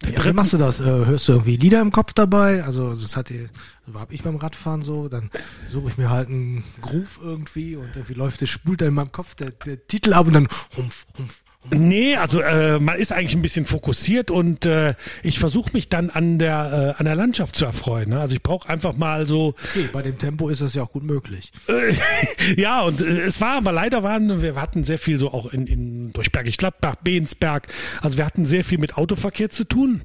Ja, 0.05 0.23
wie 0.23 0.33
machst 0.33 0.53
du 0.53 0.57
das? 0.57 0.79
Äh, 0.79 0.83
hörst 0.83 1.27
du 1.27 1.33
irgendwie 1.33 1.57
Lieder 1.57 1.81
im 1.81 1.91
Kopf 1.91 2.13
dabei? 2.13 2.63
Also 2.63 2.93
das 2.93 3.17
hat 3.17 3.29
so 3.29 3.99
hab 3.99 4.11
ich 4.11 4.23
beim 4.23 4.35
Radfahren 4.35 4.83
so, 4.83 5.09
dann 5.09 5.31
suche 5.67 5.89
ich 5.89 5.97
mir 5.97 6.09
halt 6.09 6.29
einen 6.29 6.63
Groove 6.81 7.19
irgendwie 7.21 7.75
und 7.75 7.95
irgendwie 7.95 8.13
läuft 8.13 8.41
der 8.41 8.45
spult 8.45 8.81
dann 8.81 8.89
in 8.89 8.93
meinem 8.93 9.11
Kopf 9.11 9.35
der, 9.35 9.51
der 9.51 9.87
Titel 9.87 10.13
ab 10.13 10.27
und 10.27 10.33
dann 10.33 10.47
humpf, 10.75 11.05
humpf. 11.17 11.43
Nee, 11.75 12.15
also 12.15 12.41
äh, 12.41 12.79
man 12.79 12.97
ist 12.97 13.11
eigentlich 13.11 13.35
ein 13.35 13.41
bisschen 13.41 13.65
fokussiert 13.65 14.31
und 14.31 14.65
äh, 14.65 14.95
ich 15.23 15.39
versuche 15.39 15.71
mich 15.73 15.89
dann 15.89 16.09
an 16.09 16.39
der 16.39 16.95
äh, 16.95 16.99
an 16.99 17.05
der 17.05 17.15
Landschaft 17.15 17.55
zu 17.55 17.65
erfreuen. 17.65 18.09
Ne? 18.09 18.19
Also 18.19 18.35
ich 18.35 18.43
brauche 18.43 18.69
einfach 18.69 18.95
mal 18.95 19.25
so 19.25 19.55
Okay, 19.69 19.89
bei 19.91 20.01
dem 20.01 20.17
Tempo 20.17 20.49
ist 20.49 20.61
das 20.61 20.73
ja 20.75 20.83
auch 20.83 20.91
gut 20.91 21.03
möglich. 21.03 21.51
ja 22.57 22.81
und 22.81 23.01
äh, 23.01 23.21
es 23.21 23.41
war 23.41 23.57
aber 23.57 23.71
leider 23.71 24.03
waren 24.03 24.41
wir 24.41 24.55
hatten 24.55 24.83
sehr 24.83 24.99
viel 24.99 25.19
so 25.19 25.31
auch 25.33 25.51
in, 25.51 25.67
in 25.67 26.13
durch 26.13 26.31
Bergisch 26.31 26.57
Gladbach, 26.57 26.95
Beensberg. 27.03 27.67
Also 28.01 28.17
wir 28.17 28.25
hatten 28.25 28.45
sehr 28.45 28.63
viel 28.63 28.77
mit 28.77 28.97
Autoverkehr 28.97 29.49
zu 29.49 29.65
tun. 29.65 30.03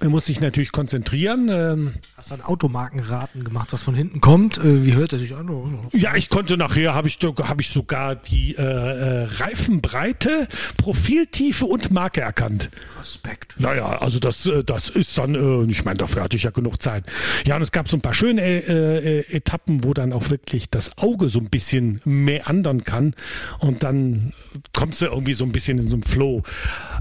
Man 0.00 0.10
muss 0.10 0.26
sich 0.26 0.40
natürlich 0.40 0.70
konzentrieren. 0.70 1.48
Ähm, 1.50 1.94
Hast 2.16 2.30
dann 2.30 2.40
Automarkenraten 2.40 3.42
gemacht, 3.42 3.72
was 3.72 3.82
von 3.82 3.96
hinten 3.96 4.20
kommt? 4.20 4.56
Äh, 4.58 4.84
wie 4.84 4.94
hört 4.94 5.12
er 5.12 5.18
sich 5.18 5.34
an? 5.34 5.48
Ja, 5.92 6.14
ich 6.14 6.28
konnte 6.28 6.56
nachher, 6.56 6.94
habe 6.94 7.08
ich, 7.08 7.18
hab 7.20 7.60
ich 7.60 7.68
sogar 7.70 8.14
die 8.14 8.54
äh, 8.54 8.62
äh, 8.62 9.24
Reifenbreite, 9.24 10.46
Profiltiefe 10.76 11.66
und 11.66 11.90
Marke 11.90 12.20
erkannt. 12.20 12.70
Respekt. 13.00 13.56
Naja, 13.58 13.98
also 13.98 14.20
das, 14.20 14.46
äh, 14.46 14.62
das 14.62 14.88
ist 14.88 15.18
dann, 15.18 15.34
äh, 15.34 15.68
ich 15.68 15.84
meine, 15.84 15.98
dafür 15.98 16.22
hatte 16.22 16.36
ich 16.36 16.44
ja 16.44 16.50
genug 16.50 16.80
Zeit. 16.80 17.04
Ja, 17.44 17.56
und 17.56 17.62
es 17.62 17.72
gab 17.72 17.88
so 17.88 17.96
ein 17.96 18.00
paar 18.00 18.14
schöne 18.14 18.40
äh, 18.42 19.18
äh, 19.18 19.36
Etappen, 19.36 19.82
wo 19.82 19.94
dann 19.94 20.12
auch 20.12 20.30
wirklich 20.30 20.70
das 20.70 20.96
Auge 20.98 21.28
so 21.28 21.40
ein 21.40 21.50
bisschen 21.50 22.00
meandern 22.04 22.84
kann 22.84 23.14
und 23.58 23.82
dann 23.82 24.32
kommst 24.72 25.02
du 25.02 25.06
irgendwie 25.06 25.34
so 25.34 25.44
ein 25.44 25.50
bisschen 25.50 25.78
in 25.78 25.88
so 25.88 25.96
einen 25.96 26.04
Flow. 26.04 26.44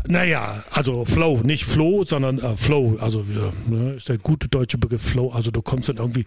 Naja, 0.07 0.63
also 0.71 1.05
Flow, 1.05 1.41
nicht 1.43 1.65
Flow, 1.65 2.03
sondern 2.03 2.39
äh, 2.39 2.55
Flow, 2.55 2.97
also 2.99 3.25
ja, 3.29 3.51
ne, 3.67 3.93
ist 3.93 4.09
der 4.09 4.17
gute 4.17 4.47
deutsche 4.47 4.77
Begriff 4.77 5.01
Flow, 5.01 5.31
also 5.31 5.51
du 5.51 5.61
kommst 5.61 5.89
dann 5.89 5.97
irgendwie, 5.97 6.25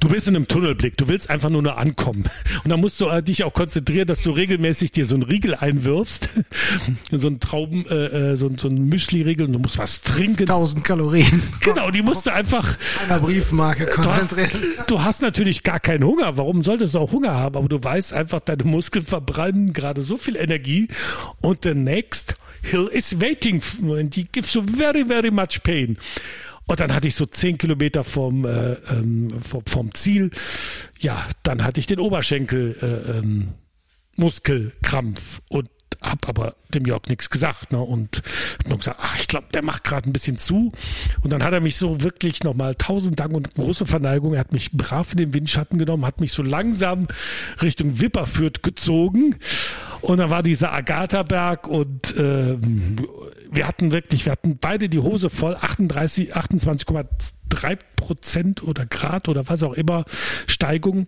du 0.00 0.08
bist 0.08 0.28
in 0.28 0.36
einem 0.36 0.48
Tunnelblick, 0.48 0.96
du 0.96 1.08
willst 1.08 1.30
einfach 1.30 1.50
nur 1.50 1.62
nur 1.62 1.78
ankommen 1.78 2.24
und 2.64 2.70
dann 2.70 2.80
musst 2.80 3.00
du 3.00 3.08
äh, 3.08 3.22
dich 3.22 3.44
auch 3.44 3.52
konzentrieren, 3.52 4.06
dass 4.06 4.22
du 4.22 4.30
regelmäßig 4.30 4.92
dir 4.92 5.06
so 5.06 5.14
einen 5.14 5.22
Riegel 5.22 5.54
einwirfst, 5.54 6.30
so 7.12 7.28
einen 7.28 7.40
Trauben, 7.40 7.86
äh, 7.86 8.32
äh, 8.32 8.36
so, 8.36 8.50
so 8.56 8.68
einen 8.68 8.88
Müsli-Riegel 8.88 9.46
und 9.46 9.52
du 9.52 9.58
musst 9.58 9.78
was 9.78 10.02
trinken. 10.02 10.42
1000 10.42 10.84
Kalorien. 10.84 11.42
Genau, 11.60 11.90
die 11.90 12.02
musst 12.02 12.26
du 12.26 12.32
einfach. 12.32 12.76
Einer 13.04 13.20
Briefmarke 13.20 13.86
Du 13.86 14.04
hast, 14.04 14.30
konzentrieren. 14.30 14.62
du 14.86 15.02
hast 15.02 15.22
natürlich 15.22 15.62
gar 15.62 15.80
keinen 15.80 16.04
Hunger. 16.04 16.36
Warum 16.36 16.62
solltest 16.62 16.94
du 16.94 16.98
auch 16.98 17.12
Hunger 17.12 17.32
haben? 17.32 17.56
Aber 17.56 17.68
du 17.68 17.82
weißt 17.82 18.12
einfach, 18.12 18.40
deine 18.40 18.64
Muskeln 18.64 19.04
verbrennen 19.04 19.72
gerade 19.72 20.02
so 20.02 20.16
viel 20.16 20.36
Energie 20.36 20.88
und 21.40 21.64
the 21.64 21.74
next 21.74 22.34
hill 22.62 22.88
is 22.92 23.20
waiting 23.20 23.62
and 23.82 24.14
he 24.14 24.26
gives 24.32 24.54
you 24.54 24.62
very, 24.62 25.04
very 25.04 25.30
much 25.30 25.62
pain. 25.62 25.98
Und 26.66 26.78
dann 26.78 26.94
hatte 26.94 27.08
ich 27.08 27.16
so 27.16 27.26
zehn 27.26 27.58
Kilometer 27.58 28.04
vom, 28.04 28.44
äh, 28.44 28.74
ähm, 28.90 29.28
vom 29.42 29.92
Ziel. 29.94 30.30
Ja, 31.00 31.26
dann 31.42 31.64
hatte 31.64 31.80
ich 31.80 31.86
den 31.86 31.98
Oberschenkel 31.98 32.76
äh, 32.80 33.18
ähm, 33.18 33.54
Muskelkrampf 34.16 35.40
und 35.48 35.68
hab 36.02 36.28
aber 36.28 36.54
dem 36.72 36.86
Jörg 36.86 37.02
nichts 37.08 37.30
gesagt, 37.30 37.72
ne? 37.72 37.80
Und 37.80 38.22
hab 38.58 38.68
nur 38.68 38.78
gesagt, 38.78 38.98
ach, 39.00 39.18
ich 39.18 39.28
glaube, 39.28 39.46
der 39.52 39.62
macht 39.62 39.84
gerade 39.84 40.08
ein 40.08 40.12
bisschen 40.12 40.38
zu. 40.38 40.72
Und 41.22 41.32
dann 41.32 41.42
hat 41.42 41.52
er 41.52 41.60
mich 41.60 41.76
so 41.76 42.02
wirklich 42.02 42.42
nochmal 42.42 42.74
tausend 42.74 43.20
Dank 43.20 43.34
und 43.34 43.54
große 43.54 43.86
Verneigung. 43.86 44.34
Er 44.34 44.40
hat 44.40 44.52
mich 44.52 44.72
brav 44.72 45.12
in 45.12 45.18
den 45.18 45.34
Windschatten 45.34 45.78
genommen, 45.78 46.06
hat 46.06 46.20
mich 46.20 46.32
so 46.32 46.42
langsam 46.42 47.08
Richtung 47.60 48.00
Wipperfürth 48.00 48.62
gezogen. 48.62 49.36
Und 50.00 50.18
dann 50.18 50.30
war 50.30 50.42
dieser 50.42 50.72
Agatha-Berg 50.72 51.68
und 51.68 52.14
ähm, 52.16 52.96
wir 53.50 53.68
hatten 53.68 53.92
wirklich, 53.92 54.24
wir 54.24 54.32
hatten 54.32 54.56
beide 54.58 54.88
die 54.88 54.98
Hose 54.98 55.28
voll, 55.28 55.56
38, 55.60 56.34
28,3 56.34 57.78
Prozent 57.96 58.62
oder 58.62 58.86
Grad 58.86 59.28
oder 59.28 59.48
was 59.48 59.62
auch 59.62 59.74
immer 59.74 60.04
Steigung. 60.46 61.06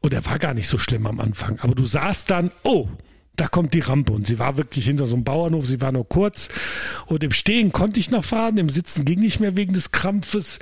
Und 0.00 0.12
er 0.12 0.26
war 0.26 0.38
gar 0.38 0.52
nicht 0.52 0.68
so 0.68 0.78
schlimm 0.78 1.06
am 1.06 1.20
Anfang. 1.20 1.60
Aber 1.60 1.74
du 1.74 1.84
sahst 1.84 2.30
dann, 2.30 2.50
oh, 2.64 2.88
da 3.36 3.48
kommt 3.48 3.74
die 3.74 3.80
Rampe 3.80 4.12
und 4.12 4.26
sie 4.26 4.38
war 4.38 4.56
wirklich 4.56 4.84
hinter 4.84 5.06
so 5.06 5.14
einem 5.14 5.24
Bauernhof, 5.24 5.66
sie 5.66 5.80
war 5.80 5.92
nur 5.92 6.08
kurz 6.08 6.48
und 7.06 7.24
im 7.24 7.32
Stehen 7.32 7.72
konnte 7.72 8.00
ich 8.00 8.10
noch 8.10 8.24
fahren, 8.24 8.56
im 8.58 8.68
Sitzen 8.68 9.04
ging 9.04 9.20
nicht 9.20 9.40
mehr 9.40 9.56
wegen 9.56 9.72
des 9.72 9.90
Krampfes. 9.90 10.58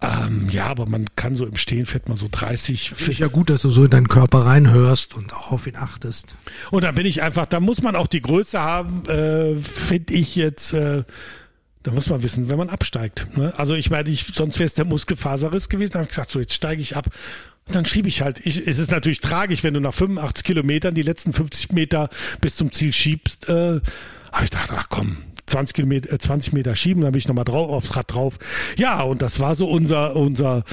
Ähm, 0.00 0.48
ja, 0.50 0.66
aber 0.66 0.86
man 0.86 1.06
kann 1.14 1.36
so 1.36 1.46
im 1.46 1.56
Stehen 1.56 1.86
fährt 1.86 2.08
man 2.08 2.16
so 2.16 2.26
30, 2.28 2.90
Finde 2.90 3.12
ich 3.12 3.18
ja 3.20 3.28
gut, 3.28 3.50
dass 3.50 3.62
du 3.62 3.70
so 3.70 3.84
in 3.84 3.90
deinen 3.90 4.08
Körper 4.08 4.46
reinhörst 4.46 5.14
und 5.14 5.32
auch 5.32 5.52
auf 5.52 5.66
ihn 5.68 5.76
achtest. 5.76 6.36
Und 6.72 6.82
da 6.82 6.90
bin 6.90 7.06
ich 7.06 7.22
einfach, 7.22 7.46
da 7.46 7.60
muss 7.60 7.82
man 7.82 7.94
auch 7.94 8.08
die 8.08 8.20
Größe 8.20 8.60
haben, 8.60 9.04
äh, 9.06 9.54
finde 9.54 10.12
ich 10.14 10.34
jetzt, 10.34 10.72
äh, 10.72 11.04
da 11.84 11.90
muss 11.92 12.08
man 12.08 12.22
wissen, 12.24 12.48
wenn 12.48 12.58
man 12.58 12.68
absteigt. 12.68 13.36
Ne? 13.36 13.52
Also 13.56 13.74
ich 13.74 13.90
meine, 13.90 14.10
ich, 14.10 14.26
sonst 14.34 14.58
wäre 14.58 14.66
es 14.66 14.74
der 14.74 14.84
Muskelfaserriss 14.84 15.68
gewesen, 15.68 15.92
da 15.92 15.98
habe 16.00 16.06
ich 16.06 16.10
gesagt, 16.10 16.30
so 16.30 16.40
jetzt 16.40 16.54
steige 16.54 16.82
ich 16.82 16.96
ab. 16.96 17.06
Dann 17.66 17.86
schiebe 17.86 18.08
ich 18.08 18.22
halt. 18.22 18.44
Ich, 18.44 18.66
es 18.66 18.78
ist 18.78 18.90
natürlich 18.90 19.20
tragisch, 19.20 19.62
wenn 19.62 19.74
du 19.74 19.80
nach 19.80 19.94
85 19.94 20.44
Kilometern 20.44 20.94
die 20.94 21.02
letzten 21.02 21.32
50 21.32 21.72
Meter 21.72 22.10
bis 22.40 22.56
zum 22.56 22.72
Ziel 22.72 22.92
schiebst. 22.92 23.48
Äh, 23.48 23.80
aber 24.32 24.44
ich 24.44 24.50
dachte, 24.50 24.74
ach 24.76 24.88
komm, 24.88 25.18
20 25.46 25.74
Kilometer, 25.74 26.12
äh, 26.12 26.18
20 26.18 26.52
Meter 26.52 26.74
schieben, 26.74 27.02
dann 27.02 27.12
bin 27.12 27.18
ich 27.18 27.28
nochmal 27.28 27.44
drauf, 27.44 27.70
aufs 27.70 27.96
Rad 27.96 28.12
drauf. 28.12 28.38
Ja, 28.78 29.02
und 29.02 29.22
das 29.22 29.38
war 29.40 29.54
so 29.54 29.68
unser, 29.68 30.16
unser 30.16 30.64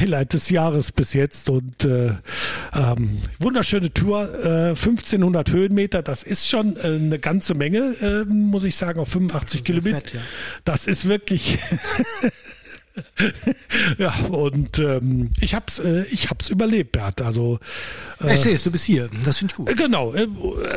Highlight 0.00 0.32
des 0.32 0.50
Jahres 0.50 0.92
bis 0.92 1.12
jetzt 1.12 1.48
und 1.50 1.84
äh, 1.84 2.14
ähm, 2.74 3.16
wunderschöne 3.38 3.92
Tour, 3.92 4.28
äh, 4.44 4.68
1500 4.70 5.50
Höhenmeter, 5.50 6.02
das 6.02 6.22
ist 6.22 6.48
schon 6.48 6.76
äh, 6.76 6.80
eine 6.82 7.18
ganze 7.18 7.54
Menge, 7.54 7.94
äh, 8.00 8.24
muss 8.24 8.64
ich 8.64 8.76
sagen, 8.76 9.00
auf 9.00 9.08
85 9.08 9.64
Kilometer. 9.64 9.96
fett, 9.98 10.14
ja. 10.14 10.20
Das 10.64 10.86
ist 10.86 11.08
wirklich 11.08 11.58
ja, 13.98 14.14
und 14.30 14.78
ähm, 14.78 15.30
ich 15.40 15.54
hab's, 15.54 15.78
äh, 15.78 16.02
ich 16.10 16.30
hab's 16.30 16.48
überlebt, 16.48 16.92
Bert. 16.92 17.22
Also 17.22 17.58
ich 18.30 18.40
sehe 18.40 18.54
es, 18.54 18.64
du 18.64 18.70
bist 18.70 18.84
hier. 18.84 19.08
Das 19.24 19.38
finde 19.38 19.52
ich 19.52 19.56
gut. 19.56 19.68
äh, 19.70 19.74
genau, 19.74 20.12
äh, 20.14 20.26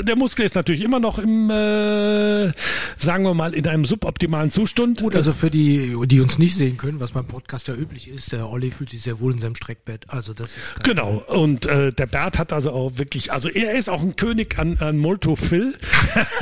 der 0.04 0.16
Muskel 0.16 0.46
ist 0.46 0.56
natürlich 0.56 0.82
immer 0.82 1.00
noch 1.00 1.20
im, 1.20 1.50
äh, 1.50 2.52
sagen 2.98 3.24
wir 3.24 3.34
mal, 3.34 3.54
in 3.54 3.68
einem 3.68 3.86
suboptimalen 3.86 4.52
Zustand. 4.52 5.02
Gut, 5.02 5.16
also 5.16 5.34
für 5.34 5.50
die, 5.50 5.96
die 6.06 6.22
uns 6.22 6.40
nicht 6.40 6.56
sehen 6.56 6.78
können, 6.78 7.00
was 7.00 7.12
beim 7.12 7.26
Podcast 7.26 7.68
ja 7.68 7.76
üblich 7.76 8.08
ist, 8.10 8.32
der 8.32 8.50
Olli 8.50 8.72
fühlt 8.72 8.90
sich 8.90 9.02
sehr 9.02 9.20
wohl 9.20 9.34
in 9.34 9.40
seinem 9.40 9.56
Streckbett. 9.56 10.06
Also 10.08 10.34
das 10.34 10.52
ist 10.52 10.84
Genau, 10.84 11.24
und 11.28 11.66
äh, 11.66 11.92
der 11.92 12.06
Bert 12.08 12.38
hat 12.40 12.54
also 12.54 12.72
auch 12.72 12.98
wirklich, 12.98 13.32
also 13.32 13.50
er 13.50 13.74
ist 13.74 13.90
auch 13.90 14.02
ein 14.02 14.16
König 14.16 14.58
an, 14.58 14.78
an 14.80 14.98
Multofil. 14.98 15.76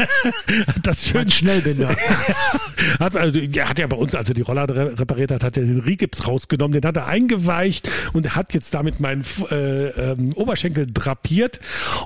das 0.84 1.06
schön 1.08 1.22
ein 1.22 1.32
Schnellbinder. 1.32 1.96
hat, 3.00 3.16
also, 3.16 3.40
er 3.40 3.70
hat 3.70 3.80
ja 3.80 3.88
bei 3.88 3.98
uns, 3.98 4.16
als 4.16 4.30
er 4.30 4.36
die 4.36 4.42
Roller 4.42 4.68
re- 4.70 5.00
repariert 5.00 5.32
hat, 5.32 5.44
hat 5.44 5.58
er 5.58 5.63
den 5.68 5.80
Rigips 5.80 6.28
rausgenommen, 6.28 6.74
den 6.74 6.88
hat 6.88 6.98
er 6.98 7.08
eingeweicht 7.08 7.90
und 8.14 8.36
hat 8.36 8.54
jetzt 8.54 8.74
damit 8.74 9.00
meinen 9.00 9.24
äh, 9.52 9.88
ähm, 9.90 10.34
Oberschenkel 10.34 10.88
drapiert 10.92 11.60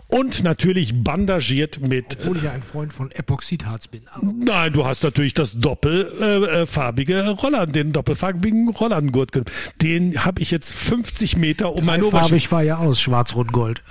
und 0.07 0.43
natürlich 0.43 1.03
bandagiert 1.03 1.79
mit. 1.87 2.17
Obwohl 2.19 2.37
ich 2.37 2.43
ja 2.43 2.51
ein 2.51 2.63
Freund 2.63 2.93
von 2.93 3.11
Epoxidharz 3.11 3.87
bin. 3.87 4.01
Aber 4.11 4.31
Nein, 4.37 4.73
du 4.73 4.85
hast 4.85 5.03
natürlich 5.03 5.33
das 5.33 5.53
doppelfarbige 5.53 6.61
äh, 6.61 6.65
farbige 6.65 7.29
Roller, 7.29 7.67
den 7.67 7.93
doppelfarbigen 7.93 8.69
genommen. 8.69 9.51
Den 9.81 10.25
habe 10.25 10.41
ich 10.41 10.51
jetzt 10.51 10.73
50 10.73 11.37
Meter 11.37 11.73
um 11.73 11.85
meinen 11.85 12.03
Oberschenkel. 12.03 12.29
farbig 12.29 12.51
war 12.51 12.63
ja 12.63 12.77
aus, 12.77 13.01
schwarz-rot-gold. 13.01 13.81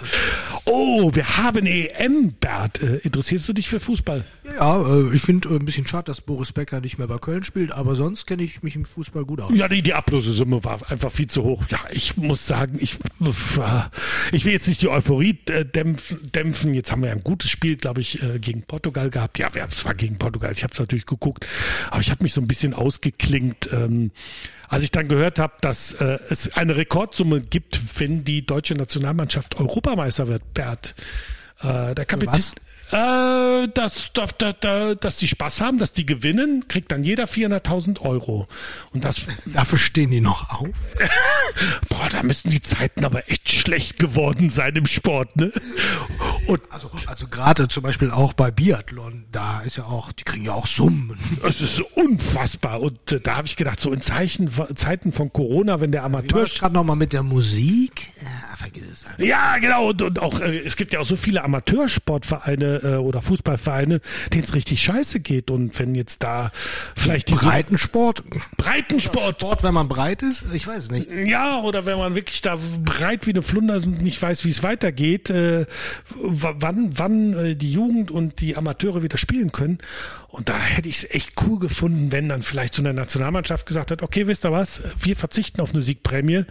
Oh, 0.64 1.14
wir 1.14 1.37
haben 1.37 1.67
EM, 1.67 2.35
Bert. 2.41 2.83
Äh, 2.83 2.97
interessierst 2.99 3.49
du 3.49 3.53
dich 3.53 3.69
für 3.69 3.81
Fußball? 3.81 4.25
Ja, 4.55 4.87
äh, 4.87 5.15
ich 5.15 5.23
finde 5.23 5.49
äh, 5.49 5.57
ein 5.57 5.65
bisschen 5.65 5.87
schade, 5.87 6.05
dass 6.05 6.21
Boris 6.21 6.53
Becker 6.53 6.81
nicht 6.81 6.99
mehr 6.99 7.09
bei 7.09 7.19
Köln 7.19 7.43
spielt, 7.43 7.73
aber 7.73 7.95
sonst 7.95 8.27
kenne 8.27 8.43
ich 8.43 8.63
mich 8.63 8.77
im 8.77 8.85
Fußball 8.85 9.25
gut 9.25 9.41
aus. 9.41 9.51
Ja, 9.55 9.69
die, 9.69 9.83
die 9.83 9.95
Ablösesumme 9.95 10.63
war 10.65 10.91
einfach 10.91 11.11
viel 11.11 11.27
zu 11.27 11.43
hoch. 11.43 11.65
Ja, 11.69 11.81
ich 11.91 12.17
muss 12.17 12.47
sagen, 12.47 12.79
ich, 12.81 12.99
ich 14.33 14.45
will 14.45 14.53
jetzt 14.53 14.69
nicht 14.69 14.83
die 14.83 14.89
Euphorie 14.89 15.39
äh, 15.49 15.65
dämpfen. 15.65 16.75
Jetzt 16.75 16.93
haben 16.93 17.03
wir 17.03 17.09
ja 17.09 17.15
ein 17.15 17.23
gutes 17.23 17.51
Spiel, 17.51 17.77
glaube 17.77 18.01
ich, 18.01 18.23
äh, 18.23 18.39
gegen 18.39 18.63
Portugal 18.63 19.11
gehabt. 19.11 19.39
Ja, 19.39 19.55
wir 19.55 19.63
haben 19.63 19.73
es 19.73 19.85
war 19.85 19.95
gegen 19.95 20.19
Portugal. 20.19 20.53
Ich 20.53 20.63
habe 20.63 20.73
es 20.73 20.79
natürlich 20.79 21.07
geguckt, 21.07 21.47
aber 21.91 22.01
ich 22.01 22.11
habe 22.11 22.23
mich 22.23 22.33
so 22.33 22.41
ein 22.41 22.47
bisschen 22.47 22.75
ausgeklingt. 22.75 23.71
Ähm, 23.73 24.11
als 24.69 24.83
ich 24.83 24.91
dann 24.91 25.09
gehört 25.09 25.39
habe, 25.39 25.55
dass 25.61 25.93
äh, 25.93 26.19
es 26.29 26.57
eine 26.57 26.77
Rekordsumme 26.77 27.41
gibt, 27.41 28.01
wenn 28.01 28.25
die 28.25 28.45
deutsche 28.45 28.75
Nationalmannschaft 28.75 29.57
Europameister 29.61 30.29
wird, 30.29 30.55
Bert. 30.55 30.95
Äh, 31.61 31.95
der 31.95 32.05
Kapitän? 32.05 32.43
Äh, 32.93 33.68
dass, 33.68 34.12
dass, 34.12 34.37
dass, 34.37 34.97
dass 35.01 35.16
die 35.16 35.28
Spaß 35.28 35.61
haben, 35.61 35.78
dass 35.78 35.93
die 35.93 36.07
gewinnen, 36.07 36.68
kriegt 36.68 36.93
dann 36.93 37.03
jeder 37.03 37.24
400.000 37.24 38.01
Euro. 38.01 38.47
Und 38.93 39.05
das, 39.05 39.26
Dafür 39.47 39.78
stehen 39.78 40.11
die 40.11 40.20
noch 40.20 40.51
auf. 40.51 40.97
boah, 41.89 42.09
da 42.11 42.22
müssen 42.22 42.51
die 42.51 42.62
Zeiten 42.62 43.05
aber 43.05 43.28
echt 43.28 43.51
schlecht 43.51 43.99
geworden 43.99 44.51
sein 44.51 44.76
im 44.76 44.87
Sport, 44.87 45.37
ne? 45.37 45.53
Und 46.47 46.61
Also, 46.70 46.91
also 47.07 47.26
gerade 47.28 47.68
zum 47.68 47.82
Beispiel 47.82 48.11
auch 48.11 48.32
bei 48.32 48.51
Biathlon, 48.51 49.26
da 49.32 49.62
ist 49.62 49.76
ja 49.76 49.84
auch, 49.84 50.12
die 50.12 50.24
kriegen 50.24 50.45
ja 50.45 50.55
auch 50.55 50.66
Summen. 50.66 51.18
es 51.49 51.61
ist 51.61 51.80
unfassbar. 51.80 52.80
Und 52.80 53.12
äh, 53.12 53.20
da 53.20 53.37
habe 53.37 53.47
ich 53.47 53.57
gedacht, 53.57 53.80
so 53.80 53.93
in 53.93 54.01
Zeichen, 54.01 54.51
Zeiten 54.74 55.12
von 55.12 55.32
Corona, 55.32 55.80
wenn 55.80 55.93
der 55.93 56.05
Amateur 56.05 56.41
Hörst 56.41 56.59
gerade 56.59 56.74
noch 56.74 56.84
mal 56.84 56.97
mit 56.97 57.12
der 57.12 57.22
Musik? 57.22 58.12
Ja, 58.22 58.57
vergiss 58.57 58.84
es 58.91 59.07
halt. 59.07 59.20
Ja, 59.20 59.59
genau. 59.59 59.89
Und, 59.89 60.03
und 60.03 60.18
auch, 60.20 60.41
äh, 60.41 60.59
es 60.59 60.76
gibt 60.76 60.93
ja 60.93 61.01
auch 61.01 61.07
so 61.07 61.16
viele 61.16 61.43
Amateursportvereine 61.45 62.76
äh, 62.85 62.97
oder 62.97 63.22
Fußballvereine, 63.22 64.01
denen 64.33 64.45
es 64.45 64.55
richtig 64.55 64.83
scheiße 64.83 65.20
geht. 65.20 65.51
Und 65.51 65.79
wenn 65.79 65.95
jetzt 65.95 66.22
da 66.22 66.51
vielleicht 66.95 67.29
die 67.29 67.35
Breitensport? 67.35 68.22
Breitensport. 68.57 69.37
Sport, 69.41 69.62
wenn 69.62 69.74
man 69.74 69.89
breit 69.89 70.22
ist? 70.22 70.47
Ich 70.53 70.66
weiß 70.66 70.85
es 70.85 70.91
nicht. 70.91 71.09
Ja, 71.11 71.61
oder 71.61 71.87
wenn 71.87 71.99
man 71.99 72.14
wirklich 72.14 72.43
da 72.43 72.59
breit 72.85 73.27
wie 73.27 73.31
eine 73.31 73.43
Flunder 73.43 73.77
ist 73.77 73.87
und 73.87 74.03
nicht 74.03 74.20
weiß, 74.20 74.45
wie 74.45 74.51
es 74.51 74.62
weitergeht, 74.62 75.31
äh, 75.31 75.66
wann, 76.14 76.91
wann 76.97 77.33
äh, 77.35 77.57
die 77.57 77.72
Jugend 77.72 78.11
und 78.11 78.41
die 78.41 78.57
Amateure 78.57 79.03
wieder 79.03 79.18
spielen 79.18 79.53
können. 79.53 79.79
Und 80.29 80.49
da 80.49 80.59
hätte 80.59 80.89
ich 80.89 80.99
es 80.99 81.11
echt 81.11 81.33
cool 81.43 81.59
gefunden, 81.59 82.12
wenn 82.12 82.29
dann 82.29 82.43
vielleicht 82.43 82.74
so 82.74 82.83
eine 82.83 82.93
Nationalmannschaft 82.93 83.64
gesagt 83.66 83.91
hat, 83.91 84.03
okay, 84.03 84.27
wisst 84.27 84.45
ihr 84.45 84.53
was, 84.53 84.83
wir 85.01 85.16
verzichten 85.16 85.61
auf 85.61 85.72
eine 85.72 85.81
Siegprämie, 85.81 86.45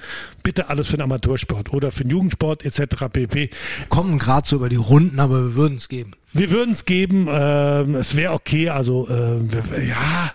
bitte 0.44 0.70
alles 0.70 0.88
für 0.88 0.98
den 0.98 1.02
Amateursport 1.02 1.72
oder 1.72 1.92
für 1.92 2.04
den 2.04 2.12
Jugendsport 2.12 2.66
etc. 2.66 3.06
pp. 3.12 3.50
Kommen 3.90 4.18
gerade 4.18 4.48
so 4.48 4.56
über 4.56 4.70
die 4.70 4.76
Runden, 4.76 5.20
aber 5.20 5.44
wir 5.44 5.56
würden 5.56 5.78
es 5.78 5.90
geben. 5.90 6.12
Wir 6.34 6.52
würden 6.52 6.72
es 6.72 6.86
geben, 6.86 7.28
ähm, 7.30 7.96
es 7.96 8.16
wäre 8.16 8.34
okay, 8.34 8.70
also 8.70 9.08
äh, 9.08 9.88
ja, 9.88 10.34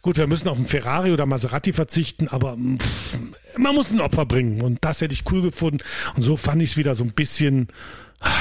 gut, 0.00 0.16
wir 0.16 0.26
müssen 0.26 0.48
auf 0.48 0.56
einen 0.56 0.66
Ferrari 0.66 1.12
oder 1.12 1.26
Maserati 1.26 1.72
verzichten, 1.72 2.28
aber 2.28 2.56
pff, 2.56 3.18
man 3.58 3.74
muss 3.74 3.90
ein 3.90 4.00
Opfer 4.00 4.24
bringen 4.24 4.62
und 4.62 4.78
das 4.82 5.00
hätte 5.00 5.12
ich 5.12 5.30
cool 5.30 5.42
gefunden 5.42 5.78
und 6.16 6.22
so 6.22 6.36
fand 6.36 6.62
ich 6.62 6.70
es 6.70 6.76
wieder 6.76 6.94
so 6.94 7.04
ein 7.04 7.12
bisschen, 7.12 7.68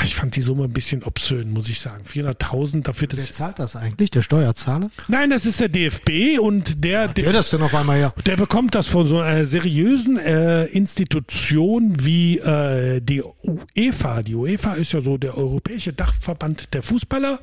ich 0.03 0.15
fand 0.15 0.36
die 0.36 0.41
Summe 0.41 0.65
ein 0.65 0.73
bisschen 0.73 1.03
obszön, 1.03 1.51
muss 1.51 1.69
ich 1.69 1.79
sagen. 1.79 2.03
400.000 2.05 2.84
dafür, 2.84 3.07
Wer 3.11 3.23
zahlt 3.23 3.59
das 3.59 3.75
eigentlich? 3.75 4.11
Der 4.11 4.21
Steuerzahler? 4.21 4.89
Nein, 5.07 5.29
das 5.29 5.45
ist 5.45 5.59
der 5.59 5.69
DFB 5.69 6.39
und 6.39 6.84
der, 6.84 7.07
Der 7.07 7.23
der, 7.25 7.34
das 7.34 7.49
denn 7.49 7.61
auf 7.61 7.75
einmal 7.75 7.99
ja. 7.99 8.13
der 8.25 8.38
bekommt 8.38 8.75
das 8.75 8.88
von 8.88 9.07
so 9.07 9.19
einer 9.19 9.45
seriösen 9.45 10.17
äh, 10.17 10.65
Institution 10.65 12.03
wie 12.03 12.39
äh, 12.39 13.01
die 13.01 13.21
UEFA. 13.21 14.21
Die 14.23 14.36
UEFA 14.36 14.73
ist 14.73 14.93
ja 14.93 15.01
so 15.01 15.17
der 15.17 15.38
europäische 15.38 15.93
Dachverband 15.93 16.73
der 16.73 16.84
Fußballer. 16.84 17.39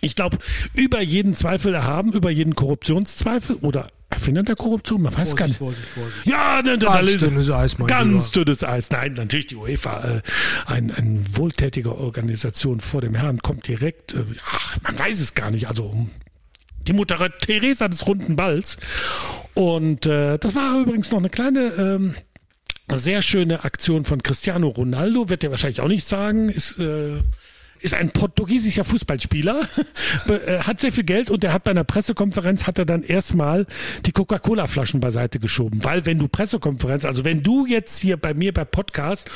Ich 0.00 0.16
glaube, 0.16 0.38
über 0.74 1.00
jeden 1.00 1.32
Zweifel 1.34 1.74
erhaben, 1.74 2.12
über 2.12 2.30
jeden 2.30 2.54
Korruptionszweifel 2.54 3.56
oder 3.56 3.90
Erfinder 4.14 4.42
der 4.42 4.56
Korruption, 4.56 5.02
man 5.02 5.16
weiß 5.16 5.36
gar 5.36 5.48
nicht. 5.48 5.58
Vorsicht, 5.58 5.88
Vorsicht. 5.88 6.24
Ja, 6.24 6.62
ne, 6.62 6.78
ne, 6.78 6.84
Ganz 6.84 7.16
dünnes 7.18 7.50
Eis, 7.50 7.78
mein 7.78 7.88
Ganz 7.88 8.30
dünnes 8.30 8.62
Eis. 8.62 8.90
Nein, 8.90 9.14
natürlich 9.14 9.48
die 9.48 9.56
UEFA, 9.56 10.04
äh, 10.04 10.22
ein, 10.66 10.90
ein 10.90 11.24
wohltätige 11.32 11.96
Organisation 11.98 12.80
vor 12.80 13.00
dem 13.00 13.14
Herrn, 13.14 13.40
kommt 13.40 13.66
direkt, 13.68 14.14
äh, 14.14 14.24
ach, 14.46 14.76
man 14.82 14.98
weiß 14.98 15.20
es 15.20 15.34
gar 15.34 15.50
nicht, 15.50 15.68
also 15.68 16.06
die 16.86 16.92
Mutter 16.92 17.18
Teresa 17.38 17.88
des 17.88 18.06
runden 18.06 18.36
Balls. 18.36 18.78
Und 19.54 20.06
äh, 20.06 20.38
das 20.38 20.54
war 20.54 20.80
übrigens 20.80 21.10
noch 21.10 21.18
eine 21.18 21.30
kleine... 21.30 21.60
Ähm, 21.78 22.14
sehr 22.92 23.22
schöne 23.22 23.64
Aktion 23.64 24.04
von 24.04 24.22
Cristiano 24.22 24.68
Ronaldo, 24.68 25.30
wird 25.30 25.42
er 25.42 25.50
wahrscheinlich 25.50 25.80
auch 25.80 25.88
nicht 25.88 26.06
sagen, 26.06 26.50
ist, 26.50 26.78
äh, 26.78 27.16
ist 27.84 27.94
ein 27.94 28.10
portugiesischer 28.10 28.84
Fußballspieler, 28.84 29.60
äh, 30.28 30.58
hat 30.60 30.80
sehr 30.80 30.90
viel 30.90 31.04
Geld 31.04 31.30
und 31.30 31.42
der 31.42 31.52
hat 31.52 31.64
bei 31.64 31.70
einer 31.70 31.84
Pressekonferenz, 31.84 32.66
hat 32.66 32.78
er 32.78 32.86
dann 32.86 33.02
erstmal 33.02 33.66
die 34.06 34.12
Coca-Cola-Flaschen 34.12 35.00
beiseite 35.00 35.38
geschoben. 35.38 35.84
Weil 35.84 36.06
wenn 36.06 36.18
du 36.18 36.26
Pressekonferenz, 36.26 37.04
also 37.04 37.24
wenn 37.24 37.42
du 37.42 37.66
jetzt 37.66 38.00
hier 38.00 38.16
bei 38.16 38.32
mir 38.34 38.52
bei 38.52 38.64
Podcast 38.64 39.30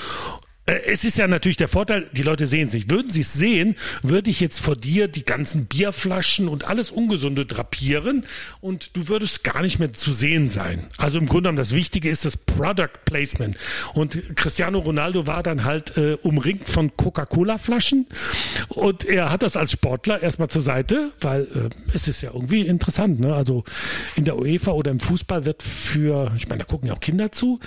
es 0.68 1.04
ist 1.04 1.16
ja 1.16 1.26
natürlich 1.26 1.56
der 1.56 1.68
Vorteil, 1.68 2.08
die 2.12 2.22
Leute 2.22 2.46
sehen 2.46 2.66
es 2.68 2.74
nicht. 2.74 2.90
Würden 2.90 3.10
sie 3.10 3.22
es 3.22 3.32
sehen, 3.32 3.74
würde 4.02 4.28
ich 4.28 4.40
jetzt 4.40 4.60
vor 4.60 4.76
dir 4.76 5.08
die 5.08 5.24
ganzen 5.24 5.66
Bierflaschen 5.66 6.46
und 6.46 6.68
alles 6.68 6.90
Ungesunde 6.90 7.46
drapieren 7.46 8.26
und 8.60 8.96
du 8.96 9.08
würdest 9.08 9.44
gar 9.44 9.62
nicht 9.62 9.78
mehr 9.78 9.92
zu 9.94 10.12
sehen 10.12 10.50
sein. 10.50 10.90
Also 10.98 11.18
im 11.18 11.26
Grunde 11.26 11.44
genommen, 11.44 11.56
das 11.56 11.74
Wichtige 11.74 12.10
ist 12.10 12.24
das 12.24 12.36
Product 12.36 12.90
Placement. 13.06 13.56
Und 13.94 14.36
Cristiano 14.36 14.78
Ronaldo 14.78 15.26
war 15.26 15.42
dann 15.42 15.64
halt 15.64 15.96
äh, 15.96 16.18
umringt 16.22 16.68
von 16.68 16.94
Coca-Cola-Flaschen 16.96 18.06
und 18.68 19.04
er 19.06 19.30
hat 19.30 19.42
das 19.42 19.56
als 19.56 19.72
Sportler 19.72 20.22
erstmal 20.22 20.48
zur 20.48 20.62
Seite, 20.62 21.12
weil 21.20 21.42
äh, 21.44 21.94
es 21.94 22.08
ist 22.08 22.20
ja 22.20 22.30
irgendwie 22.34 22.66
interessant. 22.66 23.20
Ne? 23.20 23.34
Also 23.34 23.64
in 24.16 24.24
der 24.24 24.38
UEFA 24.38 24.72
oder 24.72 24.90
im 24.90 25.00
Fußball 25.00 25.46
wird 25.46 25.62
für, 25.62 26.30
ich 26.36 26.48
meine, 26.48 26.58
da 26.58 26.64
gucken 26.64 26.88
ja 26.88 26.94
auch 26.94 27.00
Kinder 27.00 27.32
zu, 27.32 27.58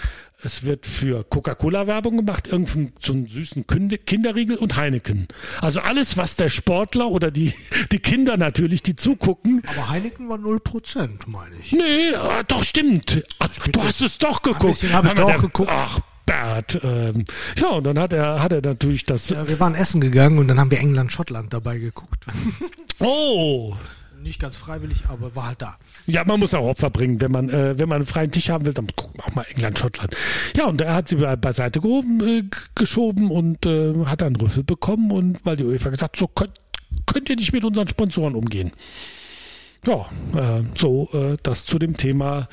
es 0.44 0.64
wird 0.66 0.86
für 0.86 1.24
Coca-Cola 1.24 1.88
Werbung 1.88 2.18
gemacht, 2.18 2.48
irgendeinen 2.48 2.94
so 3.00 3.14
einen 3.14 3.28
süßen 3.28 3.66
Kinderriegel 3.68 4.58
und 4.58 4.76
Heineken. 4.76 5.28
Also 5.62 5.80
alles, 5.82 6.18
was 6.18 6.36
der 6.36 6.50
Sportler 6.50 7.08
oder 7.08 7.32
die, 7.32 7.54
die 7.92 8.00
Kinder 8.00 8.38
natürlich, 8.38 8.84
die 8.84 8.96
zugucken. 8.96 9.62
Aber 9.68 9.90
Heineken 9.90 10.30
war 10.30 10.38
0%, 10.38 11.10
meine 11.28 11.56
ich. 11.62 11.72
Nee, 11.72 12.16
ah, 12.16 12.44
doch 12.44 12.64
stimmt. 12.64 13.24
Ah, 13.40 13.48
du 13.72 13.84
hast 13.84 14.02
es 14.02 14.18
doch 14.18 14.42
geguckt. 14.42 14.82
bisschen 14.82 14.94
hab 14.94 15.06
ich 15.06 15.14
doch 15.14 15.28
der- 15.28 15.40
geguckt. 15.40 15.70
Ach, 15.72 16.00
Bert. 16.26 16.80
Ähm, 16.84 17.26
ja, 17.60 17.70
und 17.70 17.84
dann 17.84 17.98
hat 18.00 18.14
er, 18.14 18.42
hat 18.42 18.52
er 18.54 18.62
natürlich 18.62 19.04
das. 19.06 19.30
Ja, 19.30 19.50
wir 19.50 19.60
waren 19.60 19.74
essen 19.76 20.00
gegangen 20.02 20.38
und 20.38 20.48
dann 20.48 20.60
haben 20.60 20.70
wir 20.72 20.80
England-Schottland 20.80 21.52
dabei 21.54 21.78
geguckt. 21.78 22.26
Oh, 23.04 23.76
Nicht 24.24 24.40
ganz 24.40 24.56
freiwillig, 24.58 25.06
aber 25.10 25.36
war 25.36 25.48
halt 25.48 25.62
da. 25.62 25.78
Ja, 26.06 26.24
man 26.24 26.40
muss 26.40 26.54
auch 26.54 26.66
Opfer 26.68 26.90
bringen, 26.92 27.20
wenn 27.22 27.32
man, 27.32 27.50
äh, 27.50 27.80
wenn 27.80 27.90
man 27.90 27.98
einen 27.98 28.06
freien 28.06 28.32
Tisch 28.32 28.50
haben 28.50 28.66
will, 28.66 28.74
dann 28.74 28.88
gucken 28.96 29.16
wir 29.20 29.26
auch 29.26 29.36
mal 29.36 29.46
England, 29.50 29.80
Schottland. 29.80 30.16
Ja, 30.56 30.66
und 30.68 30.80
er 30.80 30.94
hat 30.94 31.10
sie 31.10 31.16
be- 31.16 31.38
beiseite 31.38 31.82
gehoben, 31.82 32.20
äh, 32.22 32.44
geschoben 32.76 33.32
und 33.32 33.66
äh, 33.66 33.94
hat 34.06 34.22
dann 34.22 34.36
Rüffel 34.36 34.64
bekommen 34.64 35.12
und 35.12 35.44
weil 35.46 35.58
die 35.58 35.64
UEFA 35.64 35.90
gesagt, 35.90 36.18
so 36.18 36.28
könnt, 36.28 36.52
könnt 37.08 37.30
ihr 37.30 37.36
nicht 37.36 37.52
mit 37.52 37.64
unseren 37.64 37.88
Sponsoren 37.88 38.36
umgehen. 38.36 38.72
Ja, 39.88 40.06
äh, 40.36 40.64
so 40.76 41.10
äh, 41.12 41.38
das 41.42 41.66
zu 41.66 41.80
dem 41.80 41.98
Thema, 41.98 42.48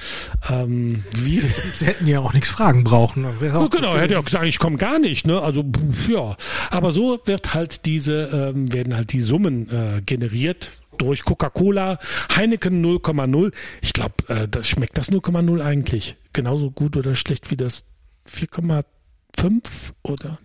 ähm, 0.49 1.05
wie 1.15 1.41
Sie 1.41 1.85
hätten 1.85 2.07
ja 2.07 2.21
auch 2.21 2.33
nichts 2.33 2.49
fragen 2.49 2.85
brauchen. 2.85 3.27
Auch 3.27 3.65
Oh, 3.65 3.69
genau, 3.69 3.95
er 3.95 4.01
hätte 4.01 4.15
ja 4.15 4.21
auch 4.21 4.25
gesagt, 4.25 4.47
ich 4.47 4.59
komme 4.59 4.79
gar 4.79 4.99
nicht, 4.99 5.27
ne? 5.27 5.39
Also 5.43 5.63
ja, 6.09 6.37
aber 6.71 6.93
so 6.93 7.21
wird 7.27 7.53
halt 7.53 7.85
diese 7.85 8.53
ähm, 8.55 8.73
werden 8.73 8.97
halt 8.97 9.13
die 9.13 9.21
Summen 9.21 9.69
äh, 9.69 10.01
generiert. 10.01 10.71
Durch. 10.99 11.25
Coca-Cola, 11.25 11.99
Heineken 12.35 12.85
0,0. 12.85 13.53
Ich 13.81 13.93
glaube, 13.93 14.15
äh, 14.29 14.49
das 14.49 14.69
schmeckt 14.69 14.99
das 14.99 15.11
0,0 15.11 15.63
eigentlich 15.63 16.17
genauso 16.33 16.71
gut 16.71 16.97
oder 16.97 17.15
schlecht 17.15 17.51
wie 17.51 17.57
das 17.57 17.85
4,5 18.31 19.93
oder? 20.03 20.39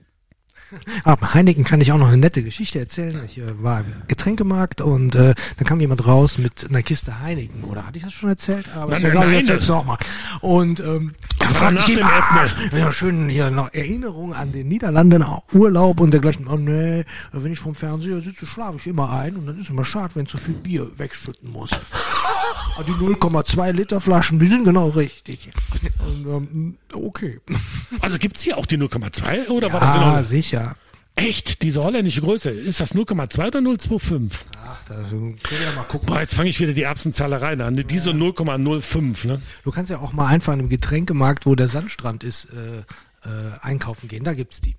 Aber 1.04 1.34
Heineken 1.34 1.64
kann 1.64 1.82
ich 1.82 1.92
auch 1.92 1.98
noch 1.98 2.08
eine 2.08 2.18
nette 2.18 2.44
Geschichte 2.44 2.80
erzählen. 2.80 3.22
Ich 3.26 3.38
äh, 3.38 3.64
war 3.64 3.82
im 3.82 3.94
Getränkemarkt 4.08 4.82
und 4.82 5.16
äh, 5.16 5.34
dann 5.58 5.66
kam 5.68 5.80
jemand 5.80 6.06
raus 6.06 6.38
mit 6.38 6.68
einer 6.70 6.82
Kiste 6.82 7.20
Heineken. 7.20 7.64
Oder 7.64 7.86
hatte 7.88 7.98
ich 7.98 8.04
das 8.04 8.14
schon 8.14 8.30
erzählt? 8.30 8.66
Aber 8.76 8.92
Nein, 8.94 9.02
nein, 9.04 9.14
nein, 9.14 9.30
ich 9.32 9.36
erzähl's 9.42 9.68
das- 9.68 9.76
noch 9.76 9.86
mal. 9.86 9.98
Und 10.42 10.80
ähm, 10.80 11.14
da 11.40 11.46
war 11.46 11.54
fragte 11.54 11.92
ich 11.92 11.98
ihn, 11.98 12.04
ah, 12.04 12.46
ja, 12.78 12.92
schön 12.92 13.30
hier 13.30 13.50
noch 13.50 13.74
Erinnerung 13.74 14.34
an 14.34 14.52
den 14.52 14.68
Niederlanden, 14.68 15.24
Urlaub 15.54 16.00
und 16.00 16.12
dergleichen. 16.12 16.48
Oh 16.48 16.56
nee, 16.58 17.04
wenn 17.32 17.52
ich 17.52 17.60
vom 17.60 17.76
Fernseher 17.76 18.22
sitze, 18.22 18.46
schlafe 18.46 18.78
ich 18.78 18.88
immer 18.88 19.12
ein 19.12 19.36
und 19.36 19.46
dann 19.46 19.60
ist 19.60 19.70
immer 19.70 19.86
schade, 19.86 20.16
wenn 20.16 20.26
zu 20.26 20.38
viel 20.38 20.54
Bier 20.56 20.88
wegschütten 20.98 21.52
muss. 21.52 21.72
Aber 22.76 22.84
die 22.84 22.92
0,2 22.92 23.72
Liter 23.72 24.02
Flaschen, 24.02 24.40
die 24.40 24.48
sind 24.48 24.64
genau 24.64 24.90
richtig. 24.90 25.50
Und, 26.06 26.26
ähm, 26.26 26.78
okay. 26.94 27.40
Also 28.02 28.18
gibt's 28.18 28.42
hier 28.42 28.58
auch 28.58 28.66
die 28.66 28.78
0,2 28.78 29.50
oder 29.50 29.72
war 29.72 29.80
das 29.80 29.96
in 29.96 30.02
Ah, 30.02 30.06
Ordnung? 30.08 30.24
sicher. 30.24 30.76
Echt? 31.16 31.62
Diese 31.62 31.82
holländische 31.82 32.22
Größe. 32.22 32.50
Ist 32.50 32.80
das 32.80 32.96
0,2 32.96 33.48
oder 33.48 33.60
0,25? 33.60 34.32
Ach, 34.66 34.84
da 34.88 34.96
können 34.96 35.36
wir 35.40 35.62
ja 35.70 35.76
mal 35.76 35.84
gucken. 35.84 36.08
Boah, 36.08 36.22
jetzt 36.22 36.34
fange 36.34 36.50
ich 36.50 36.60
wieder 36.60 36.74
die 36.74 36.82
Erbsenzahlereien 36.82 37.62
an. 37.62 37.76
Diese 37.76 38.10
0,05, 38.12 39.28
ne? 39.28 39.40
Du 39.64 39.70
kannst 39.72 39.92
ja 39.92 40.00
auch 40.00 40.12
mal 40.14 40.26
einfach 40.26 40.54
in 40.54 40.60
einem 40.60 40.70
Getränkemarkt, 40.70 41.46
wo 41.46 41.54
der 41.54 41.68
Sandstrand 41.68 42.24
ist, 42.24 42.46
äh, 42.46 42.82
äh, 43.26 43.60
einkaufen 43.62 44.08
gehen. 44.08 44.24
Da 44.24 44.34
gibt's 44.34 44.62
die. 44.62 44.76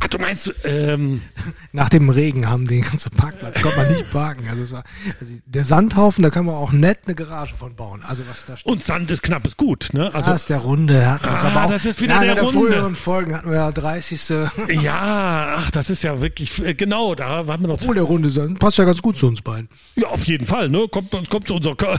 Ach, 0.00 0.08
du 0.08 0.18
meinst, 0.18 0.52
ähm, 0.64 1.22
Nach 1.72 1.88
dem 1.88 2.08
Regen 2.10 2.48
haben 2.48 2.66
die 2.66 2.80
den 2.80 2.82
ganzen 2.82 3.10
Parkplatz, 3.12 3.60
konnte 3.60 3.76
man 3.76 3.92
nicht 3.92 4.10
parken. 4.10 4.48
Also, 4.48 4.72
war, 4.74 4.84
also 5.20 5.34
der 5.46 5.64
Sandhaufen, 5.64 6.22
da 6.22 6.30
kann 6.30 6.46
man 6.46 6.54
auch 6.54 6.72
nett 6.72 7.00
eine 7.06 7.14
Garage 7.14 7.54
von 7.54 7.74
bauen. 7.74 8.02
Also 8.06 8.24
was 8.28 8.44
da 8.46 8.56
steht. 8.56 8.70
und 8.70 8.82
Sand 8.82 9.10
ist 9.10 9.22
knapp 9.22 9.46
ist 9.46 9.56
gut, 9.56 9.90
ne? 9.92 10.12
Also, 10.14 10.30
das 10.30 10.42
ist 10.42 10.50
der 10.50 10.58
Runde. 10.58 11.10
Hat 11.10 11.24
das 11.24 11.44
Ah, 11.44 11.48
aber 11.48 11.64
auch, 11.66 11.70
das 11.70 11.86
ist 11.86 12.00
wieder 12.00 12.16
in 12.16 12.22
der 12.22 12.34
der 12.36 12.44
Runde. 12.44 12.58
früheren 12.58 12.94
Folgen 12.94 13.34
hatten 13.36 13.50
wir 13.50 13.56
ja 13.58 13.72
30. 13.72 14.28
ja, 14.82 15.56
ach, 15.58 15.70
das 15.70 15.90
ist 15.90 16.02
ja 16.02 16.20
wirklich, 16.20 16.62
äh, 16.64 16.74
genau, 16.74 17.14
da 17.14 17.46
haben 17.46 17.62
wir 17.62 17.68
noch, 17.68 17.74
Obwohl 17.80 17.94
der 17.94 18.04
Runde 18.04 18.30
sind. 18.30 18.58
Passt 18.58 18.78
ja 18.78 18.84
ganz 18.84 19.02
gut 19.02 19.18
zu 19.18 19.26
uns 19.26 19.42
beiden. 19.42 19.68
ja, 19.96 20.08
auf 20.08 20.24
jeden 20.24 20.46
Fall, 20.46 20.68
ne? 20.68 20.86
Kommt, 20.90 21.10
kommt 21.30 21.46
zu 21.46 21.54
unserer, 21.54 21.76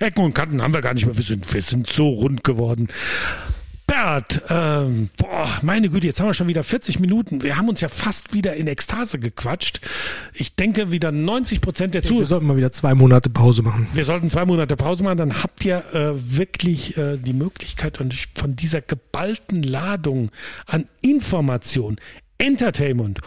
Ecken 0.00 0.24
und 0.24 0.34
Kanten 0.34 0.62
haben 0.62 0.74
wir 0.74 0.80
gar 0.80 0.94
nicht 0.94 1.06
mehr, 1.06 1.16
wir 1.16 1.24
sind, 1.24 1.52
wir 1.52 1.62
sind 1.62 1.88
so 1.88 2.08
rund 2.08 2.44
geworden. 2.44 2.88
Bert, 3.86 4.40
ähm, 4.48 5.10
boah, 5.18 5.46
meine 5.60 5.90
Güte, 5.90 6.06
jetzt 6.06 6.18
haben 6.18 6.26
wir 6.28 6.34
schon 6.34 6.48
wieder 6.48 6.64
40 6.64 7.00
Minuten. 7.00 7.42
Wir 7.42 7.58
haben 7.58 7.68
uns 7.68 7.82
ja 7.82 7.88
fast 7.90 8.32
wieder 8.32 8.54
in 8.54 8.66
Ekstase 8.66 9.18
gequatscht. 9.18 9.80
Ich 10.32 10.54
denke, 10.56 10.90
wieder 10.90 11.12
90 11.12 11.60
Prozent 11.60 11.92
der 11.94 12.02
Wir 12.02 12.08
Zuhörer. 12.08 12.26
sollten 12.26 12.46
mal 12.46 12.56
wieder 12.56 12.72
zwei 12.72 12.94
Monate 12.94 13.28
Pause 13.28 13.62
machen. 13.62 13.86
Wir 13.92 14.04
sollten 14.06 14.28
zwei 14.28 14.46
Monate 14.46 14.76
Pause 14.76 15.04
machen, 15.04 15.18
dann 15.18 15.42
habt 15.42 15.64
ihr 15.66 15.84
äh, 15.94 16.12
wirklich 16.36 16.96
äh, 16.96 17.18
die 17.18 17.34
Möglichkeit 17.34 18.00
und 18.00 18.14
von 18.34 18.56
dieser 18.56 18.80
geballten 18.80 19.62
Ladung 19.62 20.30
an 20.66 20.86
Information, 21.02 21.96
Entertainment, 22.44 23.20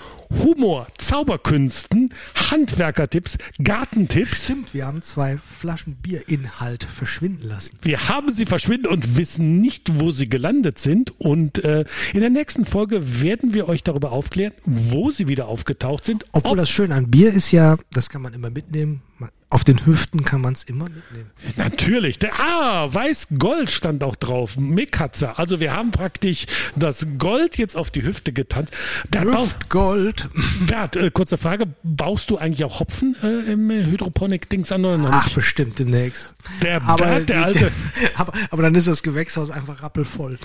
Humor, 0.44 0.86
Zauberkünsten, 1.00 2.14
Handwerkertipps, 2.52 3.40
Gartentipps. 3.64 4.44
Stimmt, 4.46 4.76
wir 4.76 4.86
haben 4.86 5.02
zwei 5.02 5.38
Flaschen 5.38 5.96
Bierinhalt 5.96 6.84
verschwinden 6.84 7.48
lassen. 7.48 7.80
Wir 7.82 8.10
haben 8.10 8.32
sie 8.32 8.46
verschwinden 8.46 8.86
und 8.86 9.18
wissen 9.18 9.60
nicht, 9.60 10.00
wo 10.00 10.12
sie 10.12 10.30
gelandet 10.30 10.78
sind. 10.78 11.20
Und 11.20 11.64
äh, 11.64 11.86
in 12.14 12.20
der 12.20 12.30
nächsten 12.30 12.68
Folge 12.68 13.22
werden 13.24 13.56
wir 13.56 13.68
euch 13.68 13.82
darüber 13.82 14.12
aufklären, 14.12 14.54
wo 14.66 15.10
sie 15.10 15.28
wieder 15.28 15.48
aufgetaucht 15.48 16.06
sind. 16.06 16.26
Obwohl 16.34 16.58
das 16.58 16.70
schön 16.70 16.92
an 16.92 17.10
Bier 17.10 17.34
ist 17.34 17.52
ja, 17.52 17.78
das 17.92 18.10
kann 18.10 18.22
man 18.22 18.36
immer 18.36 18.52
mitnehmen. 18.52 19.02
Man- 19.18 19.32
Auf 19.50 19.64
den 19.64 19.86
Hüften 19.86 20.26
kann 20.26 20.42
man 20.42 20.54
es 20.54 20.64
immer 20.66 20.86
mitnehmen. 20.86 21.32
Natürlich. 21.56 22.20
Der, 22.20 22.38
ah, 22.38 22.94
Weiß-Gold 22.94 23.72
stand 23.72 24.04
auch 24.04 24.18
drauf. 24.18 24.58
Mickatzer. 24.58 25.40
Also 25.40 25.62
wir 25.62 25.74
haben 25.74 25.92
praktisch 25.92 26.48
das 26.76 27.08
Gold 27.18 27.58
jetzt 27.58 27.78
auf 27.78 27.90
die 27.90 28.04
Hüfte 28.04 28.34
getanzt. 28.34 28.74
Bert, 29.10 29.26
Hüftgold. 29.26 30.28
Bert 30.68 30.98
äh, 30.98 31.12
kurze 31.12 31.38
Frage. 31.38 31.66
Baust 31.82 32.30
du 32.30 32.38
eigentlich 32.38 32.66
auch 32.66 32.82
Hopfen 32.82 33.16
äh, 33.24 33.54
im 33.54 33.72
äh, 33.72 33.86
Hydroponik-Dings 33.86 34.70
an 34.74 34.84
oder 34.84 34.98
noch 34.98 35.12
Ach, 35.14 35.24
nicht? 35.26 35.36
bestimmt 35.36 35.80
demnächst. 35.80 36.36
Der 36.62 36.82
Bert, 36.82 37.30
der 37.30 37.46
Alte. 37.46 37.72
aber, 38.16 38.34
aber 38.52 38.64
dann 38.64 38.76
ist 38.76 38.90
das 38.90 39.02
Gewächshaus 39.02 39.50
einfach 39.50 39.82
rappelvoll. 39.82 40.40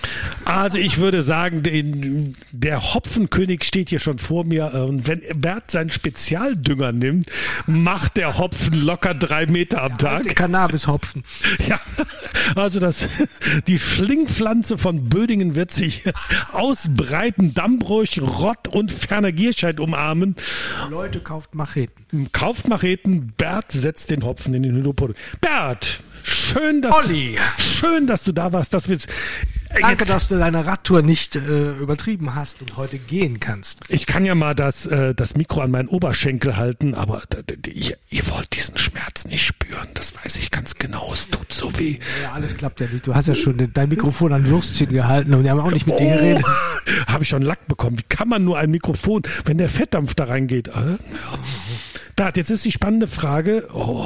Also 0.44 0.78
ich 0.78 0.98
würde 0.98 1.22
sagen, 1.22 1.64
den, 1.64 2.36
der 2.52 2.94
Hopfenkönig 2.94 3.64
steht 3.64 3.88
hier 3.88 3.98
schon 3.98 4.18
vor 4.18 4.44
mir. 4.44 4.70
äh, 4.74 4.78
Und 4.78 5.08
wenn 5.08 5.22
Bert 5.40 5.72
seinen 5.72 5.90
Spezialdünger 5.90 6.92
nimmt, 6.92 7.26
macht 7.66 8.16
der 8.16 8.38
Hopfen 8.38 8.74
locker 8.92 9.14
drei 9.14 9.46
Meter 9.46 9.82
am 9.82 9.96
Tag. 9.96 10.22
Der 10.24 10.34
Cannabishopfen. 10.34 11.24
Ja, 11.68 11.80
also 12.56 12.80
das, 12.80 13.08
die 13.66 13.78
Schlingpflanze 13.78 14.78
von 14.78 15.08
Bödingen 15.08 15.54
wird 15.54 15.70
sich 15.70 16.02
ausbreiten, 16.52 17.54
Dambruch, 17.54 18.18
Rott 18.20 18.68
und 18.68 18.90
ferner 18.90 19.32
Gierscheid 19.32 19.78
umarmen. 19.80 20.34
Leute, 20.90 21.20
kauft 21.20 21.54
Macheten. 21.54 22.32
Kauft 22.32 22.68
Macheten, 22.68 23.32
Bert 23.36 23.70
setzt 23.70 24.10
den 24.10 24.24
Hopfen 24.24 24.54
in 24.54 24.64
den 24.64 24.74
Hydropod. 24.74 25.14
Bert, 25.40 26.00
schön, 26.24 26.82
dass 26.82 26.96
Olli. 26.96 27.36
du, 27.36 27.62
schön, 27.62 28.06
dass 28.06 28.24
du 28.24 28.32
da 28.32 28.52
warst, 28.52 28.74
dass 28.74 28.88
wir 28.88 28.98
Danke, 29.80 30.04
dass 30.04 30.28
du 30.28 30.38
deine 30.38 30.66
Radtour 30.66 31.02
nicht 31.02 31.36
äh, 31.36 31.72
übertrieben 31.78 32.34
hast 32.34 32.60
und 32.60 32.76
heute 32.76 32.98
gehen 32.98 33.40
kannst. 33.40 33.80
ich 33.88 34.06
kann 34.06 34.24
ja 34.24 34.34
mal 34.34 34.54
das, 34.54 34.86
äh, 34.86 35.14
das 35.14 35.34
Mikro 35.34 35.60
an 35.60 35.70
meinen 35.70 35.88
Oberschenkel 35.88 36.56
halten, 36.56 36.94
aber 36.94 37.22
ihr, 37.66 37.96
ihr 38.08 38.28
wollt 38.28 38.54
diesen 38.54 38.76
Schmerz 38.78 39.24
nicht 39.24 39.44
spüren. 39.44 39.88
Das 39.94 40.14
weiß 40.14 40.36
ich 40.36 40.50
ganz 40.50 40.74
genau. 40.76 41.10
Es 41.12 41.28
tut 41.30 41.52
so 41.52 41.76
weh. 41.78 41.98
Ja, 42.22 42.32
alles 42.32 42.56
klappt 42.56 42.80
ja 42.80 42.86
nicht. 42.86 43.06
Du 43.06 43.14
hast 43.14 43.28
ja 43.28 43.34
schon 43.34 43.70
dein 43.72 43.88
Mikrofon 43.88 44.32
an 44.32 44.46
Würstchen 44.46 44.88
gehalten 44.88 45.34
und 45.34 45.44
wir 45.44 45.50
haben 45.50 45.60
auch 45.60 45.70
nicht 45.70 45.86
mit 45.86 45.98
dir 45.98 46.16
geredet. 46.16 46.44
Oh, 46.84 47.12
habe 47.12 47.22
ich 47.22 47.28
schon 47.28 47.42
Lack 47.42 47.68
bekommen. 47.68 47.98
Wie 47.98 48.04
kann 48.08 48.28
man 48.28 48.44
nur 48.44 48.58
ein 48.58 48.70
Mikrofon, 48.70 49.22
wenn 49.44 49.56
der 49.58 49.68
Fettdampf 49.68 50.14
da 50.14 50.24
reingeht? 50.24 50.68
Äh, 50.68 50.96
ja. 52.22 52.26
Bert, 52.26 52.36
jetzt 52.36 52.50
ist 52.50 52.64
die 52.64 52.72
spannende 52.72 53.06
Frage, 53.08 53.68
oh, 53.72 54.04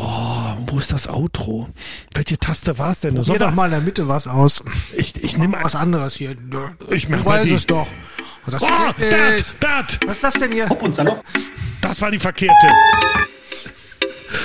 wo 0.67 0.79
ist 0.79 0.91
das 0.93 1.09
Outro? 1.09 1.69
Welche 2.14 2.39
Taste 2.39 2.79
war 2.79 2.93
es 2.93 3.01
denn? 3.01 3.14
Probier 3.17 3.39
doch 3.39 3.55
mal 3.55 3.67
in 3.67 3.71
der 3.73 3.81
Mitte 3.81 4.09
was 4.09 4.27
aus. 4.27 4.64
Ich, 4.97 5.23
ich 5.23 5.37
nehme 5.37 5.59
was 5.62 5.75
anderes 5.77 6.14
hier. 6.14 6.35
Ich 6.91 7.09
mach 7.09 7.25
mal 7.25 7.45
die. 7.45 7.53
es 7.53 7.67
doch. 7.67 7.87
Das 8.49 8.62
Oh, 8.62 8.67
nicht. 8.97 9.59
Bert, 9.61 9.99
Was 10.07 10.17
ist 10.19 10.25
das 10.25 10.35
denn 10.35 10.53
hier? 10.53 10.69
Hopp 10.69 10.83
und 10.83 10.95
Salopp. 10.95 11.23
das 11.81 12.01
war 12.01 12.11
die 12.11 12.19
verkehrte. 12.19 12.55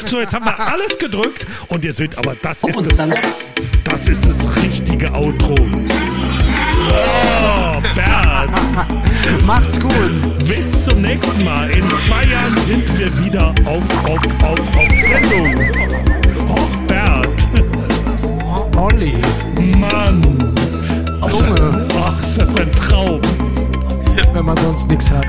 So, 0.05 0.19
jetzt 0.19 0.33
haben 0.33 0.45
wir 0.45 0.59
alles 0.59 0.97
gedrückt 0.97 1.45
und 1.67 1.85
ihr 1.85 1.93
seht, 1.93 2.17
aber 2.17 2.35
das 2.35 2.63
Hopp 2.63 2.71
ist 2.71 2.97
das, 2.97 3.09
das 3.83 4.07
ist 4.07 4.25
das 4.27 4.55
richtige 4.63 5.13
Outro. 5.13 5.55
Oh, 6.91 7.81
Bert. 7.95 9.43
Macht's 9.45 9.79
gut. 9.79 10.47
Bis 10.47 10.85
zum 10.85 11.01
nächsten 11.01 11.43
Mal. 11.43 11.69
In 11.69 11.89
zwei 12.05 12.23
Jahren 12.25 12.57
sind 12.59 12.97
wir 12.97 13.25
wieder 13.25 13.53
auf, 13.65 13.83
auf, 14.05 14.43
auf, 14.43 14.59
auf 14.59 14.89
Sendung. 15.07 15.55
Oh, 16.49 16.87
Bert. 16.87 17.29
Olli. 18.75 19.17
Mann. 19.77 20.21
Junge. 21.29 21.87
Ach, 22.03 22.21
ist 22.21 22.37
das 22.37 22.55
ein 22.55 22.71
Traum. 22.71 23.21
Wenn 24.33 24.45
man 24.45 24.57
sonst 24.57 24.87
nichts 24.87 25.11
hat. 25.11 25.27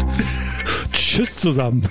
Tschüss 0.92 1.36
zusammen. 1.36 1.86